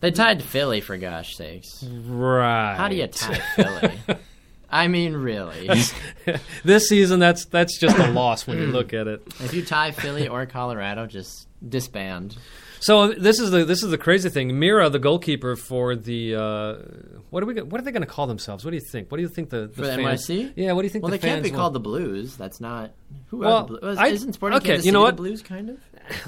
They 0.00 0.10
tied 0.10 0.42
Philly, 0.42 0.80
for 0.80 0.96
gosh 0.96 1.36
sakes. 1.36 1.84
right. 1.84 2.74
How 2.76 2.88
do 2.88 2.96
you 2.96 3.06
tie 3.08 3.40
Philly? 3.56 3.98
I 4.70 4.86
mean, 4.88 5.14
really. 5.14 5.68
this 6.64 6.88
season, 6.88 7.20
that's 7.20 7.44
that's 7.46 7.78
just 7.78 7.98
a 7.98 8.10
loss 8.10 8.46
when 8.46 8.58
you 8.58 8.66
look 8.66 8.92
at 8.94 9.06
it. 9.06 9.22
if 9.40 9.52
you 9.54 9.64
tie 9.64 9.90
Philly 9.90 10.28
or 10.28 10.46
Colorado, 10.46 11.06
just 11.06 11.46
disband. 11.66 12.36
So 12.80 13.12
this 13.12 13.40
is 13.40 13.50
the 13.50 13.64
this 13.64 13.82
is 13.82 13.90
the 13.90 13.98
crazy 13.98 14.28
thing. 14.30 14.58
Meara, 14.58 14.88
the 14.90 14.98
goalkeeper 14.98 15.56
for 15.56 15.96
the 15.96 16.34
uh, 16.36 16.74
what 17.30 17.42
are 17.42 17.46
we 17.46 17.60
what 17.62 17.80
are 17.80 17.84
they 17.84 17.90
going 17.92 18.02
to 18.02 18.06
call 18.08 18.26
themselves? 18.26 18.64
What 18.64 18.70
do 18.70 18.76
you 18.76 18.82
think? 18.82 19.10
What 19.10 19.16
do 19.18 19.22
you 19.22 19.28
think 19.28 19.50
the, 19.50 19.66
the 19.66 19.68
For 19.68 19.80
the 19.82 19.96
fans, 19.96 20.26
NYC? 20.28 20.52
Yeah, 20.56 20.72
what 20.72 20.82
do 20.82 20.86
you 20.86 20.90
think? 20.90 21.02
Well, 21.02 21.10
the 21.10 21.18
they 21.18 21.28
can't 21.28 21.42
be 21.42 21.50
want? 21.50 21.56
called 21.60 21.72
the 21.74 21.80
Blues. 21.80 22.36
That's 22.36 22.60
not. 22.60 22.92
Who 23.28 23.38
Well, 23.38 23.52
are 23.56 23.66
the 23.66 23.78
Blues? 23.80 23.98
I- 23.98 24.06
Isn't 24.08 24.32
Sporting 24.34 24.58
okay, 24.58 24.66
Kansas 24.68 24.86
you 24.86 24.92
know 24.92 25.00
City 25.00 25.04
what? 25.06 25.16
the 25.16 25.22
Blues, 25.22 25.42
kind 25.42 25.70
of? 25.70 25.78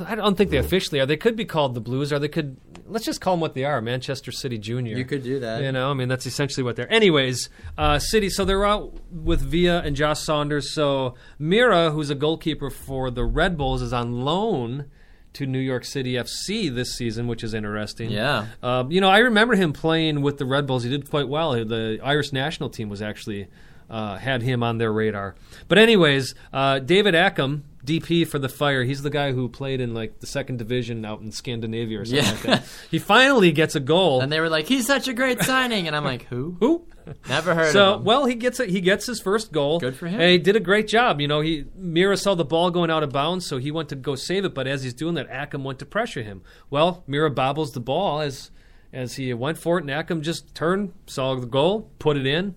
I 0.06 0.14
don't 0.14 0.36
think 0.36 0.50
they 0.50 0.58
officially 0.58 1.00
are. 1.00 1.06
They 1.06 1.16
could 1.16 1.36
be 1.36 1.44
called 1.46 1.74
the 1.74 1.80
Blues, 1.80 2.12
or 2.12 2.18
they 2.18 2.28
could. 2.28 2.56
Let's 2.86 3.04
just 3.04 3.20
call 3.20 3.34
them 3.34 3.40
what 3.40 3.54
they 3.54 3.64
are: 3.64 3.80
Manchester 3.80 4.32
City 4.32 4.58
Junior. 4.58 4.96
You 4.98 5.04
could 5.04 5.22
do 5.22 5.38
that. 5.40 5.62
You 5.62 5.72
know, 5.72 5.90
I 5.90 5.94
mean, 5.94 6.08
that's 6.08 6.26
essentially 6.26 6.64
what 6.64 6.76
they're. 6.76 6.92
Anyways, 6.92 7.48
uh, 7.78 7.98
City. 7.98 8.28
So 8.28 8.44
they're 8.44 8.66
out 8.66 8.92
with 9.10 9.40
Villa 9.40 9.80
and 9.84 9.94
Josh 9.96 10.20
Saunders. 10.20 10.74
So 10.74 11.14
Meara, 11.38 11.92
who's 11.92 12.10
a 12.10 12.14
goalkeeper 12.14 12.70
for 12.70 13.10
the 13.10 13.24
Red 13.24 13.56
Bulls, 13.56 13.80
is 13.82 13.92
on 13.92 14.24
loan 14.24 14.86
to 15.34 15.46
New 15.46 15.58
York 15.58 15.84
City 15.84 16.14
FC 16.14 16.74
this 16.74 16.92
season, 16.92 17.26
which 17.26 17.44
is 17.44 17.54
interesting. 17.54 18.10
Yeah. 18.10 18.46
Uh, 18.62 18.84
you 18.88 19.00
know, 19.00 19.08
I 19.08 19.18
remember 19.18 19.54
him 19.54 19.72
playing 19.72 20.22
with 20.22 20.38
the 20.38 20.44
Red 20.44 20.66
Bulls. 20.66 20.82
He 20.82 20.90
did 20.90 21.08
quite 21.08 21.28
well. 21.28 21.52
The 21.52 22.00
Irish 22.02 22.32
national 22.32 22.70
team 22.70 22.88
was 22.88 23.00
actually 23.00 23.48
uh, 23.88 24.16
had 24.16 24.42
him 24.42 24.62
on 24.62 24.78
their 24.78 24.92
radar. 24.92 25.34
But 25.68 25.78
anyways, 25.78 26.34
uh, 26.52 26.78
David 26.78 27.14
Accam, 27.14 27.62
DP 27.84 28.26
for 28.26 28.38
the 28.38 28.48
Fire. 28.48 28.84
He's 28.84 29.02
the 29.02 29.10
guy 29.10 29.32
who 29.32 29.48
played 29.48 29.80
in 29.80 29.94
like 29.94 30.20
the 30.20 30.26
second 30.26 30.58
division 30.58 31.04
out 31.04 31.20
in 31.20 31.32
Scandinavia 31.32 32.00
or 32.00 32.04
something 32.04 32.24
Yeah. 32.24 32.30
like 32.32 32.42
that. 32.42 32.64
He 32.90 32.98
finally 32.98 33.52
gets 33.52 33.74
a 33.74 33.80
goal. 33.80 34.20
And 34.20 34.30
they 34.30 34.40
were 34.40 34.48
like, 34.50 34.66
"He's 34.66 34.86
such 34.86 35.08
a 35.08 35.12
great 35.14 35.40
signing," 35.42 35.86
and 35.86 35.96
I'm 35.96 36.04
like, 36.04 36.24
"Who? 36.24 36.56
Who? 36.60 36.86
Never 37.28 37.54
heard 37.54 37.72
So 37.72 37.94
of 37.94 37.94
him." 37.96 38.00
So, 38.00 38.04
well, 38.04 38.26
he 38.26 38.34
gets 38.34 38.60
a, 38.60 38.66
he 38.66 38.80
gets 38.80 39.06
his 39.06 39.20
first 39.20 39.50
goal. 39.52 39.80
Good 39.80 39.96
for 39.96 40.06
him. 40.08 40.20
And 40.20 40.30
he 40.30 40.38
did 40.38 40.56
a 40.56 40.60
great 40.60 40.88
job. 40.88 41.20
You 41.20 41.28
know, 41.28 41.40
he 41.40 41.64
Meara 41.76 42.16
saw 42.18 42.34
the 42.34 42.44
ball 42.44 42.70
going 42.70 42.90
out 42.90 43.02
of 43.02 43.10
bounds, 43.12 43.46
so 43.46 43.56
he 43.58 43.70
went 43.70 43.88
to 43.88 43.96
go 43.96 44.14
save 44.14 44.44
it. 44.44 44.54
But 44.54 44.66
as 44.66 44.82
he's 44.84 44.94
doing 44.94 45.14
that, 45.14 45.30
Accam 45.30 45.62
went 45.62 45.78
to 45.78 45.86
pressure 45.86 46.22
him. 46.22 46.42
Well, 46.68 47.02
Meara 47.08 47.30
bobbles 47.34 47.72
the 47.72 47.80
ball 47.80 48.20
as 48.20 48.50
as 48.92 49.14
he 49.16 49.32
went 49.32 49.56
for 49.56 49.78
it, 49.78 49.84
and 49.84 49.90
Accam 49.90 50.20
just 50.20 50.54
turned, 50.54 50.92
saw 51.06 51.34
the 51.36 51.46
goal, 51.46 51.90
put 51.98 52.16
it 52.16 52.26
in. 52.26 52.56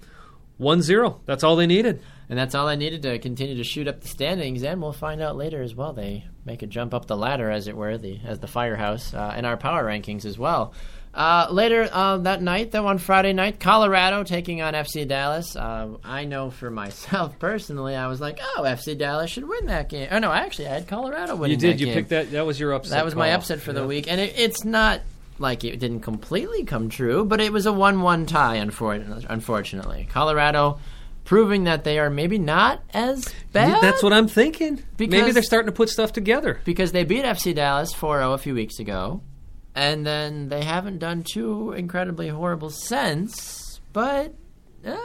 1-0. 0.59 1.19
That's 1.25 1.43
all 1.43 1.55
they 1.55 1.67
needed. 1.67 1.99
And 2.33 2.39
that's 2.39 2.55
all 2.55 2.67
I 2.67 2.73
needed 2.73 3.03
to 3.03 3.19
continue 3.19 3.57
to 3.57 3.63
shoot 3.63 3.87
up 3.87 4.01
the 4.01 4.07
standings. 4.07 4.63
And 4.63 4.81
we'll 4.81 4.91
find 4.91 5.21
out 5.21 5.35
later 5.35 5.61
as 5.61 5.75
well. 5.75 5.93
They 5.93 6.25
make 6.45 6.63
a 6.63 6.65
jump 6.65 6.91
up 6.91 7.05
the 7.05 7.15
ladder, 7.15 7.51
as 7.51 7.67
it 7.67 7.77
were, 7.77 7.95
the 7.99 8.19
as 8.25 8.39
the 8.39 8.47
firehouse 8.47 9.13
uh, 9.13 9.35
in 9.37 9.45
our 9.45 9.55
power 9.55 9.83
rankings 9.83 10.25
as 10.25 10.35
well. 10.39 10.73
Uh, 11.13 11.45
later 11.51 11.87
uh, 11.91 12.17
that 12.17 12.41
night, 12.41 12.71
though, 12.71 12.87
on 12.87 12.97
Friday 12.97 13.33
night, 13.33 13.59
Colorado 13.59 14.23
taking 14.23 14.63
on 14.63 14.73
FC 14.73 15.07
Dallas. 15.07 15.55
Uh, 15.55 15.89
I 16.03 16.25
know 16.25 16.49
for 16.49 16.71
myself 16.71 17.37
personally, 17.39 17.95
I 17.95 18.07
was 18.07 18.19
like, 18.19 18.39
"Oh, 18.57 18.63
FC 18.63 18.97
Dallas 18.97 19.29
should 19.29 19.47
win 19.47 19.67
that 19.67 19.89
game." 19.89 20.07
Oh 20.09 20.17
no, 20.17 20.31
I 20.31 20.39
actually, 20.39 20.69
I 20.69 20.73
had 20.73 20.87
Colorado 20.87 21.35
winning. 21.35 21.59
You 21.59 21.67
did. 21.67 21.79
You 21.79 21.85
game. 21.85 21.93
picked 21.93 22.09
that. 22.09 22.31
That 22.31 22.47
was 22.47 22.59
your 22.59 22.73
upset. 22.73 22.93
That 22.93 23.05
was 23.05 23.13
my 23.13 23.29
upset 23.29 23.61
for 23.61 23.73
the 23.73 23.85
week, 23.85 24.11
and 24.11 24.19
it, 24.19 24.33
it's 24.35 24.65
not 24.65 25.01
like 25.37 25.63
it 25.63 25.79
didn't 25.79 25.99
completely 25.99 26.63
come 26.63 26.89
true, 26.89 27.25
but 27.25 27.39
it 27.39 27.53
was 27.53 27.67
a 27.67 27.73
one-one 27.73 28.25
tie. 28.25 28.55
Unfortunately, 28.55 29.23
unfortunately, 29.29 30.07
Colorado 30.09 30.79
proving 31.25 31.63
that 31.65 31.83
they 31.83 31.99
are 31.99 32.09
maybe 32.09 32.37
not 32.37 32.81
as 32.93 33.27
bad. 33.51 33.81
That's 33.81 34.03
what 34.03 34.13
I'm 34.13 34.27
thinking. 34.27 34.83
Maybe 34.99 35.31
they're 35.31 35.43
starting 35.43 35.67
to 35.67 35.71
put 35.75 35.89
stuff 35.89 36.13
together. 36.13 36.59
because 36.65 36.91
they 36.91 37.03
beat 37.03 37.23
FC 37.25 37.53
Dallas 37.55 37.93
4-0 37.93 38.33
a 38.33 38.37
few 38.37 38.53
weeks 38.53 38.79
ago, 38.79 39.21
and 39.75 40.05
then 40.05 40.49
they 40.49 40.63
haven't 40.63 40.99
done 40.99 41.23
too 41.23 41.71
incredibly 41.73 42.27
horrible 42.29 42.69
since. 42.69 43.79
But 43.93 44.33
uh, 44.85 44.95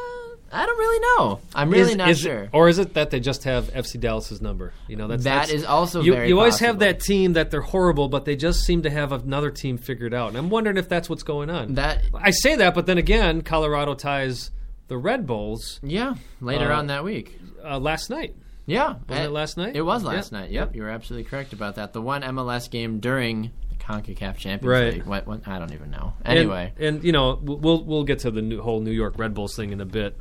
I 0.50 0.66
don't 0.66 0.78
really 0.78 1.00
know. 1.18 1.40
I'm 1.54 1.70
really 1.70 1.90
Is- 1.92 1.96
not 1.96 2.08
is 2.08 2.20
it- 2.20 2.28
sure. 2.28 2.48
or 2.52 2.68
is 2.68 2.78
it 2.78 2.94
that 2.94 3.10
they 3.10 3.20
just 3.20 3.44
have 3.44 3.70
FC 3.72 4.00
Dallas's 4.00 4.40
number? 4.42 4.72
You 4.88 4.96
know, 4.96 5.06
that's 5.06 5.24
That 5.24 5.34
that's, 5.40 5.50
is 5.52 5.64
also 5.64 6.00
you, 6.02 6.14
very 6.14 6.28
You 6.28 6.38
always 6.38 6.58
have 6.60 6.78
that 6.80 7.00
team 7.00 7.34
that 7.34 7.50
they're 7.50 7.60
horrible, 7.60 8.08
but 8.08 8.24
they 8.24 8.34
just 8.34 8.64
seem 8.64 8.82
to 8.82 8.90
have 8.90 9.12
another 9.12 9.50
team 9.50 9.78
figured 9.78 10.14
out. 10.14 10.28
And 10.28 10.36
I'm 10.38 10.48
wondering 10.50 10.78
if 10.78 10.88
that's 10.88 11.08
what's 11.08 11.22
going 11.22 11.48
on. 11.50 11.74
that 11.74 12.02
I 12.14 12.30
say 12.30 12.56
that, 12.56 12.74
but 12.74 12.86
then 12.86 12.98
again, 12.98 13.42
Colorado 13.42 13.94
ties 13.94 14.50
the 14.88 14.96
Red 14.98 15.26
Bulls 15.26 15.80
yeah, 15.82 16.14
later 16.40 16.72
Uh, 16.72 16.78
on 16.78 16.86
that 16.88 17.04
week. 17.04 17.38
uh, 17.64 17.78
last 17.78 18.10
night. 18.10 18.34
Yeah, 18.66 18.96
Wasn't 19.08 19.10
Uh, 19.10 19.28
it 19.28 19.30
last 19.32 19.56
night? 19.56 19.76
It 19.76 19.82
was 19.82 20.02
Yeah. 20.02 20.08
last 20.10 20.32
night. 20.32 20.50
Yep, 20.50 20.74
you 20.76 20.82
were 20.82 20.90
absolutely 20.90 21.24
correct 21.24 21.52
about 21.54 21.76
that. 21.76 21.92
The 21.94 22.02
one 22.02 22.22
MLS 22.22 22.68
game 22.68 22.98
during 23.00 23.50
the 23.70 23.76
Concacaf 23.76 24.36
Champions 24.36 24.64
Right. 24.64 24.92
League. 24.94 25.06
What, 25.06 25.26
what? 25.26 25.48
I 25.48 25.58
don't 25.58 25.72
even 25.72 25.90
know. 25.90 26.12
Anyway, 26.24 26.72
and, 26.78 27.02
you 27.02 27.12
know, 27.12 27.38
we'll 27.42 27.82
we'll 27.84 28.04
get 28.04 28.18
to 28.20 28.30
the 28.30 28.42
new, 28.42 28.60
whole 28.60 28.80
New 28.80 28.90
York 28.92 29.14
Red 29.18 29.32
Bulls 29.32 29.56
thing 29.56 29.72
in 29.72 29.80
a 29.80 29.86
bit 29.86 30.18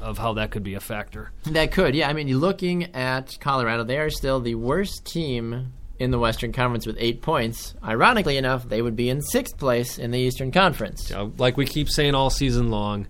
of 0.00 0.16
how 0.16 0.32
that 0.34 0.50
could 0.50 0.62
be 0.62 0.74
a 0.74 0.80
factor. 0.80 1.30
that 1.44 1.72
could. 1.72 1.94
Yeah, 1.94 2.08
I 2.08 2.14
mean, 2.14 2.28
looking 2.38 2.84
at 2.94 3.36
Colorado. 3.40 3.84
They 3.84 3.98
are 3.98 4.08
still 4.10 4.40
the 4.40 4.54
worst 4.54 5.04
team 5.04 5.72
in 5.98 6.10
the 6.10 6.18
Western 6.18 6.52
Conference 6.52 6.86
with 6.86 6.96
eight 6.98 7.20
points. 7.20 7.74
Ironically 7.84 8.38
enough, 8.38 8.66
they 8.66 8.80
would 8.80 8.96
be 8.96 9.10
in 9.10 9.20
sixth 9.20 9.58
place 9.58 9.98
in 9.98 10.10
the 10.10 10.18
Eastern 10.18 10.50
Conference. 10.50 11.10
Uh, 11.12 11.28
like 11.36 11.58
we 11.58 11.66
keep 11.66 11.90
saying 11.90 12.14
all 12.14 12.30
season 12.30 12.70
long. 12.70 13.06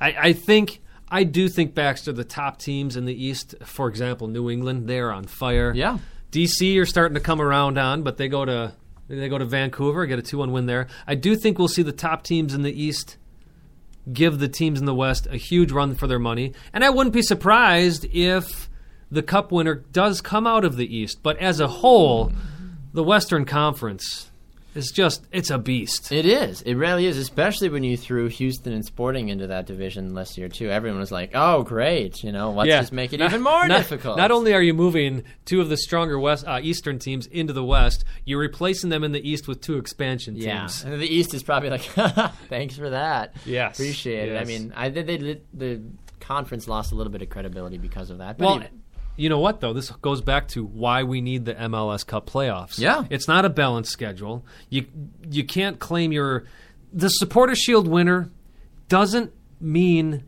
I, 0.00 0.14
I 0.18 0.32
think 0.32 0.80
I 1.10 1.24
do 1.24 1.48
think 1.48 1.74
Baxter 1.74 2.12
the 2.12 2.24
top 2.24 2.58
teams 2.58 2.96
in 2.96 3.04
the 3.04 3.24
East, 3.24 3.54
for 3.64 3.88
example, 3.88 4.28
New 4.28 4.48
England, 4.50 4.88
they're 4.88 5.12
on 5.12 5.24
fire. 5.24 5.72
Yeah. 5.74 5.98
DC 6.30 6.80
are 6.80 6.86
starting 6.86 7.14
to 7.14 7.20
come 7.20 7.40
around 7.40 7.78
on, 7.78 8.02
but 8.02 8.16
they 8.16 8.28
go 8.28 8.44
to 8.44 8.72
they 9.08 9.28
go 9.28 9.38
to 9.38 9.44
Vancouver, 9.44 10.06
get 10.06 10.20
a 10.20 10.22
two 10.22 10.38
one 10.38 10.52
win 10.52 10.66
there. 10.66 10.86
I 11.06 11.16
do 11.16 11.34
think 11.34 11.58
we'll 11.58 11.68
see 11.68 11.82
the 11.82 11.92
top 11.92 12.22
teams 12.22 12.54
in 12.54 12.62
the 12.62 12.72
East 12.72 13.16
give 14.10 14.38
the 14.38 14.48
teams 14.48 14.78
in 14.78 14.86
the 14.86 14.94
West 14.94 15.26
a 15.26 15.36
huge 15.36 15.72
run 15.72 15.94
for 15.94 16.06
their 16.06 16.18
money, 16.18 16.52
and 16.72 16.84
I 16.84 16.90
wouldn't 16.90 17.12
be 17.12 17.22
surprised 17.22 18.06
if 18.12 18.70
the 19.10 19.22
Cup 19.22 19.50
winner 19.50 19.74
does 19.74 20.20
come 20.20 20.46
out 20.46 20.64
of 20.64 20.76
the 20.76 20.96
East. 20.96 21.22
But 21.22 21.36
as 21.38 21.58
a 21.58 21.66
whole, 21.66 22.32
the 22.92 23.02
Western 23.02 23.44
Conference 23.44 24.29
is 24.74 24.90
just 24.90 25.26
it's 25.32 25.50
a 25.50 25.58
beast. 25.58 26.12
It 26.12 26.26
is. 26.26 26.62
It 26.62 26.74
really 26.74 27.06
is, 27.06 27.16
especially 27.16 27.68
when 27.68 27.82
you 27.82 27.96
threw 27.96 28.28
Houston 28.28 28.72
and 28.72 28.84
Sporting 28.84 29.28
into 29.28 29.46
that 29.48 29.66
division 29.66 30.14
last 30.14 30.38
year 30.38 30.48
too. 30.48 30.70
Everyone 30.70 31.00
was 31.00 31.10
like, 31.10 31.30
"Oh, 31.34 31.62
great! 31.62 32.22
You 32.22 32.32
know, 32.32 32.52
let's 32.52 32.68
just 32.68 32.92
make 32.92 33.12
it 33.12 33.18
Not- 33.18 33.30
even 33.30 33.42
more 33.42 33.66
not- 33.68 33.78
difficult." 33.78 34.16
Not 34.16 34.30
only 34.30 34.54
are 34.54 34.62
you 34.62 34.74
moving 34.74 35.24
two 35.44 35.60
of 35.60 35.68
the 35.68 35.76
stronger 35.76 36.18
West 36.18 36.46
uh, 36.46 36.60
Eastern 36.62 36.98
teams 36.98 37.26
into 37.26 37.52
the 37.52 37.64
West, 37.64 38.04
you're 38.24 38.40
replacing 38.40 38.90
them 38.90 39.02
in 39.04 39.12
the 39.12 39.28
East 39.28 39.48
with 39.48 39.60
two 39.60 39.76
expansion 39.76 40.34
teams. 40.34 40.44
Yeah, 40.44 40.90
and 40.92 41.00
the 41.00 41.06
East 41.06 41.34
is 41.34 41.42
probably 41.42 41.70
like, 41.70 41.82
thanks 42.48 42.76
for 42.76 42.90
that. 42.90 43.34
Yes, 43.44 43.78
appreciate 43.78 44.28
it. 44.30 44.36
I 44.40 44.44
mean, 44.44 44.72
I 44.76 44.90
think 44.90 45.06
they, 45.06 45.16
they, 45.16 45.40
the 45.52 45.82
conference 46.20 46.68
lost 46.68 46.92
a 46.92 46.94
little 46.94 47.12
bit 47.12 47.22
of 47.22 47.28
credibility 47.30 47.78
because 47.78 48.10
of 48.10 48.18
that. 48.18 48.38
But 48.38 48.44
Well, 48.44 48.56
even- 48.56 48.79
you 49.20 49.28
know 49.28 49.38
what 49.38 49.60
though? 49.60 49.72
This 49.72 49.90
goes 49.90 50.20
back 50.20 50.48
to 50.48 50.64
why 50.64 51.02
we 51.02 51.20
need 51.20 51.44
the 51.44 51.54
MLS 51.54 52.06
Cup 52.06 52.28
playoffs. 52.28 52.78
Yeah. 52.78 53.04
it's 53.10 53.28
not 53.28 53.44
a 53.44 53.50
balanced 53.50 53.92
schedule. 53.92 54.44
You 54.68 54.86
you 55.30 55.44
can't 55.44 55.78
claim 55.78 56.12
you're 56.12 56.44
the 56.92 57.08
Supporter 57.08 57.54
Shield 57.54 57.86
winner 57.86 58.30
doesn't 58.88 59.32
mean 59.60 60.24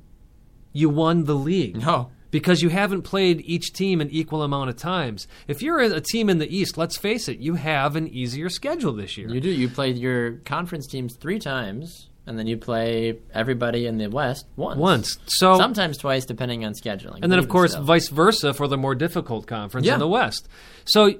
you 0.73 0.89
won 0.89 1.25
the 1.25 1.35
league. 1.35 1.77
No. 1.77 2.11
Because 2.31 2.63
you 2.63 2.71
haven't 2.71 3.03
played 3.03 3.43
each 3.45 3.73
team 3.75 4.01
an 4.01 4.09
equal 4.11 4.43
amount 4.43 4.71
of 4.71 4.77
times. 4.77 5.29
If 5.49 5.61
you're 5.61 5.81
a 5.81 6.01
team 6.01 6.31
in 6.31 6.39
the 6.39 6.49
East, 6.57 6.79
let's 6.79 6.97
face 6.97 7.29
it, 7.29 7.39
you 7.41 7.57
have 7.57 7.95
an 7.95 8.09
easier 8.09 8.49
schedule 8.49 8.95
this 8.95 9.19
year. 9.19 9.29
you 9.29 9.41
do. 9.41 9.51
You 9.51 9.69
played 9.69 9.99
your 9.99 10.39
conference 10.39 10.87
teams 10.87 11.15
three 11.17 11.39
times, 11.39 12.09
and 12.25 12.39
then 12.39 12.47
you 12.47 12.57
play 12.57 13.19
everybody 13.35 13.87
in 13.87 13.99
the 13.99 14.07
West 14.09 14.47
once. 14.57 14.79
Once. 14.79 15.19
So 15.27 15.57
sometimes 15.57 15.99
twice, 15.99 16.25
depending 16.25 16.65
on 16.65 16.73
scheduling. 16.75 17.19
and 17.23 17.33
then 17.33 17.39
of 17.41 17.49
course 17.49 17.75
vice 17.75 18.09
versa 18.09 18.55
for 18.55 18.69
the 18.69 18.77
more 18.79 18.95
difficult 18.95 19.47
conference 19.47 19.87
Yeah. 19.87 19.95
in 19.95 19.99
the 20.01 20.09
west 20.09 20.49
so 20.85 21.15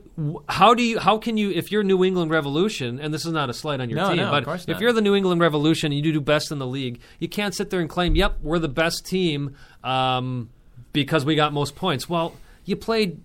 how 0.49 0.75
do 0.75 0.83
you 0.83 0.99
how 1.01 1.19
can 1.19 1.37
you 1.37 1.51
if 1.51 1.71
you're 1.73 1.83
new 1.83 2.05
england 2.05 2.31
revolution 2.31 2.99
and 3.01 3.13
this 3.15 3.25
is 3.27 3.33
not 3.33 3.49
a 3.51 3.53
slight 3.53 3.81
on 3.81 3.89
your 3.91 3.97
No, 3.99 4.09
team 4.09 4.17
no, 4.19 4.31
but 4.31 4.43
if 4.61 4.69
not. 4.69 4.81
you're 4.81 4.93
the 4.93 5.01
new 5.01 5.15
england 5.15 5.41
revolution 5.41 5.93
and 5.93 6.05
you 6.07 6.13
do 6.13 6.21
best 6.21 6.51
in 6.53 6.59
the 6.59 6.67
league 6.67 7.01
you 7.19 7.29
can't 7.29 7.55
sit 7.55 7.71
there 7.71 7.81
and 7.81 7.89
claim 7.89 8.15
yep 8.17 8.39
we're 8.43 8.59
the 8.59 8.69
best 8.69 9.05
team 9.07 9.55
um, 9.85 10.51
because 10.93 11.25
we 11.25 11.35
got 11.35 11.53
most 11.53 11.75
points 11.77 12.09
well 12.09 12.35
you 12.65 12.77
played 12.77 13.21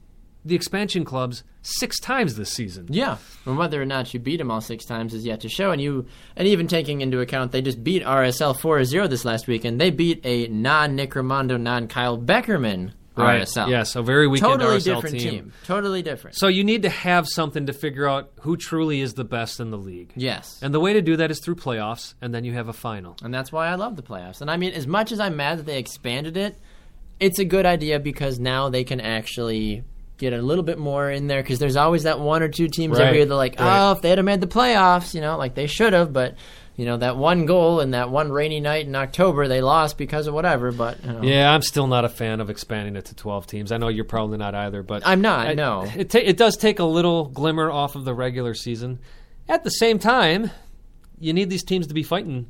the 0.46 0.56
expansion 0.56 1.04
clubs 1.06 1.44
six 1.76 2.00
times 2.00 2.36
this 2.36 2.52
season. 2.52 2.88
Yeah, 2.90 3.18
and 3.46 3.58
whether 3.58 3.82
or 3.82 3.86
not 3.86 4.14
you 4.14 4.20
beat 4.20 4.38
them 4.38 4.52
all 4.52 4.62
six 4.62 4.86
times 4.86 5.14
is 5.14 5.26
yet 5.26 5.42
to 5.42 5.50
show. 5.50 5.72
And 5.72 5.82
you, 5.82 6.06
and 6.36 6.48
even 6.48 6.68
taking 6.68 7.02
into 7.02 7.20
account 7.20 7.52
they 7.52 7.62
just 7.62 7.84
beat 7.84 8.04
RSL 8.04 8.58
4-0 8.58 9.10
this 9.10 9.26
last 9.26 9.48
weekend. 9.48 9.80
They 9.80 9.92
beat 9.92 10.22
a 10.24 10.48
non-Nick 10.48 11.12
Rimando, 11.12 11.60
non-Kyle 11.60 12.18
Beckerman 12.18 12.94
RSL. 13.18 13.70
Yes, 13.70 13.96
a 13.96 14.02
very 14.02 14.28
weekend 14.28 14.60
totally 14.60 14.78
RSL 14.78 14.84
different 14.84 15.20
team. 15.20 15.54
Totally 15.66 16.02
different. 16.02 16.38
So 16.38 16.48
you 16.48 16.64
need 16.64 16.84
to 16.84 16.90
have 16.90 17.28
something 17.28 17.66
to 17.66 17.74
figure 17.74 18.08
out 18.08 18.32
who 18.42 18.58
truly 18.58 19.02
is 19.02 19.16
the 19.16 19.24
best 19.24 19.60
in 19.60 19.72
the 19.72 19.78
league. 19.78 20.14
yes, 20.16 20.60
And 20.62 20.74
the 20.74 20.80
way 20.80 20.94
to 20.94 21.02
do 21.02 21.18
that 21.18 21.32
is 21.32 21.40
through 21.40 21.56
playoffs, 21.56 22.14
and 22.22 22.34
then 22.34 22.44
you 22.44 22.54
have 22.54 22.68
a 22.68 22.74
final. 22.74 23.16
And 23.24 23.34
that's 23.34 23.52
why 23.52 23.68
I 23.68 23.76
love 23.76 23.96
the 23.96 24.04
playoffs. 24.04 24.42
And 24.42 24.52
I 24.52 24.58
mean, 24.58 24.74
as 24.74 24.88
much 24.88 25.12
as 25.12 25.20
I'm 25.20 25.36
mad 25.36 25.60
that 25.60 25.66
they 25.66 25.80
expanded 25.80 26.38
it, 26.38 26.58
it's 27.20 27.40
a 27.40 27.46
good 27.46 27.66
idea 27.66 28.00
because 28.00 28.40
now 28.40 28.70
they 28.70 28.84
can 28.84 29.02
actually 29.02 29.84
get 30.18 30.34
a 30.34 30.42
little 30.42 30.64
bit 30.64 30.78
more 30.78 31.10
in 31.10 31.28
there 31.28 31.42
because 31.42 31.60
there's 31.60 31.76
always 31.76 32.04
that 32.04 32.20
one 32.20 32.42
or 32.44 32.50
two 32.50 32.68
teams 32.68 32.98
Right, 32.98 33.08
every 33.08 33.18
year 33.20 33.26
that 33.28 33.36
like, 33.36 33.60
right. 33.60 33.90
oh, 33.90 33.92
if 33.94 34.02
they 34.02 34.10
had 34.10 34.24
made 34.24 34.42
the 34.42 34.48
playoffs, 34.48 35.14
you 35.14 35.22
know, 35.22 35.38
like 35.38 35.56
they 35.56 35.68
should 35.68 35.94
have, 35.94 36.12
but. 36.14 36.36
You 36.80 36.86
know 36.86 36.98
that 36.98 37.18
one 37.18 37.48
goal 37.48 37.80
and 37.80 37.96
that 37.96 38.12
one 38.12 38.32
rainy 38.32 38.60
night 38.60 38.86
in 38.86 38.96
October 38.96 39.48
they 39.48 39.62
lost 39.62 39.98
because 39.98 40.28
of 40.28 40.36
whatever. 40.36 40.72
But 40.72 41.04
you 41.04 41.12
know, 41.12 41.22
Yeah, 41.24 41.52
I'm 41.52 41.64
still 41.64 41.88
not 41.88 42.06
a 42.06 42.10
fan 42.10 42.40
of 42.40 42.52
expanding 42.52 42.96
it 42.96 43.06
to 43.06 43.16
12 43.16 43.48
teams. 43.48 43.72
I 43.72 43.78
know 43.78 43.88
you're 43.88 44.06
probably 44.06 44.38
not 44.38 44.54
either, 44.54 44.84
but 44.84 45.02
I'm 45.04 45.20
not, 45.22 45.48
I- 45.48 45.54
no. 45.56 45.92
It 45.98 46.12
ta- 46.12 46.20
it 46.24 46.38
does 46.38 46.56
take 46.56 46.78
a 46.78 46.84
little 46.84 47.30
glimmer 47.30 47.72
off 47.72 47.96
of 47.96 48.06
the 48.06 48.14
regular 48.14 48.54
season. 48.54 49.00
At 49.50 49.64
the 49.64 49.72
same 49.72 49.98
time, 49.98 50.52
you 51.20 51.34
need 51.34 51.50
these 51.50 51.64
teams 51.64 51.88
to 51.88 51.96
be 51.96 52.04
fighting 52.04 52.46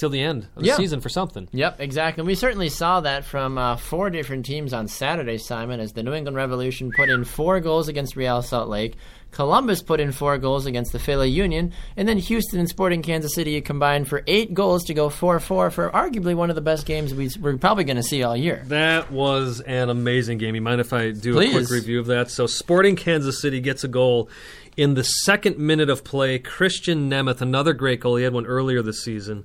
till 0.00 0.10
the 0.10 0.20
end 0.20 0.48
of 0.56 0.62
the 0.62 0.68
Yeah. 0.68 0.76
season 0.76 1.00
for 1.00 1.08
something. 1.08 1.46
Yep, 1.52 1.76
exactly. 1.80 2.22
And 2.22 2.26
we 2.26 2.34
certainly 2.34 2.68
saw 2.70 3.00
that 3.02 3.24
from 3.24 3.56
uh, 3.58 3.76
four 3.76 4.10
different 4.10 4.44
teams 4.46 4.72
on 4.72 4.88
Saturday, 4.88 5.38
Simon, 5.38 5.78
as 5.78 5.92
the 5.92 6.02
New 6.02 6.12
England 6.14 6.36
Revolution 6.36 6.90
put 6.96 7.08
in 7.08 7.22
four 7.24 7.60
goals 7.60 7.86
against 7.88 8.16
Real 8.16 8.42
Salt 8.42 8.68
Lake. 8.68 8.96
Columbus 9.32 9.80
put 9.80 10.00
in 10.00 10.10
four 10.10 10.38
goals 10.38 10.66
against 10.66 10.90
the 10.92 10.98
Philly 10.98 11.30
Union. 11.30 11.72
And 11.96 12.08
then 12.08 12.18
Houston 12.18 12.58
and 12.58 12.68
Sporting 12.68 13.00
Kansas 13.00 13.32
City 13.32 13.60
combined 13.60 14.08
for 14.08 14.24
eight 14.26 14.54
goals 14.54 14.82
to 14.84 14.94
go 14.94 15.08
4 15.08 15.38
4 15.38 15.70
for 15.70 15.88
arguably 15.90 16.34
one 16.34 16.50
of 16.50 16.56
the 16.56 16.60
best 16.62 16.84
games 16.84 17.14
we, 17.14 17.30
we're 17.40 17.56
probably 17.56 17.84
going 17.84 17.96
to 17.96 18.02
see 18.02 18.24
all 18.24 18.36
year. 18.36 18.64
That 18.66 19.12
was 19.12 19.60
an 19.60 19.88
amazing 19.88 20.38
game. 20.38 20.56
You 20.56 20.60
mind 20.62 20.80
if 20.80 20.92
I 20.92 21.12
do 21.12 21.38
a 21.38 21.48
quick 21.50 21.70
review 21.70 22.00
of 22.00 22.06
that? 22.06 22.28
So, 22.30 22.46
Sporting 22.48 22.96
Kansas 22.96 23.40
City 23.40 23.60
gets 23.60 23.84
a 23.84 23.88
goal 23.88 24.28
in 24.76 24.94
the 24.94 25.04
second 25.04 25.58
minute 25.58 25.90
of 25.90 26.02
play. 26.02 26.40
Krisztian 26.40 27.08
Nemeth, 27.08 27.40
another 27.40 27.72
great 27.72 28.00
goal. 28.00 28.16
He 28.16 28.24
had 28.24 28.32
one 28.32 28.46
earlier 28.46 28.82
this 28.82 29.04
season. 29.04 29.44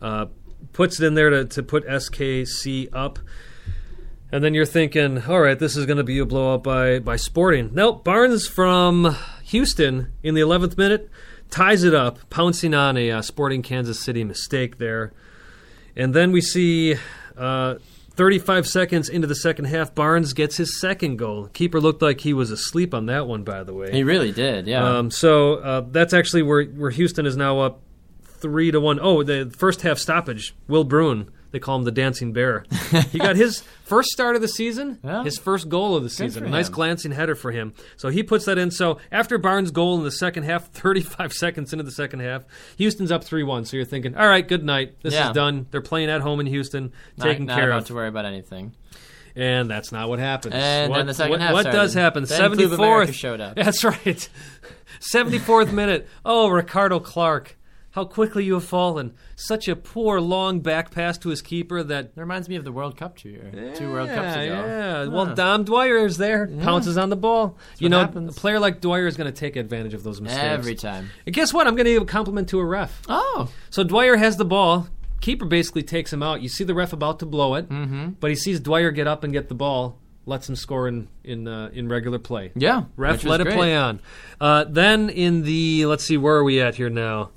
Uh, 0.00 0.26
puts 0.72 1.00
it 1.00 1.06
in 1.06 1.14
there 1.14 1.30
to, 1.30 1.44
to 1.44 1.62
put 1.62 1.86
SKC 1.86 2.88
up. 2.92 3.18
And 4.32 4.44
then 4.44 4.54
you're 4.54 4.66
thinking, 4.66 5.22
all 5.22 5.40
right, 5.40 5.58
this 5.58 5.76
is 5.76 5.86
going 5.86 5.96
to 5.96 6.04
be 6.04 6.18
a 6.18 6.24
blow 6.24 6.54
up 6.54 6.62
by, 6.62 7.00
by 7.00 7.16
Sporting. 7.16 7.70
Nope, 7.72 8.04
Barnes 8.04 8.46
from 8.46 9.16
Houston 9.44 10.12
in 10.22 10.34
the 10.34 10.40
11th 10.40 10.78
minute 10.78 11.10
ties 11.50 11.82
it 11.82 11.94
up, 11.94 12.30
pouncing 12.30 12.72
on 12.72 12.96
a 12.96 13.10
uh, 13.10 13.22
Sporting 13.22 13.62
Kansas 13.62 13.98
City 13.98 14.22
mistake 14.22 14.78
there. 14.78 15.12
And 15.96 16.14
then 16.14 16.30
we 16.30 16.40
see 16.40 16.94
uh, 17.36 17.74
35 18.12 18.68
seconds 18.68 19.08
into 19.08 19.26
the 19.26 19.34
second 19.34 19.64
half, 19.64 19.94
Barnes 19.94 20.32
gets 20.32 20.56
his 20.56 20.80
second 20.80 21.16
goal. 21.16 21.48
Keeper 21.48 21.80
looked 21.80 22.02
like 22.02 22.20
he 22.20 22.32
was 22.32 22.50
asleep 22.50 22.94
on 22.94 23.06
that 23.06 23.26
one, 23.26 23.42
by 23.42 23.64
the 23.64 23.74
way. 23.74 23.90
He 23.90 24.04
really 24.04 24.30
did, 24.30 24.66
yeah. 24.66 24.98
Um, 24.98 25.10
so 25.10 25.54
uh, 25.54 25.84
that's 25.90 26.12
actually 26.12 26.42
where 26.42 26.64
where 26.64 26.90
Houston 26.90 27.26
is 27.26 27.36
now 27.36 27.60
up 27.60 27.80
three 28.40 28.70
to 28.70 28.80
one. 28.80 28.98
Oh, 29.00 29.22
the 29.22 29.52
first 29.56 29.82
half 29.82 29.98
stoppage. 29.98 30.54
Will 30.68 30.84
Bruin, 30.84 31.30
they 31.52 31.58
call 31.58 31.76
him 31.76 31.84
the 31.84 31.90
dancing 31.92 32.32
bear. 32.32 32.64
he 33.10 33.18
got 33.18 33.36
his 33.36 33.60
first 33.84 34.10
start 34.10 34.36
of 34.36 34.42
the 34.42 34.48
season, 34.48 34.98
Yeah. 35.02 35.24
his 35.24 35.36
first 35.38 35.68
goal 35.68 35.96
of 35.96 36.02
the 36.02 36.10
season. 36.10 36.44
A 36.44 36.48
nice 36.48 36.68
glancing 36.68 37.12
header 37.12 37.34
for 37.34 37.50
him. 37.52 37.72
So 37.96 38.08
he 38.08 38.22
puts 38.22 38.44
that 38.44 38.56
in. 38.58 38.70
So 38.70 38.98
after 39.10 39.36
Barnes' 39.38 39.70
goal 39.70 39.98
in 39.98 40.04
the 40.04 40.10
second 40.12 40.44
half, 40.44 40.68
35 40.72 41.32
seconds 41.32 41.72
into 41.72 41.82
the 41.84 41.90
second 41.90 42.20
half, 42.20 42.44
Houston's 42.78 43.10
up 43.12 43.24
three 43.24 43.42
one. 43.42 43.64
So 43.64 43.76
you're 43.76 43.86
thinking, 43.86 44.16
all 44.16 44.28
right, 44.28 44.46
good 44.46 44.64
night. 44.64 44.94
This 45.02 45.14
Yeah. 45.14 45.28
is 45.30 45.34
done. 45.34 45.66
They're 45.70 45.80
playing 45.80 46.08
at 46.10 46.20
home 46.20 46.40
in 46.40 46.46
Houston, 46.46 46.92
not, 47.16 47.24
taken 47.24 47.46
not 47.46 47.58
care 47.58 47.70
of. 47.72 47.84
to 47.86 47.94
worry 47.94 48.08
about 48.08 48.24
anything. 48.26 48.72
And 49.36 49.70
that's 49.70 49.92
not 49.92 50.08
what 50.08 50.18
happens. 50.18 50.54
And 50.56 50.90
what, 50.90 50.98
then 50.98 51.06
the 51.06 51.14
second 51.14 51.30
what, 51.30 51.40
half 51.40 51.52
What 51.52 51.60
started. 51.62 51.78
does 51.78 51.94
happen? 51.94 52.26
Seventy 52.26 52.66
fourth 52.66 53.14
showed 53.14 53.40
up. 53.40 53.54
That's 53.56 53.84
right. 53.84 54.28
Seventy 54.98 55.38
fourth 55.38 55.72
minute. 55.72 56.08
Oh, 56.24 56.48
Ricardo 56.48 56.98
Clark. 56.98 57.56
How 57.92 58.04
quickly 58.04 58.44
you 58.44 58.54
have 58.54 58.64
fallen. 58.64 59.14
Such 59.34 59.66
a 59.66 59.74
poor 59.74 60.20
long 60.20 60.60
back 60.60 60.92
pass 60.92 61.18
to 61.18 61.28
his 61.30 61.42
keeper 61.42 61.82
that 61.82 62.04
It 62.04 62.12
reminds 62.14 62.48
me 62.48 62.54
of 62.54 62.62
the 62.62 62.70
World 62.70 62.96
Cup 62.96 63.16
two, 63.16 63.30
year, 63.30 63.72
two 63.74 63.90
World 63.90 64.08
Cups 64.08 64.36
ago. 64.36 64.44
Yeah. 64.44 65.06
Well, 65.06 65.34
Dom 65.34 65.64
Dwyer 65.64 66.06
is 66.06 66.16
there, 66.16 66.46
pounces 66.46 66.96
on 66.96 67.10
the 67.10 67.16
ball. 67.16 67.58
you 67.78 67.88
know, 67.88 68.00
happens. 68.00 68.36
a 68.36 68.40
player 68.40 68.60
like 68.60 68.80
Dwyer 68.80 69.08
is 69.08 69.16
going 69.16 69.32
to 69.32 69.36
take 69.36 69.56
advantage 69.56 69.94
of 69.94 70.04
those 70.04 70.20
mistakes 70.20 70.44
Every 70.44 70.76
time. 70.76 71.10
And 71.26 71.34
guess 71.34 71.52
what? 71.52 71.66
I'm 71.66 71.74
going 71.74 71.86
to 71.86 71.92
give 71.94 72.02
a 72.02 72.06
compliment 72.06 72.48
to 72.50 72.60
a 72.60 72.64
ref. 72.64 73.02
Oh, 73.08 73.50
So 73.70 73.82
Dwyer 73.82 74.16
has 74.16 74.36
the 74.36 74.44
ball. 74.44 74.86
Keeper 75.20 75.46
basically 75.46 75.82
takes 75.82 76.12
him 76.12 76.22
out. 76.22 76.42
You 76.42 76.48
see 76.48 76.64
the 76.64 76.74
ref 76.74 76.92
about 76.92 77.18
to 77.18 77.26
blow 77.26 77.56
it, 77.56 77.68
mm-hmm. 77.68 78.10
but 78.20 78.30
he 78.30 78.36
sees 78.36 78.60
Dwyer 78.60 78.90
get 78.92 79.06
up 79.06 79.24
and 79.24 79.32
get 79.32 79.48
the 79.48 79.54
ball, 79.54 79.98
lets 80.26 80.48
him 80.48 80.54
score 80.56 80.86
in 80.86 81.08
in 81.24 81.46
uh, 81.48 81.70
in 81.72 81.88
regular 81.88 82.18
play. 82.18 82.52
yeah. 82.54 82.84
Ref 82.96 83.24
let 83.24 83.40
it 83.40 83.48
play 83.48 83.76
on. 83.76 84.00
Uh, 84.40 84.64
then 84.64 85.10
in 85.10 85.42
the 85.42 85.86
let's 85.86 86.04
see 86.04 86.16
where 86.16 86.36
are 86.36 86.44
we 86.44 86.60
at 86.60 86.76
here 86.76 86.88
now? 86.88 87.30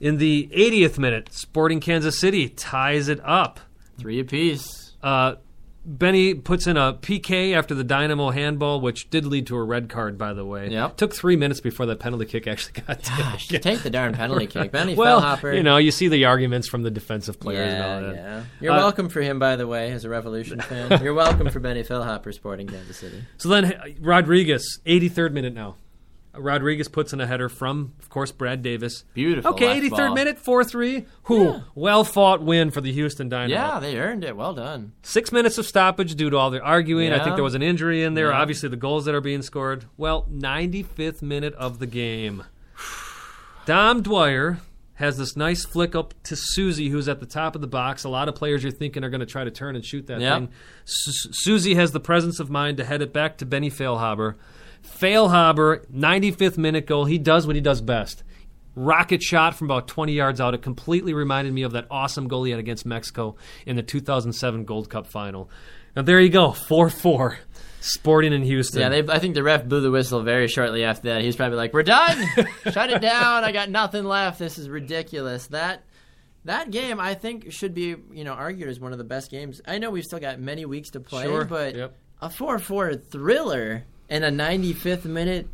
In 0.00 0.18
the 0.18 0.48
80th 0.54 0.98
minute, 0.98 1.32
Sporting 1.32 1.80
Kansas 1.80 2.18
City 2.18 2.48
ties 2.48 3.08
it 3.08 3.20
up. 3.24 3.60
Three 3.98 4.20
apiece. 4.20 4.94
Uh, 5.02 5.36
Benny 5.84 6.34
puts 6.34 6.66
in 6.66 6.76
a 6.76 6.92
PK 6.92 7.54
after 7.54 7.74
the 7.74 7.82
Dynamo 7.82 8.30
handball, 8.30 8.80
which 8.80 9.08
did 9.10 9.24
lead 9.24 9.46
to 9.46 9.56
a 9.56 9.62
red 9.62 9.88
card, 9.88 10.18
by 10.18 10.34
the 10.34 10.44
way. 10.44 10.68
Yep. 10.68 10.98
Took 10.98 11.14
three 11.14 11.34
minutes 11.34 11.60
before 11.60 11.86
that 11.86 11.98
penalty 11.98 12.26
kick 12.26 12.46
actually 12.46 12.82
got 12.82 13.02
Gosh, 13.18 13.48
taken. 13.48 13.62
take 13.62 13.82
the 13.82 13.88
darn 13.90 14.12
penalty 14.12 14.46
kick. 14.46 14.70
Benny 14.72 14.94
Well, 14.94 15.22
Feilhaber. 15.22 15.56
you 15.56 15.62
know, 15.62 15.78
you 15.78 15.90
see 15.90 16.08
the 16.08 16.26
arguments 16.26 16.68
from 16.68 16.82
the 16.82 16.90
defensive 16.90 17.40
players 17.40 17.72
yeah, 17.72 17.74
and 17.96 18.04
all 18.06 18.10
that. 18.12 18.16
yeah. 18.16 18.44
You're 18.60 18.72
Uh, 18.74 18.76
welcome 18.76 19.08
for 19.08 19.22
him, 19.22 19.38
by 19.38 19.56
the 19.56 19.66
way, 19.66 19.90
as 19.92 20.04
a 20.04 20.10
Revolution 20.10 20.60
fan. 20.60 21.00
You're 21.02 21.14
welcome 21.14 21.48
for 21.48 21.58
Benny 21.58 21.82
Feilhaber 21.82 22.34
sporting 22.34 22.66
Kansas 22.66 22.98
City. 22.98 23.24
So 23.38 23.48
then 23.48 23.96
Rodriguez, 24.00 24.80
83rd 24.84 25.32
minute 25.32 25.54
now. 25.54 25.76
Rodriguez 26.38 26.88
puts 26.88 27.12
in 27.12 27.20
a 27.20 27.26
header 27.26 27.48
from, 27.48 27.94
of 28.00 28.08
course, 28.08 28.30
Brad 28.32 28.62
Davis. 28.62 29.04
Beautiful 29.14 29.52
Okay, 29.52 29.66
left 29.68 29.80
83rd 29.82 29.90
ball. 30.08 30.14
minute, 30.14 30.38
4 30.38 30.64
3. 30.64 31.06
Who? 31.24 31.60
Well 31.74 32.04
fought 32.04 32.42
win 32.42 32.70
for 32.70 32.80
the 32.80 32.92
Houston 32.92 33.28
Dynamo. 33.28 33.54
Yeah, 33.54 33.80
they 33.80 33.98
earned 33.98 34.24
it. 34.24 34.36
Well 34.36 34.54
done. 34.54 34.92
Six 35.02 35.32
minutes 35.32 35.58
of 35.58 35.66
stoppage 35.66 36.14
due 36.14 36.30
to 36.30 36.36
all 36.36 36.50
the 36.50 36.60
arguing. 36.60 37.12
I 37.12 37.22
think 37.22 37.34
there 37.36 37.44
was 37.44 37.54
an 37.54 37.62
injury 37.62 38.02
in 38.02 38.14
there. 38.14 38.30
Yeah. 38.30 38.40
Obviously, 38.40 38.68
the 38.68 38.76
goals 38.76 39.04
that 39.04 39.14
are 39.14 39.20
being 39.20 39.42
scored. 39.42 39.84
Well, 39.96 40.26
95th 40.32 41.22
minute 41.22 41.54
of 41.54 41.78
the 41.78 41.86
game. 41.86 42.44
Dom 43.66 44.02
Dwyer 44.02 44.58
has 44.94 45.16
this 45.18 45.36
nice 45.36 45.64
flick 45.64 45.94
up 45.94 46.12
to 46.24 46.34
Zusi, 46.34 46.90
who's 46.90 47.08
at 47.08 47.20
the 47.20 47.26
top 47.26 47.54
of 47.54 47.60
the 47.60 47.66
box. 47.68 48.02
A 48.02 48.08
lot 48.08 48.28
of 48.28 48.34
players 48.34 48.62
you're 48.64 48.72
thinking 48.72 49.04
are 49.04 49.10
going 49.10 49.20
to 49.20 49.26
try 49.26 49.44
to 49.44 49.50
turn 49.50 49.76
and 49.76 49.84
shoot 49.84 50.06
that 50.08 50.18
thing. 50.18 50.48
Su- 50.84 51.28
Zusi 51.30 51.76
has 51.76 51.92
the 51.92 52.00
presence 52.00 52.40
of 52.40 52.50
mind 52.50 52.78
to 52.78 52.84
head 52.84 53.00
it 53.02 53.12
back 53.12 53.36
to 53.38 53.46
Benny 53.46 53.70
Feilhaber. 53.70 54.34
Feilhaber, 54.88 55.86
95th 55.90 56.58
minute 56.58 56.86
goal. 56.86 57.04
He 57.04 57.18
does 57.18 57.46
what 57.46 57.56
he 57.56 57.62
does 57.62 57.80
best. 57.80 58.22
Rocket 58.74 59.22
shot 59.22 59.54
from 59.54 59.66
about 59.66 59.88
20 59.88 60.12
yards 60.12 60.40
out. 60.40 60.54
It 60.54 60.62
completely 60.62 61.12
reminded 61.12 61.52
me 61.52 61.62
of 61.62 61.72
that 61.72 61.86
awesome 61.90 62.28
goal 62.28 62.44
he 62.44 62.52
had 62.52 62.60
against 62.60 62.86
Mexico 62.86 63.36
in 63.66 63.76
the 63.76 63.82
2007 63.82 64.64
Gold 64.64 64.88
Cup 64.88 65.06
final. 65.06 65.50
And 65.96 66.06
there 66.06 66.20
you 66.20 66.28
go, 66.28 66.52
4 66.52 66.90
4. 66.90 67.38
Sporting 67.80 68.32
in 68.32 68.42
Houston. 68.42 68.80
Yeah, 68.80 68.88
they, 68.88 69.12
I 69.12 69.20
think 69.20 69.34
the 69.34 69.42
ref 69.42 69.64
blew 69.64 69.80
the 69.80 69.90
whistle 69.90 70.22
very 70.22 70.48
shortly 70.48 70.82
after 70.84 71.08
that. 71.10 71.20
He 71.20 71.28
was 71.28 71.36
probably 71.36 71.56
like, 71.56 71.72
"We're 71.72 71.84
done. 71.84 72.18
Shut 72.72 72.90
it 72.90 73.00
down. 73.00 73.44
I 73.44 73.52
got 73.52 73.70
nothing 73.70 74.04
left. 74.04 74.40
This 74.40 74.58
is 74.58 74.68
ridiculous." 74.68 75.46
That 75.46 75.84
that 76.44 76.72
game, 76.72 76.98
I 76.98 77.14
think, 77.14 77.52
should 77.52 77.74
be 77.74 77.94
you 78.12 78.24
know 78.24 78.32
argued 78.32 78.68
as 78.68 78.80
one 78.80 78.90
of 78.90 78.98
the 78.98 79.04
best 79.04 79.30
games. 79.30 79.60
I 79.64 79.78
know 79.78 79.90
we've 79.90 80.04
still 80.04 80.18
got 80.18 80.40
many 80.40 80.64
weeks 80.64 80.90
to 80.90 81.00
play, 81.00 81.22
Sure, 81.22 81.44
but 81.44 81.76
yep. 81.76 81.96
a 82.20 82.28
four-four 82.28 82.96
thriller 82.96 83.84
and 84.08 84.24
a 84.24 84.30
95th 84.30 85.04
minute 85.04 85.48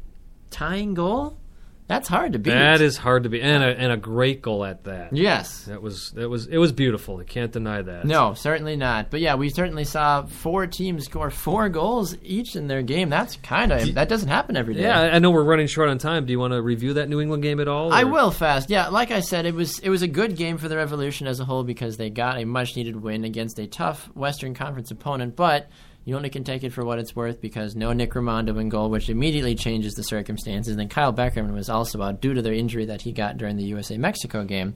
tying 0.51 0.95
goal. 0.95 1.39
That's 1.87 2.09
hard 2.09 2.33
to 2.33 2.39
beat. 2.39 2.53
that 2.53 2.81
is 2.81 2.97
hard 2.97 3.25
to 3.25 3.29
be. 3.29 3.43
And 3.43 3.63
a, 3.63 3.67
and 3.67 3.93
a 3.93 3.99
great 3.99 4.41
goal 4.41 4.65
at 4.65 4.85
that. 4.85 5.15
yes. 5.15 5.67
That 5.67 5.83
was 5.83 6.13
that 6.13 6.31
was 6.31 6.47
it 6.47 6.57
was 6.57 6.73
beautiful. 6.73 7.19
You 7.19 7.27
can't 7.27 7.53
deny 7.53 7.83
that. 7.83 8.07
No, 8.07 8.33
certainly 8.33 8.75
not. 8.75 9.11
But 9.11 9.21
yeah, 9.21 9.35
we 9.35 9.51
certainly 9.51 9.85
saw 9.85 10.25
four 10.25 10.67
teams 10.67 11.05
score 11.05 11.29
four 11.29 11.69
goals 11.69 12.17
each 12.23 12.57
in 12.57 12.69
their 12.69 12.81
game. 12.81 13.11
That's 13.11 13.37
kind 13.37 13.71
of 13.71 13.97
that 13.97 14.09
doesn't 14.09 14.31
happen 14.31 14.57
every 14.57 14.73
day. 14.73 14.81
Yeah, 14.85 14.99
I 14.99 15.17
I 15.17 15.19
know 15.19 15.31
we're 15.31 15.45
running 15.45 15.67
short 15.67 15.91
on 15.91 15.99
time. 15.99 16.25
Do 16.25 16.33
you 16.33 16.39
want 16.39 16.55
to 16.55 16.63
review 16.63 16.95
that 16.95 17.11
New 17.11 17.21
England 17.21 17.43
game 17.43 17.61
at 17.61 17.69
all? 17.69 17.93
I 17.93 18.05
will 18.05 18.31
fast. 18.31 18.71
Yeah, 18.71 18.89
like 18.89 19.11
I 19.11 19.21
said, 19.21 19.45
it 19.45 19.55
was 19.55 19.79
it 19.81 19.91
was 19.91 20.01
a 20.01 20.09
good 20.09 20.37
game 20.37 20.57
for 20.57 20.69
the 20.69 20.79
Revolution 20.79 21.27
as 21.27 21.39
a 21.39 21.45
whole 21.45 21.65
because 21.65 21.99
they 21.99 22.09
got 22.09 22.39
a 22.39 22.47
much 22.47 22.77
needed 22.77 22.97
win 23.03 23.25
against 23.25 23.59
a 23.59 23.67
tough 23.67 24.07
Western 24.15 24.55
Conference 24.55 24.91
opponent, 24.91 25.37
but 25.37 25.69
you 26.05 26.17
only 26.17 26.31
can 26.31 26.45
take 26.45 26.65
it 26.65 26.73
for 26.73 26.85
what 26.85 26.99
it's 26.99 27.17
worth 27.17 27.41
because 27.41 27.75
no 27.75 27.93
Nick 27.93 28.13
Rimando 28.13 28.61
in 28.61 28.69
goal, 28.69 28.91
which 28.91 29.09
immediately 29.09 29.55
changes 29.55 29.95
the 29.95 30.03
circumstances. 30.03 30.73
And 30.73 30.81
then 30.81 30.89
Kyle 30.89 31.13
Beckerman 31.13 31.55
was 31.55 31.69
also 31.69 32.03
out 32.03 32.21
due 32.21 32.35
to 32.35 32.43
the 32.43 32.55
injury 32.55 32.87
that 32.87 33.03
he 33.03 33.13
got 33.13 33.37
during 33.37 33.57
the 33.57 33.65
USA 33.65 33.97
Mexico 33.97 34.45
game. 34.45 34.75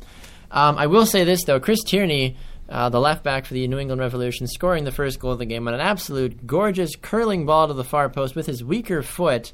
Um, 0.50 0.78
I 0.78 0.86
will 0.86 1.06
say 1.06 1.24
this 1.24 1.44
though, 1.44 1.60
Chris 1.60 1.82
Tierney 1.84 2.36
uh, 2.68 2.88
the 2.90 3.00
left 3.00 3.24
back 3.24 3.46
for 3.46 3.54
the 3.54 3.66
New 3.66 3.78
England 3.78 4.00
Revolution, 4.00 4.46
scoring 4.46 4.84
the 4.84 4.92
first 4.92 5.18
goal 5.18 5.32
of 5.32 5.38
the 5.38 5.46
game 5.46 5.66
on 5.66 5.74
an 5.74 5.80
absolute 5.80 6.46
gorgeous 6.46 6.96
curling 6.96 7.46
ball 7.46 7.68
to 7.68 7.74
the 7.74 7.84
far 7.84 8.08
post 8.10 8.36
with 8.36 8.46
his 8.46 8.62
weaker 8.62 9.02
foot. 9.02 9.52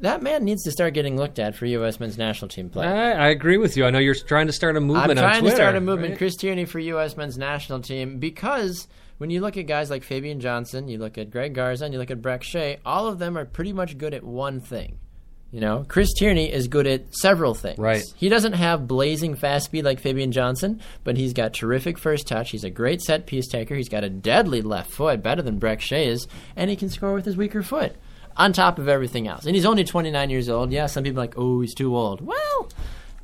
That 0.00 0.22
man 0.22 0.44
needs 0.44 0.62
to 0.64 0.70
start 0.70 0.92
getting 0.92 1.16
looked 1.16 1.38
at 1.38 1.54
for 1.54 1.64
U.S. 1.64 1.98
men's 1.98 2.18
national 2.18 2.48
team 2.48 2.68
play. 2.68 2.86
I, 2.86 3.12
I 3.12 3.28
agree 3.28 3.56
with 3.56 3.78
you. 3.78 3.86
I 3.86 3.90
know 3.90 3.98
you're 3.98 4.14
trying 4.14 4.48
to 4.48 4.52
start 4.52 4.76
a 4.76 4.80
movement. 4.80 5.12
I'm 5.12 5.16
trying 5.16 5.40
Twitter, 5.40 5.56
to 5.56 5.62
start 5.62 5.76
a 5.76 5.80
movement, 5.80 6.10
right? 6.10 6.18
Chris 6.18 6.36
Tierney 6.36 6.66
for 6.66 6.78
U.S. 6.78 7.16
men's 7.16 7.38
national 7.38 7.80
team, 7.80 8.18
because 8.18 8.88
when 9.18 9.30
you 9.30 9.40
look 9.40 9.56
at 9.56 9.66
guys 9.66 9.90
like 9.90 10.02
Fabian 10.02 10.40
Johnson, 10.40 10.88
you 10.88 10.98
look 10.98 11.18
at 11.18 11.30
Greg 11.30 11.54
Garza, 11.54 11.84
and 11.84 11.94
you 11.94 12.00
look 12.00 12.10
at 12.10 12.22
Brek 12.22 12.42
Shea, 12.42 12.78
all 12.84 13.06
of 13.06 13.18
them 13.18 13.36
are 13.36 13.44
pretty 13.44 13.72
much 13.72 13.98
good 13.98 14.14
at 14.14 14.22
one 14.22 14.60
thing. 14.60 14.98
You 15.52 15.60
know, 15.60 15.86
Chris 15.88 16.12
Tierney 16.12 16.52
is 16.52 16.68
good 16.68 16.86
at 16.86 17.14
several 17.14 17.54
things. 17.54 17.78
Right. 17.78 18.02
He 18.16 18.28
doesn't 18.28 18.54
have 18.54 18.88
blazing 18.88 19.36
fast 19.36 19.66
speed 19.66 19.84
like 19.84 20.00
Fabian 20.00 20.32
Johnson, 20.32 20.80
but 21.04 21.16
he's 21.16 21.32
got 21.32 21.54
terrific 21.54 21.98
first 21.98 22.26
touch. 22.26 22.50
He's 22.50 22.64
a 22.64 22.70
great 22.70 23.00
set 23.00 23.26
piece 23.26 23.48
taker. 23.48 23.74
He's 23.74 23.88
got 23.88 24.04
a 24.04 24.10
deadly 24.10 24.60
left 24.60 24.90
foot, 24.90 25.22
better 25.22 25.42
than 25.42 25.60
Brek 25.60 25.80
Shea 25.80 26.08
is, 26.08 26.26
and 26.56 26.68
he 26.68 26.76
can 26.76 26.90
score 26.90 27.14
with 27.14 27.24
his 27.24 27.36
weaker 27.36 27.62
foot. 27.62 27.96
On 28.38 28.52
top 28.52 28.78
of 28.78 28.86
everything 28.86 29.26
else. 29.28 29.46
And 29.46 29.54
he's 29.54 29.64
only 29.64 29.82
29 29.82 30.28
years 30.28 30.50
old. 30.50 30.70
Yeah, 30.70 30.84
some 30.86 31.04
people 31.04 31.20
are 31.20 31.22
like, 31.22 31.38
oh, 31.38 31.62
he's 31.62 31.72
too 31.72 31.96
old. 31.96 32.20
Well, 32.20 32.68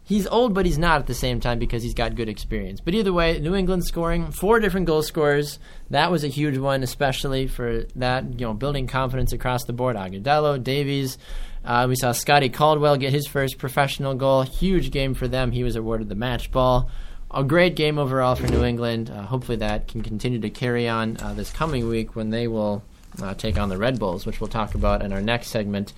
He's 0.05 0.27
old, 0.27 0.53
but 0.53 0.67
he's 0.67 0.79
not 0.79 1.01
at 1.01 1.07
the 1.07 1.15
same 1.15 1.39
time 1.39 1.59
because 1.59 1.83
he's 1.83 1.95
got 1.95 2.17
good 2.17 2.29
experience. 2.29 2.81
But 2.81 2.95
either 2.95 3.13
way, 3.13 3.39
New 3.39 3.55
England 3.55 3.85
scoring 3.85 4.33
four 4.33 4.59
different 4.59 4.87
goal 4.87 5.03
scorers. 5.03 5.61
That 5.91 6.11
was 6.11 6.25
a 6.25 6.29
huge 6.29 6.59
one, 6.59 6.83
especially 6.83 7.47
for 7.47 7.85
that, 7.97 8.25
you 8.39 8.47
know, 8.47 8.53
building 8.53 8.89
confidence 8.89 9.33
across 9.33 9.65
the 9.65 9.73
board. 9.73 9.97
Agudelo, 9.97 10.63
Davies. 10.63 11.19
Uh, 11.65 11.87
we 11.89 11.95
saw 11.95 12.11
Scotty 12.11 12.49
Caldwell 12.49 12.97
get 12.97 13.13
his 13.13 13.29
first 13.29 13.59
professional 13.59 14.15
goal. 14.15 14.43
Huge 14.43 14.91
game 14.91 15.15
for 15.15 15.29
them. 15.29 15.53
He 15.53 15.63
was 15.63 15.77
awarded 15.77 16.09
the 16.09 16.17
match 16.17 16.51
ball. 16.51 16.91
A 17.31 17.45
great 17.45 17.77
game 17.77 17.99
overall 17.99 18.35
for 18.35 18.49
New 18.49 18.65
England. 18.65 19.09
Uh, 19.09 19.23
hopefully 19.23 19.57
that 19.59 19.87
can 19.87 20.03
continue 20.03 20.41
to 20.41 20.51
carry 20.51 20.89
on 20.89 21.17
uh, 21.21 21.33
this 21.33 21.51
coming 21.51 21.89
week 21.89 22.17
when 22.17 22.31
they 22.31 22.49
will 22.49 22.83
uh, 23.23 23.35
take 23.35 23.59
on 23.59 23.69
the 23.69 23.79
Red 23.79 23.99
Bulls, 23.99 24.27
which 24.27 24.41
we'll 24.41 24.49
talk 24.49 24.75
about 24.75 25.03
in 25.03 25.13
our 25.13 25.23
next 25.23 25.49
segment. 25.49 25.93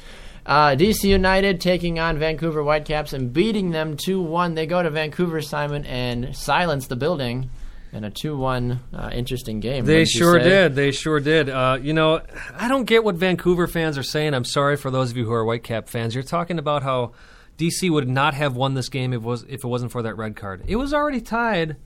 Uh, 0.47 0.77
DC 0.77 1.05
United 1.05 1.61
taking 1.61 1.99
on 1.99 2.19
Vancouver 2.19 2.63
Whitecaps 2.63 3.13
and 3.15 3.33
beating 3.33 3.71
them 3.71 3.97
2 3.97 4.21
1. 4.21 4.55
They 4.55 4.67
go 4.67 4.83
to 4.83 4.91
Vancouver, 4.91 5.41
Simon, 5.41 5.87
and 5.87 6.37
silence 6.37 6.87
the 6.87 6.97
building 6.97 7.51
in 7.95 8.05
a 8.05 8.11
2 8.11 8.37
1 8.37 8.81
uh, 8.93 9.11
interesting 9.15 9.61
game. 9.61 9.87
They 9.87 10.05
sure 10.05 10.39
say? 10.39 10.49
did. 10.49 10.75
They 10.75 10.91
sure 10.91 11.21
did. 11.21 11.49
Uh, 11.49 11.79
you 11.81 11.95
know, 11.95 12.21
I 12.55 12.69
don't 12.69 12.85
get 12.85 13.05
what 13.05 13.15
Vancouver 13.15 13.67
fans 13.67 13.97
are 13.97 14.03
saying. 14.03 14.35
I'm 14.35 14.45
sorry 14.45 14.77
for 14.77 14.91
those 14.91 15.11
of 15.11 15.17
you 15.17 15.25
who 15.25 15.33
are 15.33 15.45
Whitecap 15.45 15.89
fans. 15.89 16.15
You're 16.15 16.25
talking 16.25 16.59
about 16.59 16.83
how 16.83 17.13
DC 17.57 17.89
would 17.91 18.09
not 18.09 18.35
have 18.35 18.55
won 18.55 18.75
this 18.75 18.91
game 18.91 19.13
if 19.15 19.23
it, 19.23 19.25
was, 19.25 19.45
if 19.45 19.65
it 19.65 19.69
wasn't 19.69 19.93
for 19.93 20.03
that 20.03 20.17
red 20.17 20.37
card. 20.37 20.65
It 20.67 20.77
was 20.77 20.93
already 20.93 21.21
tied. 21.23 21.77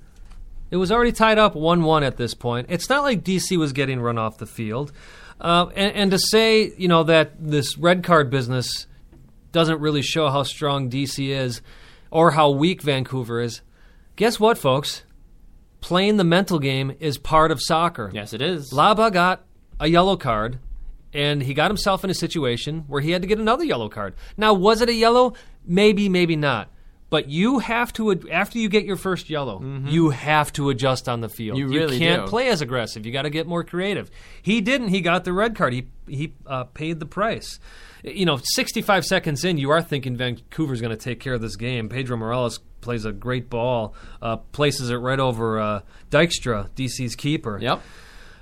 It 0.70 0.76
was 0.76 0.90
already 0.90 1.12
tied 1.12 1.38
up 1.38 1.54
1 1.54 1.82
1 1.82 2.02
at 2.02 2.16
this 2.16 2.34
point. 2.34 2.66
It's 2.70 2.88
not 2.88 3.02
like 3.02 3.22
DC 3.22 3.56
was 3.56 3.72
getting 3.72 4.00
run 4.00 4.18
off 4.18 4.38
the 4.38 4.46
field. 4.46 4.92
Uh, 5.41 5.66
and, 5.74 5.95
and 5.95 6.11
to 6.11 6.18
say, 6.18 6.72
you 6.76 6.89
know, 6.89 7.05
that 7.05 7.32
this 7.39 7.78
red 7.78 8.03
card 8.03 8.30
business 8.30 8.86
doesn't 9.53 9.80
really 9.80 10.03
show 10.03 10.28
how 10.28 10.43
strong 10.43 10.91
DC 10.91 11.28
is 11.28 11.62
or 12.11 12.32
how 12.32 12.51
weak 12.51 12.82
Vancouver 12.82 13.41
is, 13.41 13.61
guess 14.16 14.41
what, 14.41 14.59
folks? 14.59 15.03
Playing 15.80 16.16
the 16.16 16.24
mental 16.24 16.59
game 16.59 16.97
is 16.99 17.18
part 17.18 17.51
of 17.51 17.61
soccer. 17.62 18.11
Yes, 18.12 18.32
it 18.32 18.43
is. 18.43 18.72
Laba 18.72 19.12
got 19.12 19.45
a 19.78 19.86
yellow 19.86 20.16
card, 20.16 20.59
and 21.12 21.43
he 21.43 21.55
got 21.55 21.70
himself 21.70 22.03
in 22.03 22.11
a 22.11 22.14
situation 22.14 22.84
where 22.89 23.01
he 23.01 23.12
had 23.12 23.22
to 23.22 23.28
get 23.28 23.39
another 23.39 23.64
yellow 23.64 23.89
card. 23.89 24.14
Now, 24.36 24.55
was 24.55 24.80
it 24.80 24.89
a 24.89 24.93
yellow? 24.93 25.34
Maybe, 25.64 26.09
maybe 26.09 26.34
not. 26.34 26.68
But 27.11 27.30
you 27.30 27.61
have 27.61 27.92
to, 27.94 28.28
after 28.30 28.59
you 28.59 28.68
get 28.68 28.84
your 28.84 28.96
first 28.96 29.30
yellow, 29.30 29.62
you 29.86 30.11
have 30.11 30.52
to 30.54 30.68
adjust 30.68 31.09
on 31.09 31.22
the 31.22 31.28
field. 31.30 31.59
Mm-hmm. 31.59 31.72
You 31.72 31.78
really 31.78 31.98
can't 31.98 32.26
do. 32.26 32.28
play 32.28 32.48
as 32.48 32.61
aggressive. 32.61 33.06
You 33.06 33.12
got 33.12 33.22
to 33.22 33.30
get 33.30 33.46
more 33.46 33.64
creative. 33.64 34.11
He 34.42 34.61
didn't. 34.61 34.88
He 34.88 35.00
got 35.00 35.24
the 35.24 35.32
red 35.32 35.56
card. 35.56 35.72
He 35.72 35.88
he 36.06 36.34
uh, 36.46 36.64
paid 36.64 37.00
the 37.00 37.06
price. 37.06 37.61
You 38.04 38.26
know, 38.26 38.38
65 38.42 39.04
seconds 39.04 39.44
in, 39.44 39.59
you 39.59 39.70
are 39.70 39.82
thinking 39.82 40.16
Vancouver's 40.16 40.80
going 40.80 40.96
to 40.96 41.02
take 41.02 41.18
care 41.18 41.34
of 41.34 41.40
this 41.40 41.56
game. 41.56 41.88
Pedro 41.88 42.16
Morales 42.16 42.61
plays 42.80 43.04
a 43.04 43.12
great 43.12 43.50
ball, 43.50 43.94
uh, 44.22 44.36
places 44.36 44.90
it 44.90 44.96
right 44.96 45.18
over 45.18 45.59
uh, 45.59 45.80
Dykstra, 46.11 46.68
DC's 46.76 47.16
keeper. 47.16 47.59
Yep. 47.61 47.82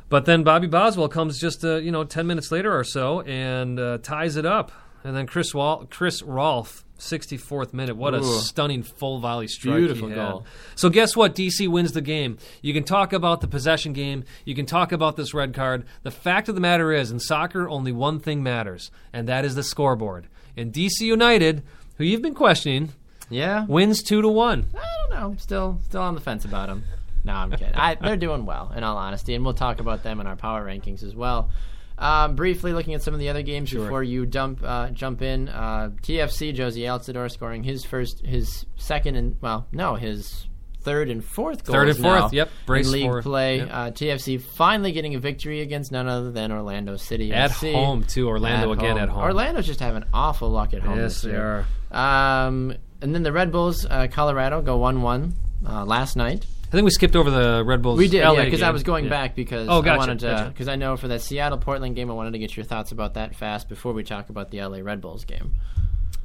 But 0.09 0.25
then 0.25 0.43
Bobby 0.45 0.67
Boswell 0.67 1.09
comes 1.09 1.39
just 1.39 1.65
uh, 1.65 1.77
you 1.77 1.91
know 1.91 2.05
ten 2.05 2.27
minutes 2.27 2.51
later 2.51 2.77
or 2.77 2.85
so 2.85 3.21
and 3.23 3.79
uh, 3.79 3.99
ties 3.99 4.37
it 4.37 4.45
up. 4.47 4.73
And 5.05 5.17
then 5.17 5.27
Chris 5.27 5.55
Wal- 5.55 5.87
Chris 5.89 6.23
Rolfe, 6.23 6.85
64th 6.99 7.73
minute. 7.73 7.97
What 7.97 8.15
a 8.15 8.19
Ooh. 8.21 8.39
stunning 8.41 8.83
full 8.83 9.19
volley 9.21 9.49
strike! 9.49 9.77
Beautiful 9.77 10.09
goal. 10.11 10.45
So 10.75 10.89
guess 10.89 11.15
what? 11.17 11.35
DC 11.35 11.69
wins 11.69 11.93
the 11.93 12.01
game. 12.01 12.39
You 12.63 12.73
can 12.73 12.85
talk 12.85 13.13
about 13.13 13.41
the 13.41 13.49
possession 13.49 13.93
game. 13.93 14.25
You 14.45 14.55
can 14.55 14.67
talk 14.67 14.93
about 14.93 15.17
this 15.17 15.35
red 15.35 15.53
card. 15.55 15.85
The 16.03 16.11
fact 16.11 16.49
of 16.49 16.55
the 16.55 16.61
matter 16.61 16.93
is, 16.93 17.11
in 17.11 17.21
soccer, 17.21 17.69
only 17.69 17.93
one 17.93 18.19
thing 18.21 18.43
matters, 18.43 18.91
and 19.13 19.29
that 19.29 19.45
is 19.45 19.55
the 19.55 19.63
scoreboard. 19.63 20.27
And 20.57 20.73
DC 20.73 21.01
United, 21.01 21.63
who 21.99 22.05
you've 22.05 22.23
been 22.23 22.35
questioning, 22.35 22.91
Yeah. 23.29 23.67
wins 23.67 24.03
two 24.03 24.23
to 24.23 24.29
one. 24.29 24.67
I 24.75 24.79
don't 25.09 25.19
know. 25.21 25.27
I'm 25.33 25.39
still 25.39 25.81
still 25.85 26.03
on 26.03 26.15
the 26.15 26.21
fence 26.21 26.45
about 26.45 26.69
them. 26.69 26.85
No, 27.25 27.33
I'm 27.33 27.51
kidding. 27.51 27.75
I, 27.75 27.97
they're 27.97 28.17
doing 28.17 28.47
well, 28.47 28.73
in 28.77 28.85
all 28.85 28.97
honesty, 28.97 29.35
and 29.35 29.45
we'll 29.45 29.53
talk 29.55 29.81
about 29.81 30.05
them 30.05 30.21
in 30.21 30.27
our 30.29 30.37
power 30.37 30.65
rankings 30.65 31.03
as 31.03 31.15
well. 31.17 31.51
Um, 31.99 32.35
briefly 32.37 32.73
looking 32.75 32.93
at 32.95 33.03
some 33.03 33.15
of 33.15 33.21
the 33.21 33.31
other 33.31 33.43
games 33.43 33.73
before 33.73 34.03
you 34.03 34.27
dump 34.27 34.61
uh, 34.63 34.91
jump 34.91 35.23
in. 35.23 35.49
Uh, 35.49 35.91
TFC 36.03 36.55
Jozy 36.55 36.83
Altidore 36.83 37.31
scoring 37.31 37.63
his 37.63 37.85
first, 37.85 38.25
his 38.25 38.67
second, 38.77 39.17
and 39.17 39.37
well, 39.41 39.67
no, 39.73 39.95
his 39.95 40.47
third 40.83 41.09
and 41.11 41.25
fourth 41.25 41.65
goals. 41.65 41.75
Third 41.75 41.89
and 41.89 41.99
fourth, 41.99 42.21
now 42.21 42.29
yep, 42.33 42.51
brace 42.67 42.87
in 42.87 42.93
league 42.93 43.23
play. 43.23 43.57
yep. 43.59 43.69
Uh, 43.73 43.91
TFC 43.91 44.41
finally 44.41 44.93
getting 44.93 45.15
a 45.15 45.19
victory 45.19 45.61
against 45.63 45.91
none 45.91 46.07
other 46.07 46.31
than 46.31 46.53
Orlando 46.53 46.97
City 46.97 47.33
At 47.33 47.51
FC. 47.51 47.73
home, 47.73 48.05
too. 48.05 48.29
Orlando 48.29 48.73
again 48.73 48.97
at 48.99 49.09
home. 49.09 49.23
Orlando's 49.23 49.67
just 49.67 49.81
having 49.81 50.05
awful 50.13 50.51
luck 50.51 50.75
at 50.75 50.83
home. 50.83 50.99
Yes, 50.99 51.15
this 51.15 51.23
they 51.23 51.31
year. 51.31 51.67
are. 51.91 52.47
Um, 52.47 52.75
and 53.01 53.15
then 53.15 53.23
the 53.23 53.33
Red 53.33 53.51
Bulls, 53.51 53.85
uh, 53.89 54.07
Colorado, 54.11 54.63
go 54.63 54.77
one-one 54.77 55.35
uh, 55.67 55.85
last 55.85 56.15
night. 56.17 56.47
I 56.69 56.71
think 56.73 56.85
we 56.85 56.91
skipped 56.91 57.15
over 57.17 57.31
the 57.31 57.63
Red 57.65 57.81
Bulls. 57.83 57.99
We 57.99 58.09
did, 58.09 58.25
LA 58.25 58.33
yeah, 58.33 58.45
because 58.45 58.63
I 58.63 58.71
was 58.71 58.83
going 58.83 59.05
Yeah. 59.05 59.11
back 59.11 59.35
because 59.37 59.69
Oh, 59.69 59.83
I 59.83 59.97
wanted 59.97 60.19
to 60.21 60.27
gotcha. 60.27 60.49
because 60.49 60.69
I 60.69 60.77
know 60.77 60.97
for 60.97 61.09
that 61.09 61.21
Seattle 61.21 61.59
Portland 61.59 61.95
game, 61.95 62.11
I 62.11 62.15
wanted 62.15 62.33
to 62.33 62.39
get 62.39 62.57
your 62.57 62.65
thoughts 62.65 62.91
about 62.93 63.15
that 63.15 63.35
fast 63.37 63.69
before 63.69 63.93
we 63.93 64.03
talk 64.03 64.29
about 64.31 64.51
the 64.51 64.61
LA 64.61 64.79
Red 64.81 65.01
Bulls 65.01 65.25
game. 65.25 65.55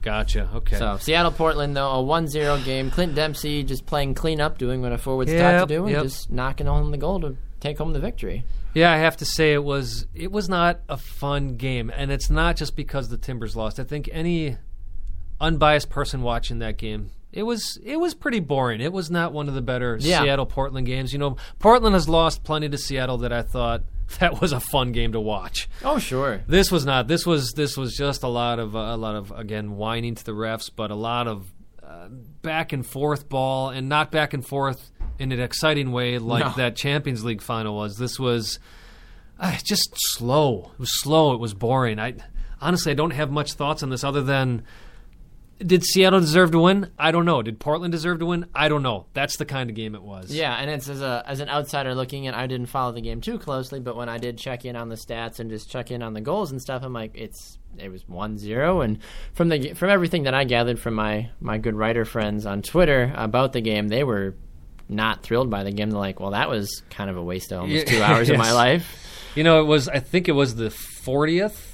Gotcha. 0.01 0.49
Okay. 0.55 0.77
So 0.77 0.97
Seattle 0.99 1.31
Portland 1.31 1.75
though 1.77 1.91
a 1.91 2.03
1-0 2.03 2.65
game. 2.65 2.89
Clint 2.89 3.13
Dempsey 3.13 3.63
just 3.63 3.85
playing 3.85 4.15
cleanup, 4.15 4.57
doing 4.57 4.81
what 4.81 4.91
a 4.91 4.97
forward's 4.97 5.31
taught 5.31 5.37
Yep, 5.39 5.67
to 5.67 5.73
do, 5.75 5.83
and 5.83 5.91
yep. 5.91 6.03
just 6.03 6.31
knocking 6.31 6.65
home 6.65 6.89
the 6.89 6.97
goal 6.97 7.19
to 7.21 7.37
take 7.59 7.77
home 7.77 7.93
the 7.93 7.99
victory. 7.99 8.43
Yeah, 8.73 8.91
I 8.91 8.97
have 8.97 9.17
to 9.17 9.25
say 9.25 9.53
it 9.53 9.63
was 9.63 10.07
it 10.15 10.31
was 10.31 10.49
not 10.49 10.79
a 10.89 10.97
fun 10.97 11.55
game, 11.57 11.91
and 11.95 12.09
it's 12.11 12.31
not 12.31 12.55
just 12.55 12.75
because 12.75 13.09
the 13.09 13.17
Timbers 13.17 13.55
lost. 13.55 13.79
I 13.79 13.83
think 13.83 14.09
any 14.11 14.57
unbiased 15.39 15.89
person 15.89 16.23
watching 16.23 16.59
that 16.59 16.77
game, 16.77 17.11
it 17.34 17.43
was 17.43 17.79
it 17.84 17.97
was 17.97 18.13
pretty 18.13 18.39
boring. 18.39 18.82
It 18.82 18.91
was 18.93 19.09
not 19.11 19.34
one 19.34 19.47
of 19.47 19.53
the 19.53 19.61
better 19.61 19.97
Yeah. 19.99 20.21
Seattle 20.21 20.45
Portland 20.45 20.86
games. 20.88 21.13
You 21.13 21.19
know, 21.19 21.38
Portland 21.59 21.93
has 21.95 22.09
lost 22.09 22.43
plenty 22.43 22.67
to 22.69 22.77
Seattle 22.77 23.17
that 23.19 23.32
I 23.34 23.41
thought 23.41 23.84
that 24.19 24.41
was 24.41 24.51
a 24.51 24.59
fun 24.59 24.91
game 24.91 25.13
to 25.13 25.19
watch. 25.19 25.69
Oh 25.84 25.97
sure. 25.99 26.41
This 26.47 26.71
was 26.71 26.86
not. 26.86 27.07
This 27.07 27.25
was 27.25 27.53
this 27.53 27.77
was 27.77 27.95
just 27.95 28.23
a 28.23 28.27
lot 28.27 28.59
of 28.59 28.75
uh, 28.75 28.79
a 28.79 28.97
lot 28.97 29.15
of 29.15 29.32
again 29.32 29.77
whining 29.77 30.15
to 30.15 30.23
the 30.23 30.34
refs, 30.34 30.69
but 30.75 30.91
a 30.91 30.95
lot 30.95 31.27
of 31.27 31.51
uh, 31.84 32.07
back 32.41 32.73
and 32.73 32.86
forth 32.86 33.27
ball, 33.29 33.69
and 33.69 33.88
not 33.89 34.11
back 34.11 34.34
and 34.34 34.45
forth 34.45 34.91
in 35.19 35.32
an 35.32 35.39
exciting 35.39 35.91
way 35.91 36.17
like 36.17 36.43
No. 36.45 36.53
that 36.57 36.75
Champions 36.75 37.23
League 37.23 37.41
final 37.41 37.75
was. 37.75 37.97
This 37.97 38.19
was 38.19 38.59
uh, 39.39 39.55
just 39.63 39.89
slow. 39.93 40.71
It 40.73 40.79
was 40.79 41.01
slow. 41.01 41.34
It 41.34 41.39
was 41.39 41.53
boring. 41.53 41.99
I 41.99 42.15
honestly 42.59 42.91
I 42.91 42.95
don't 42.95 43.11
have 43.11 43.32
much 43.32 43.53
thoughts 43.53 43.84
on 43.84 43.89
this 43.89 44.03
other 44.03 44.21
than. 44.21 44.63
Did 45.66 45.84
Seattle 45.84 46.20
deserve 46.20 46.51
to 46.51 46.59
win? 46.59 46.91
I 46.97 47.12
don't 47.12 47.26
know. 47.26 47.41
Did 47.41 47.59
Portland 47.59 47.91
deserve 47.91 48.20
to 48.20 48.26
win? 48.26 48.45
I 48.55 48.68
don't 48.68 48.84
know. 48.84 49.05
That's 49.14 49.38
the 49.38 49.45
kind 49.45 49.70
of 49.70 49.76
game 49.76 49.93
it 49.95 50.01
was. 50.01 50.32
Yeah, 50.32 50.55
and 50.55 50.70
it's 50.70 50.89
as 50.89 51.01
a 51.01 51.24
as 51.26 51.39
an 51.39 51.49
outsider 51.49 51.93
looking 51.93 52.24
in, 52.26 52.34
I 52.34 52.47
didn't 52.47 52.68
follow 52.68 52.91
the 52.91 53.01
game 53.01 53.22
too 53.22 53.38
closely, 53.38 53.80
but 53.80 53.95
when 53.95 54.09
I 54.09 54.18
did 54.18 54.38
check 54.38 54.66
in 54.66 54.76
on 54.76 54.89
the 54.89 54.95
stats 54.95 55.39
and 55.39 55.49
just 55.49 55.70
check 55.70 55.91
in 55.91 56.01
on 56.01 56.14
the 56.14 56.22
goals 56.22 56.51
and 56.51 56.62
stuff, 56.62 56.84
I'm 56.84 56.93
like, 56.93 57.12
it's 57.16 57.57
it 57.78 57.89
was 57.89 58.03
1-0 58.03 58.84
and 58.84 58.99
from 59.34 59.47
the 59.49 59.74
from 59.74 59.89
everything 59.89 60.24
that 60.24 60.34
I 60.34 60.43
gathered 60.43 60.80
from 60.80 60.95
my 60.95 61.30
my 61.39 61.57
good 61.57 61.76
writer 61.76 62.03
friends 62.05 62.45
on 62.45 62.62
Twitter 62.62 63.14
about 63.16 63.53
the 63.53 63.62
game, 63.62 63.88
they 63.88 64.03
were 64.03 64.36
not 64.89 65.24
thrilled 65.24 65.49
by 65.49 65.64
the 65.64 65.72
game. 65.72 65.89
They're 65.89 65.99
like, 65.99 66.20
well, 66.20 66.32
that 66.32 66.49
was 66.49 66.84
kind 66.89 67.09
of 67.09 67.18
a 67.18 67.24
waste 67.24 67.51
of 67.51 67.62
almost 67.62 67.88
two 67.88 68.01
hours 68.01 68.30
of 68.30 68.38
my 68.38 68.51
life. 68.66 68.97
You 69.36 69.43
know, 69.45 69.62
it 69.62 69.66
was. 69.66 69.88
I 69.88 69.99
think 69.99 70.28
it 70.28 70.34
was 70.34 70.55
the 70.55 70.70
fortieth. 70.70 71.70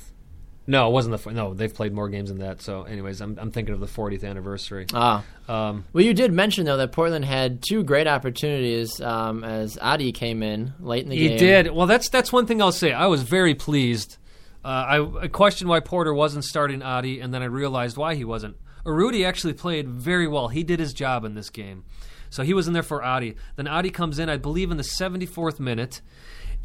No, 0.69 0.89
it 0.89 0.91
wasn't 0.91 1.21
the. 1.21 1.31
No, 1.31 1.53
they've 1.53 1.73
played 1.73 1.93
more 1.93 2.09
games 2.09 2.29
than 2.29 2.39
that. 2.39 2.61
So, 2.61 2.83
anyways, 2.83 3.21
I'm, 3.21 3.37
I'm 3.39 3.51
thinking 3.51 3.73
of 3.73 3.79
the 3.79 3.87
40th 3.87 4.25
anniversary. 4.25 4.85
Ah. 4.93 5.23
Um, 5.47 5.85
Well, 5.93 6.03
you 6.03 6.13
did 6.13 6.33
mention 6.33 6.65
though 6.65 6.75
that 6.77 6.91
Portland 6.91 7.23
had 7.23 7.63
two 7.65 7.83
great 7.83 8.05
opportunities 8.05 8.99
um, 8.99 9.45
as 9.45 9.77
Adi 9.77 10.11
came 10.11 10.43
in 10.43 10.73
late 10.81 11.03
in 11.03 11.09
the 11.09 11.15
he 11.15 11.29
game. 11.29 11.31
He 11.31 11.37
did. 11.37 11.71
Well, 11.71 11.87
that's 11.87 12.09
that's 12.09 12.33
one 12.33 12.45
thing 12.45 12.61
I'll 12.61 12.73
say. 12.73 12.91
I 12.91 13.07
was 13.07 13.23
very 13.23 13.55
pleased. 13.55 14.17
Uh, 14.63 14.67
I, 14.67 15.21
I 15.23 15.27
questioned 15.29 15.69
why 15.69 15.79
Porter 15.79 16.13
wasn't 16.13 16.43
starting 16.43 16.81
Adi, 16.81 17.21
and 17.21 17.33
then 17.33 17.41
I 17.41 17.45
realized 17.45 17.95
why 17.95 18.15
he 18.15 18.25
wasn't. 18.25 18.57
Urruti 18.85 19.25
actually 19.25 19.53
played 19.53 19.87
very 19.87 20.27
well. 20.27 20.49
He 20.49 20.63
did 20.63 20.79
his 20.79 20.93
job 20.93 21.23
in 21.23 21.35
this 21.35 21.49
game. 21.49 21.85
So 22.29 22.43
he 22.43 22.53
was 22.53 22.67
in 22.67 22.73
there 22.73 22.83
for 22.83 23.01
Adi. 23.03 23.35
Then 23.55 23.67
Adi 23.67 23.89
comes 23.89 24.19
in, 24.19 24.27
I 24.27 24.35
believe, 24.35 24.71
in 24.71 24.77
the 24.77 24.83
74th 24.83 25.59
minute. 25.59 26.01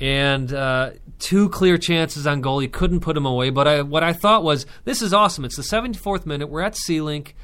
And 0.03 0.53
uh, 0.53 0.91
two 1.21 1.49
clear 1.49 1.79
chances 1.79 2.27
on 2.27 2.41
goal. 2.41 2.59
He 2.59 2.67
couldn't 2.67 3.01
put 3.01 3.17
him 3.17 3.25
away. 3.25 3.51
But 3.51 3.69
I, 3.69 3.83
what 3.83 4.03
I 4.03 4.13
thought 4.13 4.43
was, 4.43 4.67
this 4.85 5.01
is 5.01 5.15
awesome. 5.15 5.45
It's 5.45 5.55
the 5.55 5.63
74th 5.63 6.27
minute. 6.27 6.49
We're 6.49 6.63
at 6.63 6.77
Sea-Link. 6.77 7.37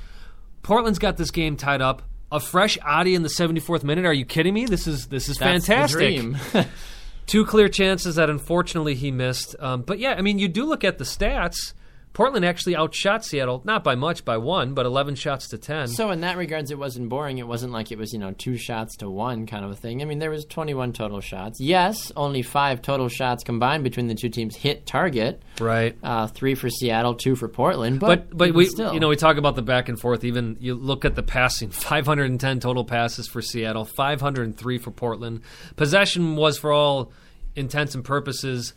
Portland's 0.64 0.98
got 0.98 1.16
this 1.16 1.30
game 1.30 1.56
tied 1.56 1.80
up. 1.80 2.02
A 2.32 2.40
fresh 2.40 2.76
Adi 2.84 3.14
in 3.14 3.22
the 3.22 3.28
74th 3.28 3.84
minute. 3.84 4.04
Are 4.04 4.12
you 4.12 4.24
kidding 4.24 4.54
me? 4.54 4.66
This 4.66 4.88
is 4.88 5.06
this 5.06 5.28
is 5.28 5.38
That's 5.38 5.66
fantastic. 5.66 6.20
Two 7.26 7.46
clear 7.46 7.68
chances 7.68 8.16
that 8.16 8.28
unfortunately 8.28 8.96
he 8.96 9.12
missed. 9.12 9.54
Um, 9.60 9.82
but 9.82 10.00
yeah, 10.00 10.14
I 10.18 10.22
mean, 10.22 10.40
you 10.40 10.48
do 10.48 10.64
look 10.64 10.82
at 10.82 10.98
the 10.98 11.04
stats. 11.04 11.74
Portland 12.18 12.44
actually 12.44 12.74
outshot 12.74 13.24
Seattle, 13.24 13.62
not 13.64 13.84
by 13.84 13.94
much, 13.94 14.24
by 14.24 14.36
one, 14.38 14.74
but 14.74 14.84
11 14.86 15.14
shots 15.14 15.46
to 15.50 15.56
10. 15.56 15.86
So 15.86 16.10
in 16.10 16.22
that 16.22 16.36
regards, 16.36 16.72
it 16.72 16.76
wasn't 16.76 17.08
boring. 17.08 17.38
It 17.38 17.46
wasn't 17.46 17.72
like 17.72 17.92
it 17.92 17.96
was 17.96 18.12
you 18.12 18.18
know 18.18 18.32
two 18.32 18.56
shots 18.56 18.96
to 18.96 19.08
one 19.08 19.46
kind 19.46 19.64
of 19.64 19.70
a 19.70 19.76
thing. 19.76 20.02
I 20.02 20.04
mean, 20.04 20.18
there 20.18 20.28
was 20.28 20.44
21 20.44 20.94
total 20.94 21.20
shots. 21.20 21.60
Yes, 21.60 22.10
only 22.16 22.42
five 22.42 22.82
total 22.82 23.08
shots 23.08 23.44
combined 23.44 23.84
between 23.84 24.08
the 24.08 24.16
two 24.16 24.30
teams 24.30 24.56
hit 24.56 24.84
target. 24.84 25.40
right. 25.60 25.96
Uh, 26.02 26.26
three 26.26 26.56
for 26.56 26.68
Seattle, 26.68 27.14
two 27.14 27.36
for 27.36 27.46
Portland. 27.46 28.00
But 28.00 28.30
But 28.30 28.36
but 28.36 28.52
we 28.52 28.64
still. 28.64 28.92
you 28.92 28.98
know 28.98 29.10
we 29.10 29.14
talk 29.14 29.36
about 29.36 29.54
the 29.54 29.62
back 29.62 29.88
and 29.88 29.96
forth. 29.96 30.24
Even 30.24 30.56
you 30.58 30.74
look 30.74 31.04
at 31.04 31.14
the 31.14 31.22
passing, 31.22 31.70
510 31.70 32.58
total 32.58 32.84
passes 32.84 33.28
for 33.28 33.40
Seattle, 33.40 33.84
503 33.84 34.78
for 34.78 34.90
Portland. 34.90 35.42
Possession 35.76 36.34
was 36.34 36.58
for 36.58 36.72
all 36.72 37.12
intents 37.54 37.94
and 37.94 38.04
purposes 38.04 38.72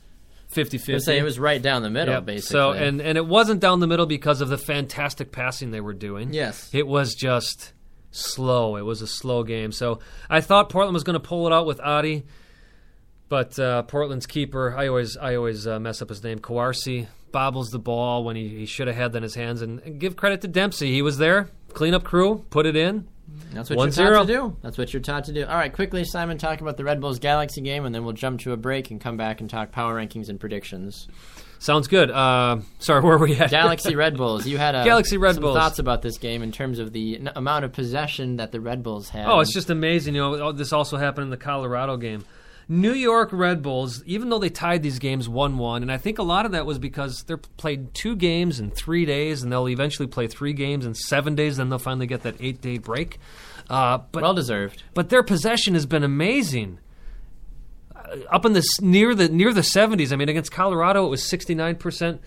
50-50. 0.54 1.00
Say 1.02 1.18
it 1.18 1.24
was 1.24 1.40
right 1.40 1.62
down 1.62 1.82
the 1.82 1.90
middle, 1.90 2.14
Yep. 2.16 2.26
basically. 2.26 2.54
So 2.54 2.72
and 2.72 3.02
and 3.02 3.18
it 3.18 3.26
wasn't 3.26 3.60
down 3.62 3.80
the 3.80 3.88
middle 3.88 4.06
because 4.06 4.42
of 4.42 4.50
the 4.50 4.58
fantastic 4.58 5.32
passing 5.32 5.72
they 5.72 5.82
were 5.82 5.94
doing. 5.94 6.34
Yes. 6.34 6.70
It 6.74 6.88
was 6.88 7.14
just 7.16 7.74
slow. 8.12 8.76
It 8.76 8.82
was 8.84 9.02
a 9.02 9.08
slow 9.08 9.44
game. 9.44 9.72
So 9.72 10.00
I 10.30 10.42
thought 10.42 10.70
Portland 10.70 10.94
was 10.94 11.04
going 11.04 11.14
to 11.14 11.20
pull 11.20 11.48
it 11.48 11.54
out 11.54 11.66
with 11.66 11.80
Adi, 11.80 12.24
but 13.30 13.58
uh, 13.58 13.84
Portland's 13.84 14.28
keeper, 14.28 14.76
I 14.78 14.88
always 14.88 15.16
I 15.18 15.36
always 15.36 15.66
uh, 15.68 15.80
mess 15.80 16.02
up 16.02 16.10
his 16.10 16.24
name, 16.24 16.40
Kawarsi, 16.40 17.08
bobbles 17.32 17.70
the 17.70 17.80
ball 17.80 18.24
when 18.26 18.36
he, 18.36 18.50
he 18.50 18.66
should 18.66 18.88
have 18.88 18.98
had 18.98 19.14
that 19.14 19.18
in 19.20 19.24
his 19.24 19.36
hands. 19.36 19.62
And, 19.62 19.80
and 19.82 20.00
give 20.00 20.16
credit 20.18 20.42
to 20.42 20.48
Dempsey. 20.50 20.92
He 20.92 21.02
was 21.02 21.18
there, 21.18 21.50
cleanup 21.74 22.04
crew, 22.04 22.46
put 22.50 22.66
it 22.66 22.76
in. 22.76 23.08
That's 23.54 23.70
what 23.70 23.78
One 23.78 23.88
you're 23.88 23.92
zero. 23.92 24.18
taught 24.20 24.28
to 24.28 24.34
do. 24.34 24.58
That's 24.62 24.78
what 24.78 24.94
you're 24.94 25.02
taught 25.02 25.26
to 25.26 25.34
do. 25.34 25.46
All 25.46 25.56
right, 25.58 25.74
quickly, 25.74 26.04
Simon, 26.06 26.38
talk 26.38 26.62
about 26.62 26.78
the 26.78 26.84
Red 26.86 27.02
Bulls 27.02 27.20
Galaxy 27.20 27.62
game, 27.62 27.86
and 27.86 27.94
then 27.94 28.04
we'll 28.06 28.14
jump 28.14 28.40
to 28.42 28.54
a 28.54 28.58
break 28.58 28.92
and 28.92 29.02
come 29.02 29.18
back 29.18 29.42
and 29.42 29.50
talk 29.50 29.72
power 29.72 29.96
rankings 29.96 30.30
and 30.30 30.40
predictions. 30.40 31.08
Sounds 31.60 31.88
good. 31.88 32.10
Uh, 32.10 32.60
sorry, 32.80 33.02
where 33.02 33.18
were 33.18 33.26
we 33.28 33.36
at? 33.36 33.52
Galaxy 33.52 33.96
Red 33.96 34.16
Bulls. 34.18 34.48
You 34.48 34.58
had 34.58 34.74
a, 34.74 34.84
Galaxy 34.84 35.18
Red 35.18 35.36
some 35.36 35.42
Bulls. 35.44 35.58
thoughts 35.58 35.80
about 35.80 36.02
this 36.02 36.18
game 36.18 36.42
in 36.44 36.52
terms 36.52 36.80
of 36.80 36.92
the 36.94 37.18
n- 37.18 37.32
amount 37.36 37.66
of 37.66 37.74
possession 37.74 38.38
that 38.38 38.52
the 38.52 38.60
Red 38.62 38.82
Bulls 38.84 39.10
had. 39.10 39.28
Oh, 39.28 39.42
it's 39.42 39.54
just 39.54 39.70
amazing. 39.70 40.16
You 40.16 40.22
know, 40.22 40.52
this 40.54 40.74
also 40.74 40.98
happened 40.98 41.26
in 41.26 41.30
the 41.30 41.38
Colorado 41.38 41.98
game. 41.98 42.24
New 42.68 42.94
York 42.94 43.30
Red 43.32 43.62
Bulls, 43.62 44.04
even 44.06 44.30
though 44.30 44.40
they 44.40 44.50
tied 44.50 44.82
these 44.84 45.00
games 45.00 45.28
1 45.28 45.58
1, 45.58 45.82
and 45.82 45.92
I 45.92 45.98
think 45.98 46.20
a 46.20 46.24
lot 46.24 46.46
of 46.46 46.52
that 46.54 46.66
was 46.66 46.80
because 46.80 47.24
they're 47.24 47.38
played 47.38 47.94
two 47.94 48.16
games 48.16 48.60
in 48.60 48.72
three 48.72 49.06
days, 49.06 49.44
and 49.44 49.52
they'll 49.52 49.68
eventually 49.68 50.08
play 50.08 50.28
three 50.28 50.54
games 50.54 50.86
in 50.86 50.94
seven 50.96 51.36
days, 51.36 51.58
then 51.58 51.70
they'll 51.70 51.80
finally 51.80 52.08
get 52.08 52.24
that 52.24 52.36
eight 52.40 52.62
day 52.62 52.78
break. 52.78 53.20
Uh, 53.70 54.00
but, 54.12 54.22
well 54.24 54.34
deserved. 54.34 54.84
but 54.94 55.10
their 55.10 55.24
possession 55.24 55.74
has 55.74 55.86
been 55.86 56.04
amazing. 56.04 56.80
Uh, 57.96 58.18
up 58.30 58.46
in 58.46 58.54
the 58.54 58.64
near 58.82 59.14
the 59.16 59.30
near 59.30 59.54
the 59.54 59.62
70s. 59.62 60.12
I 60.12 60.16
mean, 60.16 60.30
against 60.30 60.52
Colorado, 60.52 61.06
it 61.06 61.10
was 61.10 61.24
69 61.28 61.76
percent, 61.78 62.22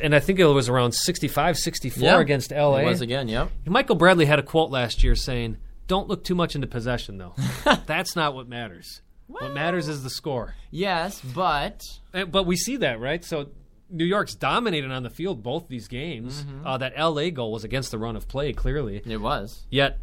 and 0.00 0.14
I 0.14 0.20
think 0.20 0.38
it 0.38 0.44
was 0.46 0.68
around 0.68 0.92
65, 0.92 1.58
64 1.58 2.02
Yeah. 2.02 2.20
against 2.20 2.52
LA. 2.52 2.78
It 2.78 2.84
was 2.86 3.00
again. 3.00 3.28
Yep. 3.28 3.50
Michael 3.66 3.96
Bradley 3.96 4.26
had 4.26 4.38
a 4.38 4.42
quote 4.42 4.70
last 4.70 5.02
year 5.04 5.14
saying, 5.14 5.56
"Don't 5.88 6.08
look 6.08 6.24
too 6.24 6.34
much 6.34 6.54
into 6.54 6.66
possession, 6.66 7.18
though. 7.18 7.34
That's 7.86 8.16
not 8.16 8.34
what 8.34 8.48
matters. 8.48 9.02
What 9.28 9.52
matters 9.52 9.88
is 9.88 10.02
the 10.02 10.10
score." 10.10 10.54
Yes, 10.70 11.20
but 11.20 11.82
And- 12.12 12.30
but 12.30 12.44
we 12.44 12.56
see 12.56 12.76
that, 12.78 13.00
right? 13.00 13.24
So 13.24 13.48
New 13.90 14.04
York's 14.04 14.34
dominated 14.34 14.90
on 14.90 15.02
the 15.04 15.10
field 15.10 15.42
both 15.42 15.68
these 15.68 15.88
games. 15.88 16.44
Uh, 16.64 16.76
that 16.78 16.92
LA 16.96 17.30
goal 17.30 17.52
was 17.52 17.64
against 17.64 17.90
the 17.90 17.98
run 17.98 18.16
of 18.16 18.26
play, 18.28 18.52
clearly. 18.52 19.02
it 19.06 19.20
was. 19.20 19.66
Yet 19.70 19.98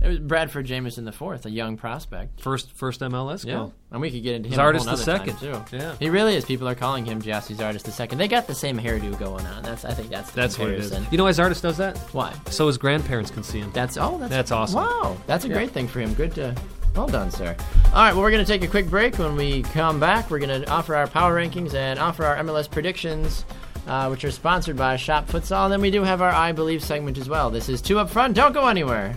It 0.00 0.06
was 0.06 0.18
Bradford 0.20 0.64
Jamieson 0.66 1.04
the 1.06 1.10
fourth, 1.12 1.44
a 1.44 1.50
young 1.50 1.76
prospect. 1.76 2.40
first 2.40 2.70
first 2.76 3.00
MLS 3.02 3.44
Yeah, 3.44 3.54
goal. 3.54 3.74
and 3.90 4.00
we 4.00 4.12
could 4.12 4.22
get 4.22 4.36
into 4.36 4.48
him 4.48 4.54
Zardes 4.56 4.58
a 4.58 4.62
whole 4.78 4.84
the 4.84 4.90
nother 4.92 5.02
second. 5.02 5.38
too. 5.38 5.76
Yeah. 5.76 5.94
he 5.98 6.08
really 6.08 6.36
is. 6.36 6.44
People 6.44 6.68
are 6.68 6.76
calling 6.76 7.04
him 7.04 7.20
Gyasi 7.20 7.56
Zardes 7.56 7.82
the 7.82 7.90
second. 7.90 8.18
They 8.18 8.28
got 8.28 8.46
the 8.46 8.54
same 8.54 8.78
hairdo 8.78 9.18
going 9.18 9.44
on. 9.46 9.64
That's 9.64 9.84
I 9.84 9.92
think 9.94 10.10
that's 10.10 10.30
the 10.30 10.36
That's 10.40 10.56
what 10.56 10.68
it 10.70 10.78
is. 10.78 10.90
comparison. 10.90 11.10
You 11.12 11.18
know 11.18 11.24
why 11.24 11.30
Zardes 11.32 11.60
does 11.60 11.78
that? 11.78 11.98
Why? 12.14 12.32
So 12.50 12.68
his 12.68 12.78
grandparents 12.78 13.32
can 13.32 13.42
see 13.42 13.58
him. 13.58 13.72
That's 13.72 13.96
oh, 13.96 14.18
that's 14.18 14.30
That's 14.30 14.52
awesome. 14.52 14.82
Wow, 14.82 15.16
that's 15.26 15.44
a 15.44 15.48
great 15.48 15.72
thing 15.72 15.88
for 15.88 15.98
him. 15.98 16.14
Good 16.14 16.32
to. 16.36 16.54
Well 16.94 17.06
done, 17.06 17.30
sir. 17.30 17.56
All 17.86 17.92
right, 18.02 18.12
well, 18.12 18.22
we're 18.22 18.30
going 18.30 18.44
to 18.44 18.50
take 18.50 18.64
a 18.64 18.68
quick 18.70 18.88
break. 18.88 19.18
When 19.18 19.36
we 19.36 19.62
come 19.62 20.00
back, 20.00 20.30
we're 20.30 20.40
going 20.40 20.62
to 20.62 20.68
offer 20.70 20.94
our 20.94 21.06
power 21.06 21.36
rankings 21.36 21.74
and 21.74 21.98
offer 21.98 22.24
our 22.24 22.36
MLS 22.38 22.70
predictions, 22.70 23.44
uh, 23.86 24.08
which 24.08 24.24
are 24.24 24.30
sponsored 24.30 24.76
by 24.76 24.96
Shop 24.96 25.26
Futsal. 25.28 25.64
And 25.64 25.72
then 25.72 25.80
we 25.80 25.90
do 25.90 26.02
have 26.02 26.20
our 26.20 26.30
I 26.30 26.52
Believe 26.52 26.82
segment 26.82 27.16
as 27.18 27.28
well. 27.28 27.50
This 27.50 27.68
is 27.68 27.80
Two 27.80 27.98
Up 27.98 28.10
Front. 28.10 28.34
Don't 28.34 28.52
go 28.52 28.66
anywhere. 28.66 29.16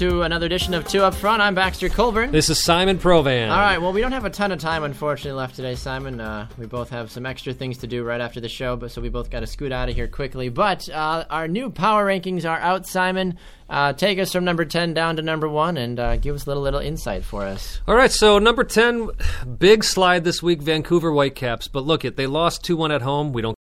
To 0.00 0.22
another 0.22 0.46
edition 0.46 0.72
of 0.72 0.88
Two 0.88 1.02
Up 1.02 1.14
Front. 1.14 1.42
I'm 1.42 1.54
Baxter 1.54 1.90
Colburn. 1.90 2.32
This 2.32 2.48
is 2.48 2.58
Simon 2.58 2.98
Provan. 2.98 3.50
All 3.50 3.58
right, 3.58 3.76
well, 3.76 3.92
we 3.92 4.00
don't 4.00 4.12
have 4.12 4.24
a 4.24 4.30
ton 4.30 4.50
of 4.50 4.58
time, 4.58 4.82
unfortunately, 4.82 5.38
left 5.38 5.56
today, 5.56 5.74
Simon. 5.74 6.22
Uh, 6.22 6.48
we 6.56 6.64
both 6.64 6.88
have 6.88 7.10
some 7.10 7.26
extra 7.26 7.52
things 7.52 7.76
to 7.78 7.86
do 7.86 8.02
right 8.02 8.22
after 8.22 8.40
the 8.40 8.48
show, 8.48 8.76
but 8.76 8.90
so 8.90 9.02
we 9.02 9.10
both 9.10 9.28
got 9.28 9.40
to 9.40 9.46
scoot 9.46 9.72
out 9.72 9.90
of 9.90 9.94
here 9.94 10.08
quickly. 10.08 10.48
But 10.48 10.88
uh, 10.88 11.26
our 11.28 11.48
new 11.48 11.68
power 11.68 12.06
rankings 12.06 12.48
are 12.48 12.58
out, 12.58 12.86
Simon. 12.86 13.36
Uh, 13.68 13.92
take 13.92 14.18
us 14.18 14.32
from 14.32 14.42
number 14.46 14.64
10 14.64 14.94
down 14.94 15.16
to 15.16 15.22
number 15.22 15.50
1 15.50 15.76
and 15.76 16.00
uh, 16.00 16.16
give 16.16 16.34
us 16.34 16.46
a 16.46 16.48
little, 16.48 16.62
little 16.62 16.80
insight 16.80 17.22
for 17.22 17.42
us. 17.42 17.82
All 17.86 17.94
right, 17.94 18.10
so 18.10 18.38
number 18.38 18.64
10, 18.64 19.10
big 19.58 19.84
slide 19.84 20.24
this 20.24 20.42
week, 20.42 20.62
Vancouver 20.62 21.12
Whitecaps. 21.12 21.68
But 21.68 21.84
look, 21.84 22.06
it 22.06 22.16
they 22.16 22.26
lost 22.26 22.64
2 22.64 22.74
1 22.74 22.90
at 22.90 23.02
home. 23.02 23.34
We 23.34 23.42
don't 23.42 23.59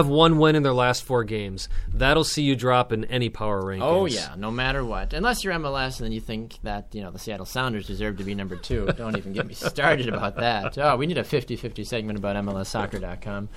have 0.00 0.08
one 0.08 0.38
win 0.38 0.56
in 0.56 0.64
their 0.64 0.72
last 0.72 1.04
four 1.04 1.22
games. 1.22 1.68
That'll 1.86 2.24
see 2.24 2.42
you 2.42 2.56
drop 2.56 2.90
in 2.90 3.04
any 3.04 3.28
power 3.28 3.62
rankings. 3.62 3.82
Oh, 3.82 4.06
yeah, 4.06 4.34
no 4.36 4.50
matter 4.50 4.84
what. 4.84 5.12
Unless 5.12 5.44
you're 5.44 5.54
MLS 5.54 5.98
and 5.98 6.06
then 6.06 6.10
you 6.10 6.20
think 6.20 6.58
that, 6.64 6.88
you 6.92 7.00
know, 7.00 7.12
the 7.12 7.18
Seattle 7.20 7.46
Sounders 7.46 7.86
deserve 7.86 8.16
to 8.16 8.24
be 8.24 8.34
number 8.34 8.56
2. 8.56 8.86
don't 8.96 9.16
even 9.16 9.32
get 9.32 9.46
me 9.46 9.54
started 9.54 10.08
about 10.08 10.34
that. 10.34 10.76
Oh, 10.78 10.96
we 10.96 11.06
need 11.06 11.18
a 11.18 11.22
50-50 11.22 11.86
segment 11.86 12.18
about 12.18 12.34
MLSsoccer.com. 12.34 13.48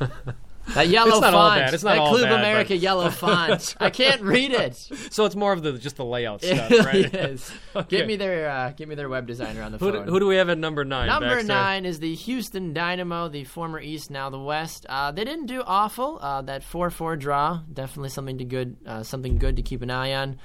That 0.74 0.88
yellow 0.88 1.10
It's 1.12 1.20
not 1.20 1.32
font. 1.32 1.34
all 1.36 1.50
bad. 1.50 1.74
It's 1.74 1.82
not 1.84 1.92
that 1.94 1.98
all 2.00 2.08
Club 2.10 2.22
bad, 2.24 2.40
America 2.40 2.68
but- 2.74 2.78
yellow 2.80 3.10
font. 3.22 3.76
I 3.78 3.90
can't 3.90 4.20
read 4.22 4.50
it. 4.50 4.74
So 5.10 5.24
it's 5.24 5.36
more 5.36 5.52
of 5.52 5.62
the 5.62 5.72
just 5.74 5.96
the 5.96 6.04
layout 6.04 6.42
It 6.44 6.56
stuff, 6.56 6.70
really 6.70 7.02
right? 7.04 7.14
is. 7.14 7.50
Okay. 7.76 7.98
Give 7.98 8.06
me 8.06 8.16
their 8.16 8.48
uh, 8.48 8.72
give 8.72 8.88
me 8.88 8.94
their 8.94 9.08
web 9.08 9.26
designer 9.26 9.62
on 9.62 9.70
the 9.72 9.78
Who 9.78 9.92
do, 9.92 9.98
phone. 9.98 10.08
who 10.08 10.18
do 10.18 10.26
we 10.26 10.36
have 10.36 10.48
at 10.48 10.56
number 10.58 10.84
nine? 10.84 11.08
Number 11.08 11.28
Baxter? 11.28 11.46
nine 11.48 11.84
is 11.84 12.00
the 12.00 12.14
Houston 12.14 12.72
Dynamo, 12.72 13.28
the 13.28 13.44
former 13.44 13.78
East, 13.80 14.10
now 14.10 14.30
the 14.30 14.38
West. 14.40 14.86
Uh, 14.88 15.12
they 15.12 15.24
didn't 15.24 15.46
do 15.46 15.62
awful. 15.66 16.18
Uh, 16.22 16.40
that 16.42 16.64
four-four 16.64 17.16
draw, 17.16 17.60
definitely 17.72 18.08
something 18.08 18.38
to 18.38 18.44
good, 18.44 18.76
uh, 18.86 19.02
something 19.02 19.36
good 19.38 19.56
to 19.56 19.62
keep 19.62 19.82
an 19.82 19.90
eye 19.90 20.14
on. 20.14 20.38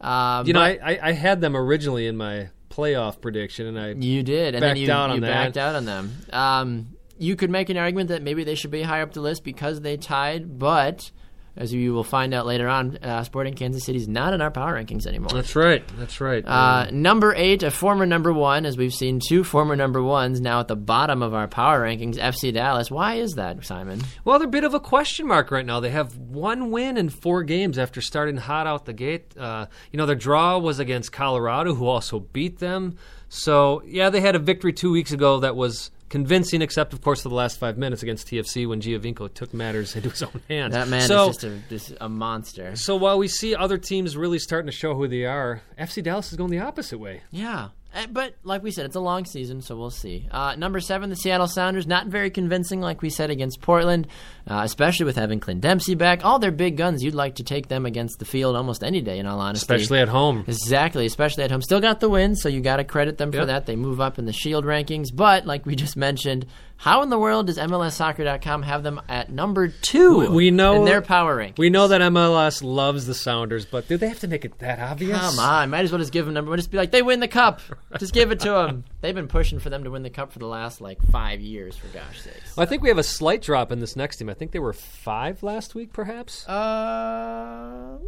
Uh, 0.00 0.44
You 0.46 0.52
know, 0.52 0.60
but 0.60 0.80
I, 0.82 0.94
I, 0.94 0.98
I 1.08 1.12
had 1.12 1.40
them 1.40 1.56
originally 1.56 2.06
in 2.06 2.16
my 2.18 2.50
playoff 2.70 3.20
prediction, 3.22 3.66
and 3.66 3.78
I 3.80 3.90
you 3.92 4.22
did, 4.22 4.54
and 4.54 4.62
then 4.62 4.76
you, 4.76 4.82
you 4.82 4.86
that. 4.88 5.20
backed 5.20 5.56
out 5.56 5.74
on 5.74 5.84
them. 5.86 6.12
Um, 6.32 6.93
you 7.18 7.36
could 7.36 7.50
make 7.50 7.68
an 7.70 7.76
argument 7.76 8.08
that 8.08 8.22
maybe 8.22 8.44
they 8.44 8.54
should 8.54 8.70
be 8.70 8.82
higher 8.82 9.02
up 9.02 9.12
the 9.12 9.20
list 9.20 9.44
because 9.44 9.80
they 9.80 9.96
tied, 9.96 10.58
but 10.58 11.10
as 11.56 11.72
you 11.72 11.94
will 11.94 12.04
find 12.04 12.34
out 12.34 12.46
later 12.46 12.68
on, 12.68 12.98
uh, 13.00 13.22
Sporting 13.22 13.54
Kansas 13.54 13.84
City 13.84 13.98
is 13.98 14.08
not 14.08 14.34
in 14.34 14.40
our 14.40 14.50
power 14.50 14.74
rankings 14.74 15.06
anymore. 15.06 15.30
That's 15.32 15.54
right. 15.54 15.84
That's 15.96 16.20
right. 16.20 16.44
Uh, 16.44 16.88
number 16.90 17.32
eight, 17.36 17.62
a 17.62 17.70
former 17.70 18.06
number 18.06 18.32
one, 18.32 18.66
as 18.66 18.76
we've 18.76 18.92
seen 18.92 19.20
two 19.24 19.44
former 19.44 19.76
number 19.76 20.02
ones 20.02 20.40
now 20.40 20.60
at 20.60 20.68
the 20.68 20.76
bottom 20.76 21.22
of 21.22 21.32
our 21.32 21.46
power 21.46 21.82
rankings, 21.82 22.16
FC 22.16 22.52
Dallas. 22.52 22.90
Why 22.90 23.14
is 23.14 23.34
that, 23.34 23.64
Simon? 23.64 24.02
well, 24.24 24.38
they're 24.40 24.48
a 24.48 24.50
bit 24.50 24.64
of 24.64 24.74
a 24.74 24.80
question 24.80 25.28
mark 25.28 25.52
right 25.52 25.64
now. 25.64 25.78
They 25.78 25.90
have 25.90 26.16
one 26.16 26.72
win 26.72 26.96
in 26.96 27.08
four 27.08 27.44
games 27.44 27.78
after 27.78 28.00
starting 28.00 28.36
hot 28.36 28.66
out 28.66 28.84
the 28.84 28.92
gate. 28.92 29.36
Uh, 29.38 29.66
you 29.92 29.96
know, 29.96 30.06
their 30.06 30.16
draw 30.16 30.58
was 30.58 30.80
against 30.80 31.12
Colorado, 31.12 31.74
who 31.74 31.86
also 31.86 32.18
beat 32.18 32.58
them. 32.58 32.96
So, 33.28 33.82
yeah, 33.86 34.10
they 34.10 34.20
had 34.20 34.34
a 34.34 34.40
victory 34.40 34.72
two 34.72 34.90
weeks 34.90 35.12
ago 35.12 35.40
that 35.40 35.54
was 35.54 35.92
convincing, 36.14 36.62
except, 36.62 36.92
of 36.92 37.02
course, 37.02 37.22
for 37.22 37.28
the 37.28 37.34
last 37.34 37.58
five 37.58 37.76
minutes 37.76 38.04
against 38.04 38.28
TFC 38.28 38.68
when 38.68 38.80
Giovinco 38.80 39.34
took 39.34 39.52
matters 39.52 39.96
into 39.96 40.10
his 40.10 40.22
own 40.22 40.40
hands. 40.48 40.72
That 40.72 40.86
man 40.86 41.08
so, 41.08 41.30
is 41.30 41.38
just 41.38 41.44
a, 41.44 41.58
just 41.68 41.92
a 42.00 42.08
monster. 42.08 42.76
So 42.76 42.94
while 42.94 43.18
we 43.18 43.26
see 43.26 43.56
other 43.56 43.78
teams 43.78 44.16
really 44.16 44.38
starting 44.38 44.66
to 44.66 44.72
show 44.72 44.94
who 44.94 45.08
they 45.08 45.24
are, 45.24 45.62
FC 45.76 46.04
Dallas 46.04 46.30
is 46.30 46.38
going 46.38 46.50
the 46.50 46.60
opposite 46.60 46.98
way. 46.98 47.22
Yeah. 47.32 47.70
Uh, 47.94 48.06
But 48.10 48.34
like 48.42 48.62
we 48.62 48.70
said, 48.70 48.86
it's 48.86 48.96
a 48.96 49.00
long 49.00 49.24
season, 49.24 49.60
so 49.62 49.76
we'll 49.76 49.90
see. 49.90 50.28
Uh, 50.30 50.56
number 50.56 50.80
seven, 50.80 51.10
the 51.10 51.16
Seattle 51.16 51.46
Sounders, 51.46 51.86
not 51.86 52.08
very 52.08 52.30
convincing, 52.30 52.80
like 52.80 53.02
we 53.02 53.10
said 53.10 53.30
against 53.30 53.60
Portland, 53.60 54.06
uh, 54.48 54.62
especially 54.64 55.06
with 55.06 55.16
having 55.16 55.40
Clint 55.40 55.60
Dempsey 55.60 55.94
back. 55.94 56.24
All 56.24 56.38
their 56.38 56.50
big 56.50 56.76
guns, 56.76 57.02
you'd 57.04 57.14
like 57.14 57.36
to 57.36 57.44
take 57.44 57.68
them 57.68 57.86
against 57.86 58.18
the 58.18 58.24
field 58.24 58.56
almost 58.56 58.82
any 58.82 59.00
day. 59.00 59.18
In 59.18 59.26
all 59.26 59.40
honesty, 59.40 59.64
Especially 59.64 60.00
at 60.00 60.08
home. 60.08 60.44
Exactly, 60.46 61.06
especially 61.06 61.44
at 61.44 61.50
home. 61.50 61.62
Still 61.62 61.80
got 61.80 62.00
the 62.00 62.08
win, 62.08 62.34
so 62.34 62.48
you 62.48 62.60
got 62.60 62.76
to 62.76 62.84
credit 62.84 63.18
them 63.18 63.30
for 63.32 63.46
that. 63.46 63.66
They 63.66 63.76
move 63.76 64.00
up 64.00 64.18
in 64.18 64.24
the 64.26 64.32
Shield 64.32 64.64
rankings, 64.64 65.08
but 65.14 65.46
like 65.46 65.64
we 65.66 65.76
just 65.76 65.96
mentioned, 65.96 66.46
how 66.76 67.02
in 67.02 67.08
the 67.08 67.18
world 67.18 67.46
does 67.46 67.56
MLSsoccer.com 67.56 68.62
have 68.62 68.82
them 68.82 69.00
at 69.08 69.30
number 69.30 69.68
two? 69.68 70.30
We- 70.30 70.50
know- 70.50 70.76
in 70.76 70.84
their 70.84 71.00
power 71.02 71.36
rankings. 71.36 71.58
We 71.58 71.70
know 71.70 71.88
that 71.88 72.00
MLS 72.00 72.62
loves 72.62 73.06
the 73.06 73.14
Sounders, 73.14 73.64
but 73.64 73.88
do 73.88 73.96
they 73.96 74.08
have 74.08 74.20
to 74.20 74.28
make 74.28 74.44
it 74.44 74.58
that 74.58 74.78
obvious? 74.78 75.18
Come 75.18 75.38
on, 75.38 75.70
might 75.70 75.84
as 75.84 75.92
well 75.92 75.98
just 75.98 76.12
give 76.12 76.26
them 76.26 76.34
number. 76.34 76.50
One. 76.50 76.58
Just 76.58 76.70
be 76.70 76.76
like, 76.76 76.90
they 76.90 77.02
win 77.02 77.20
the 77.20 77.28
cup. 77.28 77.60
Just 77.98 78.12
give 78.12 78.30
it 78.32 78.40
to 78.40 78.50
them. 78.50 78.84
They've 79.00 79.14
been 79.14 79.28
pushing 79.28 79.58
for 79.60 79.70
them 79.70 79.84
to 79.84 79.90
win 79.90 80.02
the 80.02 80.10
cup 80.10 80.32
for 80.32 80.40
the 80.40 80.46
last 80.46 80.80
like 80.80 81.00
five 81.10 81.40
years, 81.40 81.76
for 81.76 81.86
gosh 81.88 82.20
sakes. 82.20 82.58
I 82.58 82.64
think 82.66 82.82
we 82.82 82.88
have 82.88 82.98
a 82.98 83.02
slight 83.04 83.40
drop 83.42 83.70
in 83.72 83.78
this 83.80 83.94
next 83.96 84.16
team. 84.16 84.28
I 84.28 84.34
think 84.34 84.50
they 84.52 84.58
were 84.58 84.72
five 84.72 85.42
last 85.42 85.74
week, 85.74 85.92
perhaps. 85.92 86.46
Uh, 86.48 87.98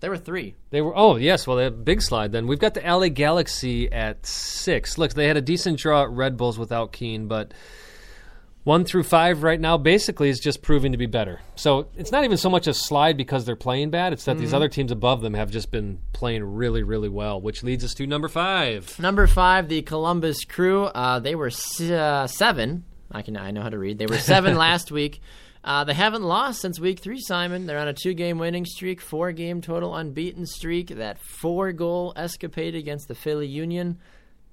there 0.00 0.10
were 0.10 0.16
three. 0.18 0.54
They 0.70 0.80
were. 0.80 0.96
Oh, 0.96 1.16
yes. 1.16 1.46
Well, 1.46 1.56
they 1.56 1.64
had 1.64 1.72
a 1.72 1.76
big 1.76 2.02
slide 2.02 2.32
then. 2.32 2.46
We've 2.46 2.58
got 2.58 2.74
the 2.74 2.80
LA 2.80 3.08
Galaxy 3.08 3.90
at 3.92 4.24
six. 4.26 4.96
Look, 4.98 5.14
they 5.14 5.26
had 5.26 5.36
a 5.36 5.40
decent 5.42 5.78
draw 5.78 6.02
at 6.04 6.10
Red 6.10 6.36
Bulls 6.36 6.58
without 6.58 6.92
Keane, 6.92 7.26
but 7.28 7.52
one 8.64 8.84
through 8.84 9.02
five 9.04 9.42
right 9.42 9.58
now 9.58 9.78
basically 9.78 10.28
is 10.28 10.40
just 10.40 10.60
proving 10.60 10.92
to 10.92 10.98
be 10.98 11.06
better. 11.06 11.40
So 11.56 11.88
it's 11.96 12.12
not 12.12 12.24
even 12.24 12.36
so 12.36 12.50
much 12.50 12.66
a 12.66 12.74
slide 12.74 13.16
because 13.16 13.46
they're 13.46 13.56
playing 13.56 13.90
bad. 13.90 14.12
It's 14.12 14.24
that 14.26 14.36
these 14.38 14.52
other 14.52 14.68
teams 14.68 14.92
above 14.92 15.22
them 15.22 15.32
have 15.34 15.50
just 15.50 15.70
been 15.70 15.98
playing 16.12 16.44
really, 16.44 16.82
really 16.82 17.08
well, 17.08 17.40
which 17.40 17.62
leads 17.62 17.82
us 17.82 17.94
to 17.94 18.06
number 18.06 18.28
five. 18.28 18.98
Number 18.98 19.26
five, 19.26 19.68
the 19.68 19.80
Columbus 19.82 20.44
Crew. 20.44 20.84
Uh, 20.84 21.18
they 21.18 21.34
were 21.34 21.46
s- 21.46 21.80
uh, 21.80 22.26
seven. 22.26 22.84
I 23.10 23.22
can 23.22 23.38
I 23.38 23.52
know 23.52 23.62
how 23.62 23.70
to 23.70 23.78
read. 23.78 23.96
They 23.98 24.06
were 24.06 24.18
seven 24.18 24.54
last 24.58 24.92
week. 24.92 25.22
Uh, 25.68 25.84
they 25.84 25.92
haven't 25.92 26.22
lost 26.22 26.62
since 26.62 26.80
week 26.80 26.98
three, 26.98 27.20
Simon. 27.20 27.66
They're 27.66 27.78
on 27.78 27.88
a 27.88 27.92
two-game 27.92 28.38
winning 28.38 28.64
streak, 28.64 29.02
four-game 29.02 29.60
total 29.60 29.94
unbeaten 29.94 30.46
streak. 30.46 30.88
That 30.88 31.18
four-goal 31.18 32.14
escapade 32.16 32.74
against 32.74 33.06
the 33.06 33.14
Philly 33.14 33.46
Union, 33.46 33.98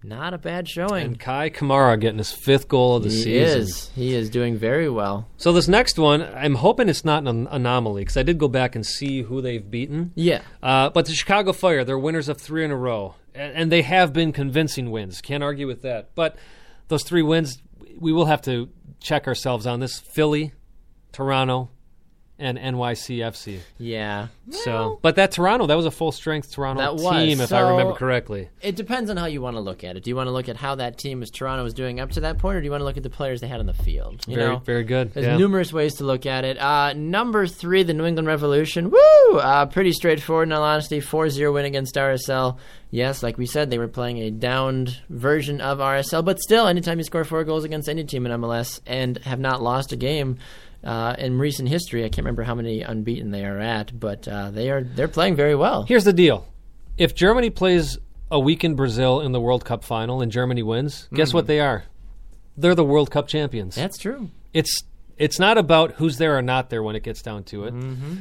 not 0.03 0.33
a 0.33 0.37
bad 0.37 0.67
showing. 0.67 1.05
And 1.05 1.17
Kei 1.17 1.49
Kamara 1.49 1.97
getting 1.97 2.17
his 2.17 2.33
fifth 2.33 2.67
goal 2.67 2.97
of 2.97 3.03
the 3.03 3.09
he 3.09 3.15
season. 3.15 3.61
is. 3.61 3.91
He 3.95 4.13
is 4.13 4.29
doing 4.29 4.57
very 4.57 4.89
well. 4.89 5.29
So 5.37 5.53
this 5.53 5.69
next 5.69 5.97
one, 5.97 6.21
I'm 6.21 6.55
hoping 6.55 6.89
it's 6.89 7.05
not 7.05 7.25
an 7.25 7.47
anomaly 7.49 8.01
because 8.01 8.17
I 8.17 8.23
did 8.23 8.37
go 8.37 8.49
back 8.49 8.75
and 8.75 8.85
see 8.85 9.21
who 9.21 9.41
they've 9.41 9.71
beaten. 9.71 10.11
Yeah. 10.15 10.41
Uh, 10.61 10.89
but 10.89 11.05
the 11.05 11.13
Chicago 11.13 11.53
Fire, 11.53 11.85
they're 11.85 11.97
winners 11.97 12.27
of 12.27 12.41
three 12.41 12.65
in 12.65 12.71
a 12.71 12.75
row, 12.75 13.15
and, 13.33 13.53
and 13.53 13.71
they 13.71 13.83
have 13.83 14.11
been 14.11 14.33
convincing 14.33 14.91
wins. 14.91 15.21
Can't 15.21 15.43
argue 15.43 15.65
with 15.65 15.81
that. 15.83 16.13
But 16.13 16.35
those 16.89 17.03
three 17.03 17.23
wins, 17.23 17.61
we 17.97 18.11
will 18.11 18.25
have 18.25 18.41
to 18.41 18.67
check 18.99 19.27
ourselves 19.27 19.65
on 19.65 19.79
this: 19.79 19.97
Philly, 19.97 20.51
Toronto, 21.15 21.69
and 22.37 22.57
NYCFC. 22.57 23.59
Yeah. 23.77 24.27
So, 24.49 24.99
but 25.01 25.15
that 25.15 25.31
Toronto, 25.31 25.67
that 25.67 25.75
was 25.77 25.85
a 25.85 25.91
full 25.91 26.11
strength 26.11 26.51
Toronto 26.51 26.81
That 26.81 26.95
was. 26.95 27.23
team, 27.25 27.39
if 27.39 27.53
I 27.53 27.61
So- 27.61 27.69
remember 27.71 27.93
correctly. 27.93 28.49
It 28.61 28.75
depends 28.75 29.09
on 29.09 29.15
how 29.15 29.25
you 29.27 29.41
want 29.41 29.55
to 29.55 29.61
look 29.61 29.85
at 29.85 29.95
it. 29.95 30.03
Do 30.03 30.09
you 30.09 30.17
want 30.17 30.27
to 30.27 30.31
look 30.31 30.49
at 30.49 30.57
how 30.57 30.75
that 30.75 30.97
team 30.97 31.23
as 31.23 31.29
Toronto 31.31 31.63
was 31.63 31.73
doing 31.73 32.01
up 32.01 32.11
to 32.11 32.19
that 32.19 32.37
point, 32.37 32.57
or 32.57 32.59
do 32.59 32.65
you 32.65 32.71
want 32.71 32.81
to 32.81 32.85
look 32.85 32.97
at 32.97 33.03
the 33.03 33.09
players 33.09 33.39
they 33.39 33.47
had 33.47 33.61
on 33.61 33.65
the 33.67 33.73
field? 33.73 34.25
You 34.27 34.35
Very, 34.35 34.49
know, 34.51 34.57
very 34.57 34.83
good. 34.83 35.13
There's 35.13 35.25
yeah. 35.27 35.37
numerous 35.37 35.71
ways 35.71 35.93
to 35.95 36.03
look 36.03 36.25
at 36.25 36.43
it. 36.43 36.57
Uh, 36.61 36.91
number 36.93 37.47
three, 37.47 37.83
the 37.83 37.93
New 37.93 38.03
England 38.05 38.27
Revolution. 38.27 38.91
Woo! 38.91 39.37
Uh, 39.37 39.65
pretty 39.67 39.93
straightforward, 39.93 40.49
in 40.49 40.51
all 40.51 40.63
honesty. 40.63 40.99
4 40.99 41.29
0 41.29 41.53
win 41.53 41.63
against 41.63 41.95
RSL. 41.95 42.57
Yes, 42.91 43.23
like 43.23 43.37
we 43.37 43.45
said, 43.45 43.69
they 43.69 43.77
were 43.77 43.87
playing 43.87 44.17
a 44.19 44.29
downed 44.29 44.99
version 45.09 45.59
of 45.61 45.79
RSL, 45.79 46.23
but 46.23 46.39
still, 46.39 46.67
anytime 46.67 46.97
you 46.97 47.03
score 47.05 47.23
four 47.23 47.43
goals 47.45 47.63
against 47.63 47.87
any 47.89 48.03
team 48.03 48.25
in 48.25 48.31
MLS 48.41 48.79
and 48.85 49.17
have 49.19 49.39
not 49.39 49.61
lost 49.63 49.91
a 49.93 49.95
game. 49.97 50.37
Uh, 50.85 51.15
in 51.17 51.39
recent 51.39 51.67
history, 51.67 52.05
I 52.05 52.09
can't 52.09 52.19
remember 52.19 52.43
how 52.43 52.53
many 52.53 52.81
unbeaten 52.81 53.31
they 53.31 53.43
are 53.43 53.57
at, 53.59 53.99
but 53.99 54.27
uh, 54.27 54.51
they 54.51 54.69
are 54.69 54.83
they're 54.83 55.07
playing 55.07 55.35
very 55.35 55.55
well. 55.55 55.83
Here's 55.83 56.03
the 56.03 56.13
deal: 56.13 56.47
if 56.97 57.15
Germany 57.15 57.49
plays 57.49 57.97
a 58.29 58.39
week 58.39 58.63
in 58.63 58.75
Brazil 58.75 59.21
in 59.21 59.31
the 59.31 59.41
World 59.41 59.65
Cup 59.65 59.83
final 59.83 60.21
and 60.21 60.31
Germany 60.31 60.61
wins, 60.63 61.07
guess 61.13 61.33
what 61.33 61.47
they 61.47 61.59
are? 61.59 61.85
They're 62.55 62.75
the 62.75 62.83
World 62.85 63.09
Cup 63.11 63.27
champions. 63.27 63.75
That's 63.75 63.97
true. 63.97 64.29
it's 64.53 64.83
it's 65.17 65.39
not 65.39 65.57
about 65.57 65.93
who's 65.93 66.17
there 66.17 66.37
or 66.37 66.41
not 66.41 66.69
there 66.69 66.83
when 66.83 66.95
it 66.95 67.03
gets 67.03 67.21
down 67.21 67.43
to 67.45 67.65
it. 67.65 67.73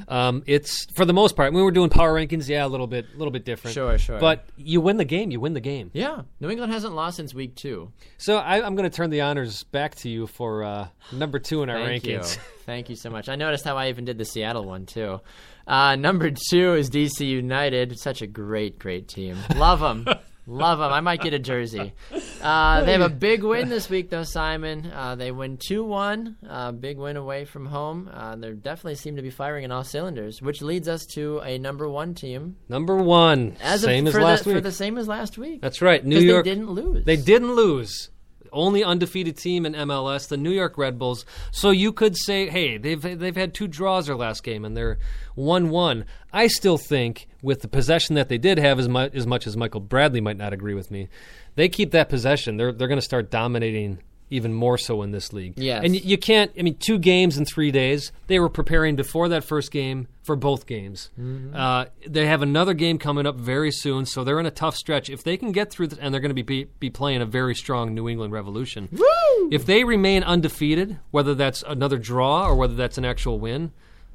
Um, 0.09 0.43
it's 0.47 0.87
for 0.95 1.05
the 1.05 1.13
most 1.13 1.37
part. 1.37 1.53
When 1.53 1.65
we're 1.65 1.71
doing 1.71 1.91
power 1.91 2.13
rankings, 2.15 2.49
yeah, 2.49 2.65
a 2.65 2.69
little 2.69 2.87
bit, 2.87 3.07
a 3.15 3.17
little 3.19 3.33
bit 3.33 3.45
different. 3.45 3.75
Sure, 3.75 3.99
sure. 3.99 4.19
But 4.19 4.45
you 4.57 4.81
win 4.81 4.97
the 4.97 5.05
game. 5.05 5.31
You 5.31 5.41
win 5.41 5.55
the 5.55 5.61
game. 5.61 5.91
Yeah, 5.93 6.23
New 6.41 6.51
England 6.51 6.73
hasn't 6.73 6.95
lost 6.95 7.17
since 7.17 7.35
week 7.35 7.55
two. 7.57 7.93
So 8.19 8.37
I, 8.39 8.65
I'm 8.65 8.77
going 8.77 8.89
to 8.89 8.95
turn 8.97 9.11
the 9.11 9.23
honors 9.23 9.65
back 9.65 9.95
to 9.97 10.09
you 10.09 10.27
for 10.27 10.63
uh, 10.63 10.89
number 11.13 11.39
two 11.39 11.63
in 11.63 11.71
our 11.71 11.79
Thank 11.85 12.05
rankings. 12.05 12.37
you. 12.37 12.43
Thank 12.65 12.89
you 12.91 12.97
so 12.97 13.11
much. 13.11 13.29
I 13.29 13.37
noticed 13.37 13.65
how 13.65 13.77
I 13.77 13.89
even 13.89 14.05
did 14.05 14.19
the 14.19 14.25
Seattle 14.25 14.65
one 14.65 14.87
too. 14.87 15.21
Uh, 15.67 15.97
number 15.97 16.31
two 16.31 16.75
is 16.75 16.91
DC 16.91 17.21
United. 17.27 17.99
Such 17.99 18.23
a 18.23 18.27
great, 18.27 18.79
great 18.79 19.09
team. 19.09 19.37
Love 19.57 19.81
them. 19.81 20.07
Love 20.47 20.79
them. 20.79 20.93
I 20.93 21.01
might 21.01 21.21
get 21.21 21.35
a 21.35 21.39
jersey. 21.39 21.93
Uh, 22.45 22.85
they 22.85 22.93
have 22.93 23.01
a 23.01 23.09
big 23.09 23.43
win 23.43 23.71
this 23.71 23.89
week, 23.89 24.11
though, 24.11 24.23
Simon. 24.23 24.93
Uh, 24.93 25.15
they 25.15 25.33
win 25.33 25.57
2 25.57 25.83
1. 25.83 26.37
Uh, 26.47 26.73
big 26.73 26.99
win 26.99 27.17
away 27.17 27.47
from 27.47 27.65
home. 27.65 28.11
Uh, 28.13 28.37
they 28.37 28.53
definitely 28.53 28.97
seem 28.97 29.17
to 29.17 29.23
be 29.23 29.31
firing 29.31 29.65
in 29.65 29.73
all 29.73 29.83
cylinders, 29.83 30.43
which 30.43 30.61
leads 30.61 30.87
us 30.87 31.07
to 31.15 31.39
a 31.39 31.57
number 31.57 31.89
one 31.89 32.13
team. 32.13 32.57
Number 32.69 32.99
one, 32.99 33.57
As 33.63 33.81
same 33.81 34.07
of, 34.07 34.15
as 34.15 34.21
last 34.21 34.45
the, 34.45 34.51
week. 34.51 34.57
For 34.59 34.61
the 34.61 34.73
same 34.73 34.99
as 34.99 35.09
last 35.09 35.39
week. 35.39 35.63
That's 35.63 35.81
right. 35.81 36.05
New 36.05 36.19
York 36.19 36.45
They 36.45 36.51
didn't 36.51 36.71
lose. 36.71 37.05
They 37.07 37.17
didn't 37.17 37.55
lose. 37.55 38.11
Only 38.55 38.83
undefeated 38.83 39.37
team 39.37 39.67
in 39.67 39.75
MLS, 39.75 40.29
the 40.29 40.37
New 40.37 40.51
York 40.51 40.79
Red 40.79 40.99
Bulls. 40.99 41.27
So 41.51 41.71
you 41.71 41.93
could 41.93 42.17
say, 42.17 42.49
hey, 42.49 42.79
they've 42.79 43.03
they've 43.03 43.37
had 43.37 43.53
two 43.53 43.69
draws 43.69 44.07
their 44.07 44.17
last 44.17 44.43
game 44.43 44.65
and 44.65 44.77
they're 44.77 44.99
one-one. 45.35 46.07
I 46.33 46.47
still 46.47 46.79
think 46.79 47.29
with 47.43 47.61
the 47.61 47.69
possession 47.69 48.15
that 48.15 48.29
they 48.29 48.39
did 48.39 48.59
have, 48.59 48.79
as 48.79 48.89
much 48.89 49.15
as 49.15 49.27
much 49.27 49.47
as 49.47 49.57
Michael 49.57 49.81
Bradley 49.81 50.21
might 50.21 50.39
not 50.39 50.53
agree 50.53 50.75
with 50.75 50.91
me, 50.91 51.09
they 51.57 51.69
keep 51.69 51.91
that 51.91 52.09
possession. 52.09 52.57
They're 52.57 52.73
they're 52.73 52.89
going 52.89 52.99
to 52.99 53.03
start 53.03 53.31
dominating 53.31 53.99
even 54.31 54.53
more 54.53 54.77
so 54.79 55.03
in 55.03 55.11
this 55.13 55.33
league. 55.33 55.55
Yes. 55.57 55.83
and 55.85 55.93
y- 55.95 56.01
you 56.03 56.19
can't. 56.19 56.51
I 56.59 56.63
mean, 56.63 56.77
two 56.79 56.99
games 56.99 57.37
in 57.39 57.45
three 57.45 57.71
days. 57.71 58.11
They 58.27 58.39
were 58.41 58.49
preparing 58.49 58.97
before 58.97 59.29
that 59.29 59.45
first 59.45 59.71
game 59.71 60.09
for 60.23 60.35
both 60.37 60.67
games. 60.67 61.11
Uh, 61.55 61.85
they 62.07 62.27
have 62.27 62.41
another 62.43 62.73
game 62.75 62.99
coming 62.99 63.27
up 63.27 63.37
very 63.37 63.71
soon, 63.71 64.07
so 64.07 64.25
they're 64.25 64.41
in 64.41 64.47
a 64.47 64.51
tough 64.51 64.77
stretch. 64.77 65.11
If 65.11 65.23
they 65.23 65.37
can 65.37 65.53
get 65.53 65.71
through, 65.71 65.89
th- 65.89 66.01
and 66.03 66.13
they're 66.13 66.21
going 66.21 66.31
to 66.31 66.35
be, 66.35 66.43
be 66.43 66.65
be 66.81 66.91
playing 66.91 67.21
a 67.23 67.27
very 67.27 67.55
strong 67.55 67.95
New 67.95 68.09
England 68.09 68.33
Revolution. 68.33 68.89
If 69.51 69.67
they 69.67 69.85
remain 69.85 70.23
undefeated, 70.23 70.99
whether 71.11 71.35
that's 71.35 71.63
another 71.67 71.99
draw 71.99 72.47
or 72.47 72.55
whether 72.57 72.75
that's 72.75 72.97
an 72.99 73.05
actual 73.05 73.39
win, 73.39 73.73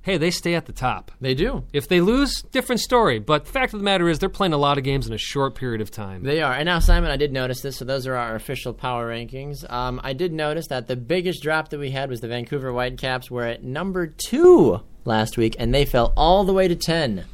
hey, 0.09 0.17
they 0.17 0.31
stay 0.31 0.55
at 0.55 0.65
the 0.65 0.71
top. 0.71 1.11
They 1.21 1.35
do. 1.35 1.63
If 1.71 1.87
they 1.87 2.01
lose, 2.01 2.41
different 2.51 2.81
story. 2.81 3.19
But 3.19 3.45
the 3.45 3.51
fact 3.51 3.73
of 3.73 3.79
the 3.79 3.83
matter 3.83 4.09
is, 4.09 4.17
they're 4.17 4.27
playing 4.29 4.53
a 4.53 4.57
lot 4.57 4.77
of 4.79 4.83
games 4.83 5.05
in 5.05 5.13
a 5.13 5.17
short 5.19 5.53
period 5.53 5.81
of 5.81 5.91
time. 5.91 6.23
They 6.23 6.41
are. 6.41 6.51
And 6.53 6.65
now, 6.65 6.79
Simon, 6.79 7.11
I 7.11 7.17
did 7.17 7.31
notice 7.31 7.61
this. 7.61 7.77
So 7.77 7.85
those 7.85 8.07
are 8.07 8.15
our 8.15 8.33
official 8.35 8.73
power 8.73 9.09
rankings. 9.09 9.69
Um, 9.71 10.01
I 10.03 10.13
did 10.13 10.33
notice 10.33 10.67
that 10.67 10.87
the 10.87 10.95
biggest 10.95 11.43
drop 11.43 11.69
that 11.69 11.79
we 11.79 11.91
had 11.91 12.09
was 12.09 12.21
the 12.21 12.27
Vancouver 12.27 12.71
Whitecaps 12.73 13.29
were 13.29 13.45
at 13.45 13.63
number 13.63 14.07
two 14.07 14.81
last 15.05 15.37
week, 15.37 15.55
and 15.59 15.73
they 15.73 15.85
fell 15.85 16.11
all 16.17 16.43
the 16.43 16.53
way 16.53 16.67
to 16.67 16.75
ten. 16.75 17.25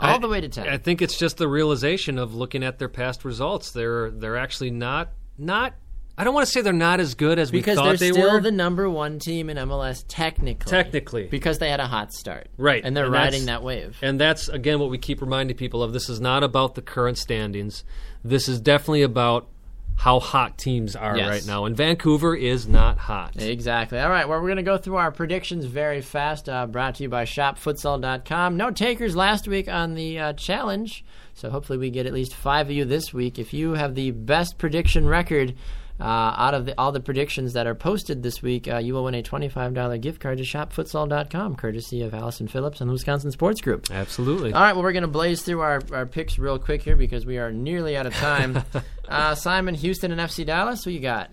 All 0.00 0.16
I- 0.16 0.18
the 0.18 0.28
way 0.28 0.40
to 0.40 0.48
ten. 0.48 0.66
I 0.68 0.78
think 0.78 1.00
it's 1.02 1.16
just 1.16 1.36
the 1.36 1.46
realization 1.48 2.18
of 2.18 2.34
looking 2.34 2.64
at 2.64 2.78
their 2.80 2.88
past 2.88 3.24
results. 3.24 3.70
They're 3.70 4.10
they're 4.10 4.36
actually 4.36 4.70
not 4.72 5.10
not. 5.38 5.74
I 6.18 6.24
don't 6.24 6.34
want 6.34 6.46
to 6.46 6.52
say 6.52 6.60
they're 6.60 6.72
not 6.72 7.00
as 7.00 7.14
good 7.14 7.38
as 7.38 7.50
because 7.50 7.76
we 7.78 7.82
they're 7.82 7.92
thought 7.92 7.98
they 7.98 8.12
still 8.12 8.40
the 8.40 8.50
number 8.52 8.90
one 8.90 9.18
team 9.18 9.48
in 9.48 9.56
MLS 9.56 10.04
technically. 10.06 10.70
Technically. 10.70 11.26
Because 11.28 11.58
they 11.58 11.70
had 11.70 11.80
a 11.80 11.86
hot 11.86 12.12
start. 12.12 12.48
Right. 12.58 12.84
And 12.84 12.94
they're 12.96 13.04
And 13.06 13.14
riding 13.14 13.46
that 13.46 13.62
wave. 13.62 13.96
and 14.02 14.20
that's 14.20 14.48
again 14.48 14.78
what 14.80 14.90
we 14.90 14.98
keep 14.98 15.20
reminding 15.22 15.56
people 15.56 15.82
of. 15.82 15.92
This 15.94 16.08
is 16.10 16.20
not 16.20 16.42
about 16.42 16.74
the 16.74 16.82
current 16.82 17.16
standings. 17.16 17.84
This 18.22 18.48
is 18.48 18.60
definitely 18.60 19.02
about 19.02 19.48
how 19.96 20.18
hot 20.18 20.56
teams 20.56 20.96
are 20.96 21.14
Yes. 21.16 21.28
right 21.28 21.46
now, 21.46 21.66
and 21.66 21.76
Vancouver 21.76 22.34
is 22.34 22.66
not 22.66 22.96
hot. 22.96 23.34
Exactly. 23.36 23.98
All 23.98 24.08
right. 24.08 24.26
Well, 24.26 24.38
we're 24.40 24.46
going 24.48 24.56
to 24.56 24.62
go 24.62 24.78
through 24.78 24.96
our 24.96 25.12
predictions 25.12 25.66
very 25.66 26.00
fast. 26.00 26.48
Uh, 26.48 26.66
brought 26.66 26.94
to 26.96 27.02
you 27.02 27.10
by 27.10 27.24
ShopFutsal.com. 27.26 28.56
No 28.56 28.70
takers 28.70 29.14
last 29.16 29.46
week 29.46 29.68
on 29.68 29.94
the 29.94 30.18
uh, 30.18 30.32
challenge, 30.34 31.04
so 31.34 31.50
hopefully 31.50 31.78
we 31.78 31.90
get 31.90 32.06
at 32.06 32.12
least 32.14 32.34
five 32.34 32.66
of 32.68 32.72
you 32.72 32.84
this 32.86 33.12
week. 33.12 33.38
If 33.38 33.52
you 33.52 33.74
have 33.74 33.94
the 33.94 34.10
best 34.10 34.56
prediction 34.58 35.06
record 35.06 35.54
uh, 36.00 36.34
out 36.36 36.54
of 36.54 36.66
the, 36.66 36.78
all 36.78 36.92
the 36.92 37.00
predictions 37.00 37.52
that 37.52 37.66
are 37.66 37.74
posted 37.74 38.22
this 38.22 38.42
week, 38.42 38.68
uh, 38.68 38.78
you 38.78 38.94
will 38.94 39.04
win 39.04 39.14
a 39.14 39.22
$25 39.22 40.00
gift 40.00 40.20
card 40.20 40.38
to 40.38 40.44
ShopFutsal.com, 40.44 41.56
courtesy 41.56 42.02
of 42.02 42.14
Allison 42.14 42.48
Phillips 42.48 42.80
and 42.80 42.88
the 42.88 42.92
Wisconsin 42.92 43.30
Sports 43.30 43.60
Group. 43.60 43.86
Absolutely. 43.90 44.52
All 44.52 44.60
right, 44.60 44.74
well, 44.74 44.82
we're 44.82 44.92
going 44.92 45.02
to 45.02 45.08
blaze 45.08 45.42
through 45.42 45.60
our, 45.60 45.82
our 45.92 46.06
picks 46.06 46.38
real 46.38 46.58
quick 46.58 46.82
here 46.82 46.96
because 46.96 47.26
we 47.26 47.38
are 47.38 47.52
nearly 47.52 47.96
out 47.96 48.06
of 48.06 48.14
time. 48.14 48.62
uh, 49.08 49.34
Simon, 49.34 49.74
Houston, 49.74 50.12
and 50.12 50.20
FC 50.20 50.46
Dallas, 50.46 50.84
who 50.84 50.90
you 50.90 51.00
got? 51.00 51.30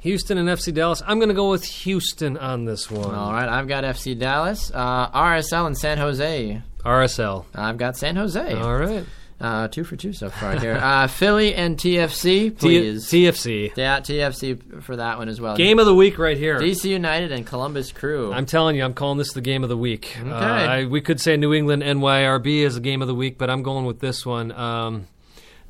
Houston 0.00 0.36
and 0.36 0.48
FC 0.48 0.74
Dallas. 0.74 1.00
I'm 1.06 1.18
going 1.18 1.28
to 1.28 1.34
go 1.34 1.50
with 1.50 1.64
Houston 1.64 2.36
on 2.36 2.64
this 2.64 2.90
one. 2.90 3.14
All 3.14 3.32
right, 3.32 3.48
I've 3.48 3.68
got 3.68 3.84
FC 3.84 4.18
Dallas, 4.18 4.70
uh, 4.74 5.08
RSL, 5.10 5.66
and 5.66 5.78
San 5.78 5.98
Jose. 5.98 6.60
RSL. 6.84 7.44
I've 7.54 7.78
got 7.78 7.96
San 7.96 8.16
Jose. 8.16 8.52
All 8.52 8.76
right. 8.76 9.04
Uh, 9.42 9.68
two 9.68 9.82
for 9.84 9.96
two 9.96 10.12
so 10.12 10.30
far 10.30 10.58
here. 10.58 10.74
uh, 10.76 11.06
Philly 11.08 11.54
and 11.54 11.76
TFC, 11.76 12.22
T- 12.24 12.50
please. 12.50 13.06
TFC. 13.08 13.72
yeah, 13.76 14.00
TFC 14.00 14.82
for 14.82 14.96
that 14.96 15.18
one 15.18 15.28
as 15.28 15.40
well. 15.40 15.56
Game 15.56 15.78
of 15.78 15.86
the 15.86 15.94
week 15.94 16.18
right 16.18 16.36
here. 16.38 16.58
DC 16.58 16.84
United 16.88 17.32
and 17.32 17.44
Columbus 17.46 17.90
Crew. 17.92 18.32
I'm 18.32 18.46
telling 18.46 18.76
you, 18.76 18.84
I'm 18.84 18.94
calling 18.94 19.18
this 19.18 19.32
the 19.32 19.40
game 19.40 19.62
of 19.62 19.68
the 19.68 19.76
week. 19.76 20.16
Uh, 20.20 20.26
Okay. 20.26 20.34
I, 20.46 20.84
we 20.86 21.00
could 21.00 21.20
say 21.20 21.36
New 21.36 21.52
England 21.52 21.82
NYRB 21.82 22.62
is 22.62 22.76
a 22.76 22.80
game 22.80 23.02
of 23.02 23.08
the 23.08 23.14
week, 23.14 23.36
but 23.38 23.50
I'm 23.50 23.62
going 23.62 23.84
with 23.84 24.00
this 24.00 24.24
one. 24.24 24.52
Um, 24.52 25.08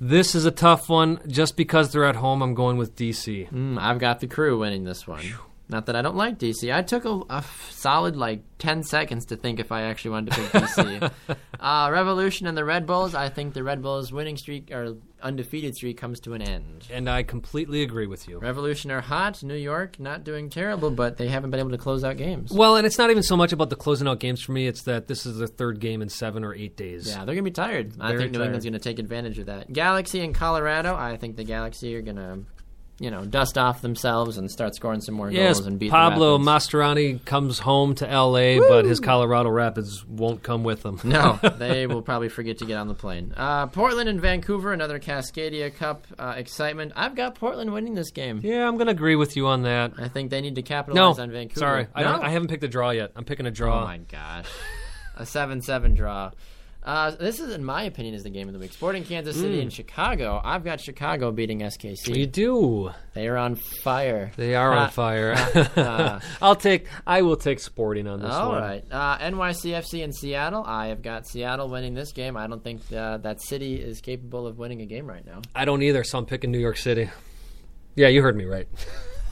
this 0.00 0.34
is 0.34 0.44
a 0.44 0.50
tough 0.50 0.88
one. 0.88 1.20
Just 1.26 1.56
because 1.56 1.92
they're 1.92 2.04
at 2.04 2.16
home, 2.16 2.42
I'm 2.42 2.54
going 2.54 2.76
with 2.76 2.94
DC. 2.96 3.50
Mm, 3.50 3.78
I've 3.78 3.98
got 3.98 4.20
the 4.20 4.26
Crew 4.26 4.58
winning 4.58 4.84
this 4.84 5.06
one. 5.06 5.22
Not 5.72 5.86
that 5.86 5.96
I 5.96 6.02
don't 6.02 6.16
like 6.16 6.38
DC. 6.38 6.72
I 6.72 6.82
took 6.82 7.04
a 7.06 7.42
solid 7.70 8.14
like 8.14 8.42
ten 8.58 8.82
seconds 8.82 9.24
to 9.26 9.36
think 9.36 9.58
if 9.58 9.72
I 9.72 9.82
actually 9.82 10.10
wanted 10.10 10.34
to 10.34 10.40
pick 10.42 10.50
DC. 10.52 11.12
uh, 11.60 11.88
Revolution 11.90 12.46
and 12.46 12.56
the 12.56 12.64
Red 12.64 12.86
Bulls. 12.86 13.14
I 13.14 13.30
think 13.30 13.54
the 13.54 13.64
Red 13.64 13.80
Bulls 13.82 14.12
winning 14.12 14.36
streak 14.36 14.70
or 14.70 14.96
undefeated 15.22 15.74
streak 15.74 15.96
comes 15.96 16.20
to 16.20 16.34
an 16.34 16.42
end. 16.42 16.86
And 16.90 17.08
I 17.08 17.22
completely 17.22 17.82
agree 17.82 18.06
with 18.06 18.28
you. 18.28 18.38
Revolution 18.38 18.90
are 18.90 19.00
hot. 19.00 19.42
New 19.42 19.54
York 19.54 19.98
not 19.98 20.24
doing 20.24 20.50
terrible, 20.50 20.90
but 20.90 21.16
they 21.16 21.28
haven't 21.28 21.50
been 21.50 21.60
able 21.60 21.70
to 21.70 21.78
close 21.78 22.04
out 22.04 22.16
games. 22.18 22.52
Well, 22.52 22.76
and 22.76 22.86
it's 22.86 22.98
not 22.98 23.10
even 23.10 23.22
so 23.22 23.36
much 23.36 23.52
about 23.52 23.70
the 23.70 23.76
closing 23.76 24.06
out 24.08 24.20
games 24.20 24.42
for 24.42 24.52
me. 24.52 24.66
It's 24.66 24.82
that 24.82 25.06
this 25.06 25.24
is 25.24 25.38
the 25.38 25.46
third 25.46 25.80
game 25.80 26.02
in 26.02 26.08
seven 26.10 26.44
or 26.44 26.54
eight 26.54 26.76
days. 26.76 27.08
Yeah, 27.08 27.24
they're 27.24 27.34
gonna 27.34 27.42
be 27.44 27.50
tired. 27.50 27.94
I 27.98 28.08
Very 28.08 28.20
think 28.20 28.32
New 28.32 28.38
tired. 28.38 28.44
England's 28.46 28.66
gonna 28.66 28.78
take 28.78 28.98
advantage 28.98 29.38
of 29.38 29.46
that. 29.46 29.72
Galaxy 29.72 30.20
and 30.20 30.34
Colorado. 30.34 30.94
I 30.94 31.16
think 31.16 31.36
the 31.36 31.44
Galaxy 31.44 31.94
are 31.96 32.02
gonna, 32.02 32.40
you 33.03 33.11
know, 33.11 33.24
dust 33.24 33.59
off 33.59 33.82
themselves 33.82 34.38
and 34.38 34.48
start 34.48 34.76
scoring 34.76 35.00
some 35.00 35.16
more 35.16 35.28
Yes, 35.28 35.57
goals 35.57 35.66
and 35.66 35.78
beat 35.78 35.90
Pablo 35.90 36.38
Rapids. 36.38 36.44
Comes 37.24 37.59
home 37.59 37.96
to 37.96 38.09
L.A., 38.09 38.61
but 38.61 38.84
his 38.84 39.00
Colorado 39.00 39.50
Rapids 39.50 40.07
won't 40.07 40.42
come 40.44 40.62
with 40.62 40.84
him. 40.86 41.00
No, 41.03 41.38
they 41.59 41.88
will 41.88 42.03
probably 42.03 42.28
forget 42.28 42.59
to 42.59 42.64
get 42.64 42.76
on 42.76 42.86
the 42.86 42.94
plane. 42.94 43.34
Uh, 43.36 43.66
Portland 43.66 44.09
and 44.09 44.20
Vancouver, 44.20 44.72
another 44.72 45.00
Cascadia 45.00 45.74
Cup 45.74 46.07
uh, 46.16 46.34
excitement. 46.36 46.92
I've 46.94 47.16
got 47.16 47.34
Portland 47.34 47.72
winning 47.72 47.94
this 47.94 48.12
game. 48.12 48.40
yeah, 48.44 48.68
I'm 48.68 48.76
going 48.76 48.86
to 48.86 48.92
agree 48.92 49.16
with 49.16 49.36
you 49.36 49.48
on 49.48 49.62
that. 49.62 49.94
I 49.98 50.07
think 50.07 50.30
they 50.30 50.40
need 50.40 50.55
to 50.55 50.61
No, 50.62 50.66
capitalize 50.66 51.18
on 51.18 51.30
Vancouver. 51.32 51.59
sorry, 51.59 51.86
I, 51.94 52.03
No? 52.03 52.12
don't, 52.12 52.24
I 52.24 52.30
haven't 52.30 52.48
picked 52.48 52.62
a 52.62 52.68
draw 52.68 52.90
yet. 52.90 53.11
I'm 53.16 53.24
picking 53.24 53.46
a 53.46 53.50
draw. 53.50 53.82
Oh 53.82 53.84
my 53.86 53.98
gosh, 53.98 54.46
a 55.16 55.26
seven-seven 55.26 55.94
draw. 55.94 56.30
Uh, 56.84 57.12
this 57.12 57.38
is, 57.38 57.54
in 57.54 57.64
my 57.64 57.84
opinion, 57.84 58.12
is 58.12 58.24
the 58.24 58.30
game 58.30 58.48
of 58.48 58.54
the 58.54 58.58
week. 58.58 58.72
Sporting 58.72 59.04
Kansas 59.04 59.36
City 59.36 59.60
and 59.60 59.72
Chicago. 59.72 60.40
I've 60.42 60.64
got 60.64 60.80
Chicago 60.80 61.30
beating 61.30 61.60
SKC. 61.60 62.16
You 62.16 62.26
do. 62.26 62.90
They 63.14 63.28
are 63.28 63.36
on 63.36 63.54
fire. 63.54 64.32
They 64.36 64.56
are 64.56 64.72
on 64.72 64.90
fire. 64.90 65.34
ha. 65.36 66.20
I'll 66.40 66.56
take. 66.56 66.88
I 67.06 67.22
will 67.22 67.36
take 67.36 67.60
Sporting 67.60 68.08
on 68.08 68.20
this 68.20 68.32
All 68.32 68.48
one. 68.48 68.60
right. 68.62 68.84
Uh, 68.90 69.18
NYCFC 69.18 70.02
in 70.02 70.12
Seattle. 70.12 70.64
I 70.66 70.88
have 70.88 71.02
got 71.02 71.28
Seattle 71.28 71.68
winning 71.68 71.94
this 71.94 72.10
game. 72.12 72.36
I 72.36 72.48
don't 72.48 72.64
think 72.64 72.80
uh, 72.92 73.18
that 73.18 73.40
city 73.40 73.76
is 73.76 74.00
capable 74.00 74.48
of 74.48 74.58
winning 74.58 74.80
a 74.82 74.86
game 74.86 75.06
right 75.06 75.24
now. 75.24 75.42
I 75.54 75.64
don't 75.64 75.82
either, 75.82 76.02
so 76.02 76.18
I'm 76.18 76.26
picking 76.26 76.50
New 76.50 76.58
York 76.58 76.78
City. 76.78 77.10
Yeah, 77.94 78.08
you 78.08 78.22
heard 78.22 78.36
me 78.36 78.44
right. 78.44 78.66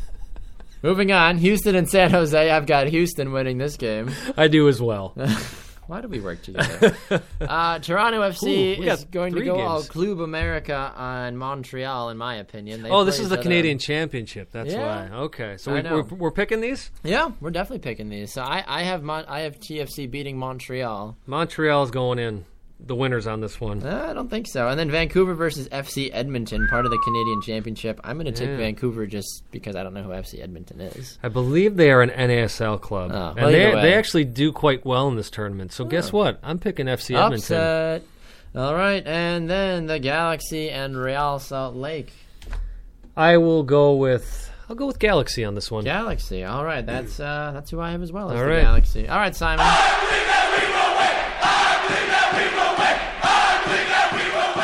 Moving 0.83 1.11
on, 1.11 1.37
Houston 1.39 1.75
and 1.75 1.89
San 1.91 2.11
Jose. 2.13 2.51
I've 2.51 2.67
got 2.67 2.87
Houston 2.87 3.33
winning 3.33 3.59
this 3.59 3.77
game. 3.77 4.11
I 4.37 4.47
do 4.49 4.69
as 4.69 4.81
well. 4.81 5.15
Why 5.91 6.01
do 6.03 6.07
we 6.07 6.21
work 6.21 6.41
together? 6.41 6.95
uh, 7.41 7.81
Toronto 7.81 8.21
FC 8.21 8.79
Ooh, 8.79 8.83
is 8.85 9.05
going 9.07 9.35
to 9.35 9.43
go 9.43 9.59
all 9.59 9.79
games. 9.79 9.89
Club 9.89 10.21
America 10.21 10.93
on 10.95 11.37
Montreal, 11.37 12.11
in 12.11 12.17
my 12.17 12.37
opinion. 12.37 12.83
They 12.83 12.91
oh, 12.91 13.03
this 13.03 13.19
is 13.19 13.29
the 13.29 13.39
Canadian 13.39 13.81
Championship. 13.81 14.53
That's 14.53 14.71
Yeah. 14.73 15.11
why. 15.11 15.17
Okay, 15.23 15.57
so 15.57 15.75
we, 15.75 15.83
we're, 15.83 16.03
we're 16.05 16.31
picking 16.31 16.61
these. 16.61 16.93
Yeah, 17.03 17.33
we're 17.41 17.51
definitely 17.51 17.81
picking 17.81 18.09
these. 18.09 18.33
So 18.33 18.43
I, 18.43 18.63
I 18.69 18.85
have 18.85 19.03
Mon- 19.03 19.25
I 19.27 19.41
have 19.41 19.59
TFC 19.59 20.09
beating 20.09 20.39
Montreal. 20.39 21.17
Montreal's 21.27 21.91
going 21.91 22.21
in. 22.21 22.45
The 22.87 22.95
winners 22.97 23.27
on 23.27 23.41
this 23.41 23.61
one. 23.61 23.83
Uh, 23.85 24.07
I 24.11 24.13
don't 24.15 24.29
think 24.29 24.47
so. 24.49 24.69
And 24.69 24.79
then 24.79 24.91
Vancouver 24.91 25.35
versus 25.35 25.69
FC 25.69 26.11
Edmonton, 26.13 26.67
part 26.69 26.85
of 26.87 26.91
the 26.91 26.99
Canadian 27.05 27.41
Championship. 27.43 28.01
I'm 28.03 28.17
going 28.17 28.27
to 28.27 28.33
take 28.33 28.49
Yeah. 28.49 28.57
Vancouver 28.57 29.07
just 29.07 29.45
because 29.53 29.77
I 29.77 29.83
don't 29.85 29.95
know 29.95 30.03
who 30.03 30.11
FC 30.11 30.43
Edmonton 30.43 30.81
is. 30.81 31.19
I 31.23 31.29
believe 31.29 31.77
they 31.77 31.91
are 31.93 32.03
an 32.03 32.11
NASL 32.11 32.81
club, 32.81 33.11
Oh, 33.13 33.15
well, 33.15 33.47
and 33.47 33.55
they 33.55 33.73
way. 33.75 33.83
they 33.83 33.95
actually 33.95 34.25
do 34.25 34.51
quite 34.53 34.85
well 34.85 35.07
in 35.09 35.15
this 35.17 35.31
tournament. 35.31 35.73
So 35.73 35.85
guess 35.85 36.13
what? 36.13 36.41
I'm 36.43 36.59
picking 36.59 36.87
FC 36.87 37.15
Edmonton. 37.17 37.57
Upset. 37.57 38.03
All 38.57 38.75
right, 38.75 39.07
and 39.07 39.49
then 39.49 39.87
the 39.87 40.01
Galaxy 40.01 40.71
and 40.71 40.97
Real 40.97 41.39
Salt 41.39 41.77
Lake. 41.77 42.13
I 43.17 43.37
will 43.37 43.63
go 43.63 43.95
with. 43.95 44.51
I'll 44.69 44.75
go 44.77 44.87
with 44.87 44.99
Galaxy 44.99 45.45
on 45.45 45.55
this 45.55 45.71
one. 45.71 45.85
Galaxy. 45.85 46.43
All 46.45 46.65
right, 46.65 46.85
that's 46.85 47.21
uh, 47.21 47.53
that's 47.55 47.71
who 47.71 47.81
I 47.81 47.93
have 47.93 48.03
as 48.03 48.11
well. 48.11 48.29
All 48.31 48.37
the 48.37 48.45
right. 48.45 48.63
Galaxy. 48.63 49.09
All 49.09 49.19
right, 49.19 49.37
Simon. 49.37 49.67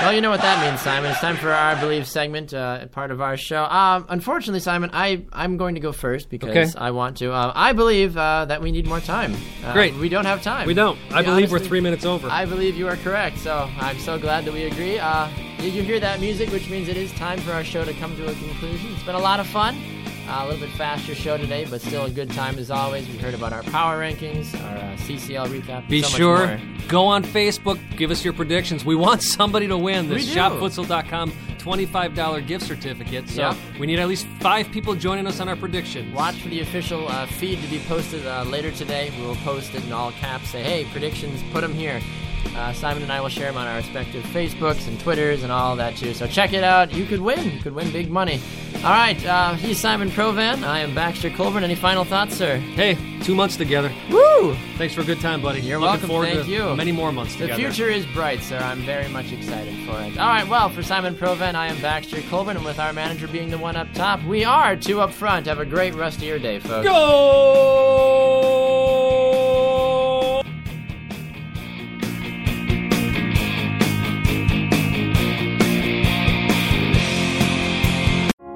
Well, 0.07 0.15
you 0.15 0.21
know 0.21 0.31
what 0.31 0.43
that 0.43 0.65
means, 0.65 0.81
Simon. 0.83 1.11
It's 1.11 1.19
time 1.19 1.37
for 1.37 1.51
our 1.51 1.75
Believe 1.81 2.07
segment, 2.07 2.55
uh, 2.55 2.87
part 2.87 3.11
of 3.11 3.21
our 3.21 3.37
show. 3.37 3.65
Um, 3.65 4.07
unfortunately, 4.09 4.61
Simon, 4.61 4.91
I, 4.93 5.25
I'm 5.33 5.57
going 5.57 5.75
to 5.75 5.81
go 5.81 5.91
first 5.91 6.31
because 6.31 6.49
Okay. 6.49 6.71
I 6.79 6.93
want 6.93 7.17
to. 7.17 7.33
Uh, 7.33 7.51
I 7.53 7.73
believe 7.73 8.17
uh, 8.17 8.45
that 8.45 8.63
we 8.63 8.71
need 8.71 8.87
more 8.87 9.01
time. 9.01 9.35
Uh, 9.65 9.73
Great. 9.73 9.95
We 9.97 10.09
don't 10.09 10.25
have 10.25 10.45
time. 10.45 10.69
We 10.69 10.75
don't. 10.75 10.97
I 11.11 11.23
We 11.23 11.27
believe 11.27 11.51
we're 11.51 11.59
three 11.59 11.81
minutes 11.81 12.05
over. 12.05 12.29
I 12.29 12.45
believe 12.45 12.77
you 12.77 12.87
are 12.87 12.95
correct, 12.99 13.39
so 13.39 13.69
I'm 13.81 13.99
so 13.99 14.17
glad 14.17 14.45
that 14.45 14.55
we 14.55 14.63
agree. 14.67 14.97
Uh, 14.97 15.29
you, 15.59 15.71
you 15.71 15.83
hear 15.83 15.99
that 15.99 16.21
music, 16.21 16.51
which 16.51 16.71
means 16.71 16.87
it 16.89 16.97
is 16.97 17.11
time 17.15 17.41
for 17.41 17.51
our 17.51 17.65
show 17.65 17.85
to 17.85 17.93
come 17.95 18.15
to 18.17 18.29
a 18.29 18.35
conclusion. 18.35 18.93
It's 18.93 19.03
been 19.03 19.17
a 19.17 19.19
lot 19.19 19.41
of 19.41 19.49
fun. 19.49 19.75
Uh, 20.29 20.41
a 20.43 20.45
little 20.49 20.67
bit 20.67 20.75
faster 20.77 21.15
show 21.15 21.37
today, 21.37 21.67
but 21.69 21.81
still 21.81 22.05
a 22.05 22.11
good 22.11 22.31
time 22.31 22.59
as 22.59 22.71
always. 22.71 23.09
We 23.09 23.17
heard 23.17 23.35
about 23.35 23.53
our 23.53 23.63
power 23.65 24.01
rankings, 24.01 24.53
our 24.63 24.77
uh, 24.77 24.97
CCL 24.97 25.49
recap. 25.49 25.89
Be 25.89 26.03
so 26.03 26.09
sure 26.09 26.61
go 26.89 27.07
on 27.07 27.25
Facebook, 27.25 27.79
give 27.97 28.11
us 28.11 28.25
your 28.25 28.33
predictions. 28.33 28.85
We 28.85 28.95
want 28.95 29.23
somebody 29.37 29.67
to 29.69 29.77
win 29.77 30.09
this 30.09 30.33
shopfutsal.com 30.35 31.33
$25 31.59 32.47
gift 32.47 32.65
certificate. 32.65 33.29
So 33.29 33.43
Yep. 33.43 33.57
we 33.81 33.87
need 33.89 33.99
at 33.99 34.07
least 34.07 34.27
five 34.41 34.71
people 34.71 34.95
joining 34.95 35.27
us 35.27 35.41
on 35.41 35.49
our 35.49 35.57
predictions. 35.57 36.15
Watch 36.15 36.41
for 36.41 36.49
the 36.49 36.61
official 36.61 37.09
uh, 37.09 37.27
feed 37.27 37.61
to 37.61 37.69
be 37.69 37.81
posted 37.81 38.25
uh, 38.25 38.45
later 38.45 38.71
today. 38.71 39.13
We 39.19 39.27
will 39.27 39.35
post 39.37 39.75
it 39.75 39.85
in 39.85 39.93
all 39.93 40.13
caps. 40.13 40.51
Say, 40.51 40.63
hey, 40.63 40.85
predictions, 40.93 41.43
put 41.53 41.63
them 41.63 41.75
here. 41.75 42.01
Uh, 42.55 42.73
Simon 42.73 43.03
and 43.03 43.13
I 43.13 43.21
will 43.21 43.29
share 43.29 43.47
them 43.47 43.57
on 43.57 43.67
our 43.67 43.77
respective 43.77 44.25
Facebooks 44.27 44.87
and 44.89 44.99
Twitters 45.01 45.43
and 45.43 45.51
all 45.53 45.77
that 45.77 45.97
too. 45.97 46.15
So 46.15 46.27
check 46.27 46.53
it 46.53 46.65
out. 46.65 46.93
You 46.93 47.05
could 47.07 47.21
win. 47.21 47.51
You 47.53 47.61
could 47.61 47.75
win 47.75 47.91
big 47.93 48.11
money. 48.11 48.41
All 48.77 48.91
right. 48.91 49.25
Uh, 49.27 49.55
he's 49.55 49.79
Simon 49.79 50.11
Provan. 50.11 50.63
I 50.65 50.81
am 50.81 50.95
Baxter 50.95 51.31
Colburn. 51.31 51.65
Any 51.65 51.75
final 51.75 52.05
thoughts, 52.05 52.35
sir? 52.37 52.57
Hey, 52.59 52.97
two 53.23 53.35
months 53.35 53.57
together. 53.57 53.91
Woo! 54.11 54.55
Thanks 54.77 54.95
for 54.95 55.01
a 55.01 55.05
good 55.05 55.21
time, 55.21 55.41
buddy. 55.43 55.61
You're 55.61 55.79
Looking 55.79 55.91
welcome. 55.93 56.09
forward 56.09 56.29
Thank 56.29 56.45
to 56.45 56.51
you. 56.51 56.77
many 56.77 56.93
more 56.93 57.11
months 57.13 57.33
together. 57.35 57.55
The 57.55 57.59
future 57.59 57.89
is 57.89 58.05
bright, 58.07 58.41
sir. 58.43 58.59
I'm 58.59 58.81
very 58.83 59.09
much 59.09 59.33
excited 59.33 59.75
for 59.87 60.01
it. 60.03 60.19
All 60.19 60.29
right, 60.29 60.47
well, 60.47 60.69
for 60.69 60.83
Simon 60.83 61.15
Provan, 61.17 61.55
I 61.55 61.69
am 61.69 61.81
Baxter 61.81 62.21
Colburn, 62.29 62.57
and 62.57 62.65
with 62.65 62.79
our 62.79 62.93
manager 62.93 63.27
being 63.29 63.51
the 63.51 63.59
one 63.59 63.77
up 63.77 63.93
top, 63.95 64.23
we 64.25 64.45
are 64.45 64.77
two 64.77 65.01
up 65.01 65.11
front. 65.13 65.47
Have 65.47 65.59
a 65.59 65.65
great 65.65 65.95
rest 65.95 66.19
of 66.19 66.25
your 66.25 66.39
day, 66.39 66.59
folks. 66.59 66.87
Go! 66.87 68.46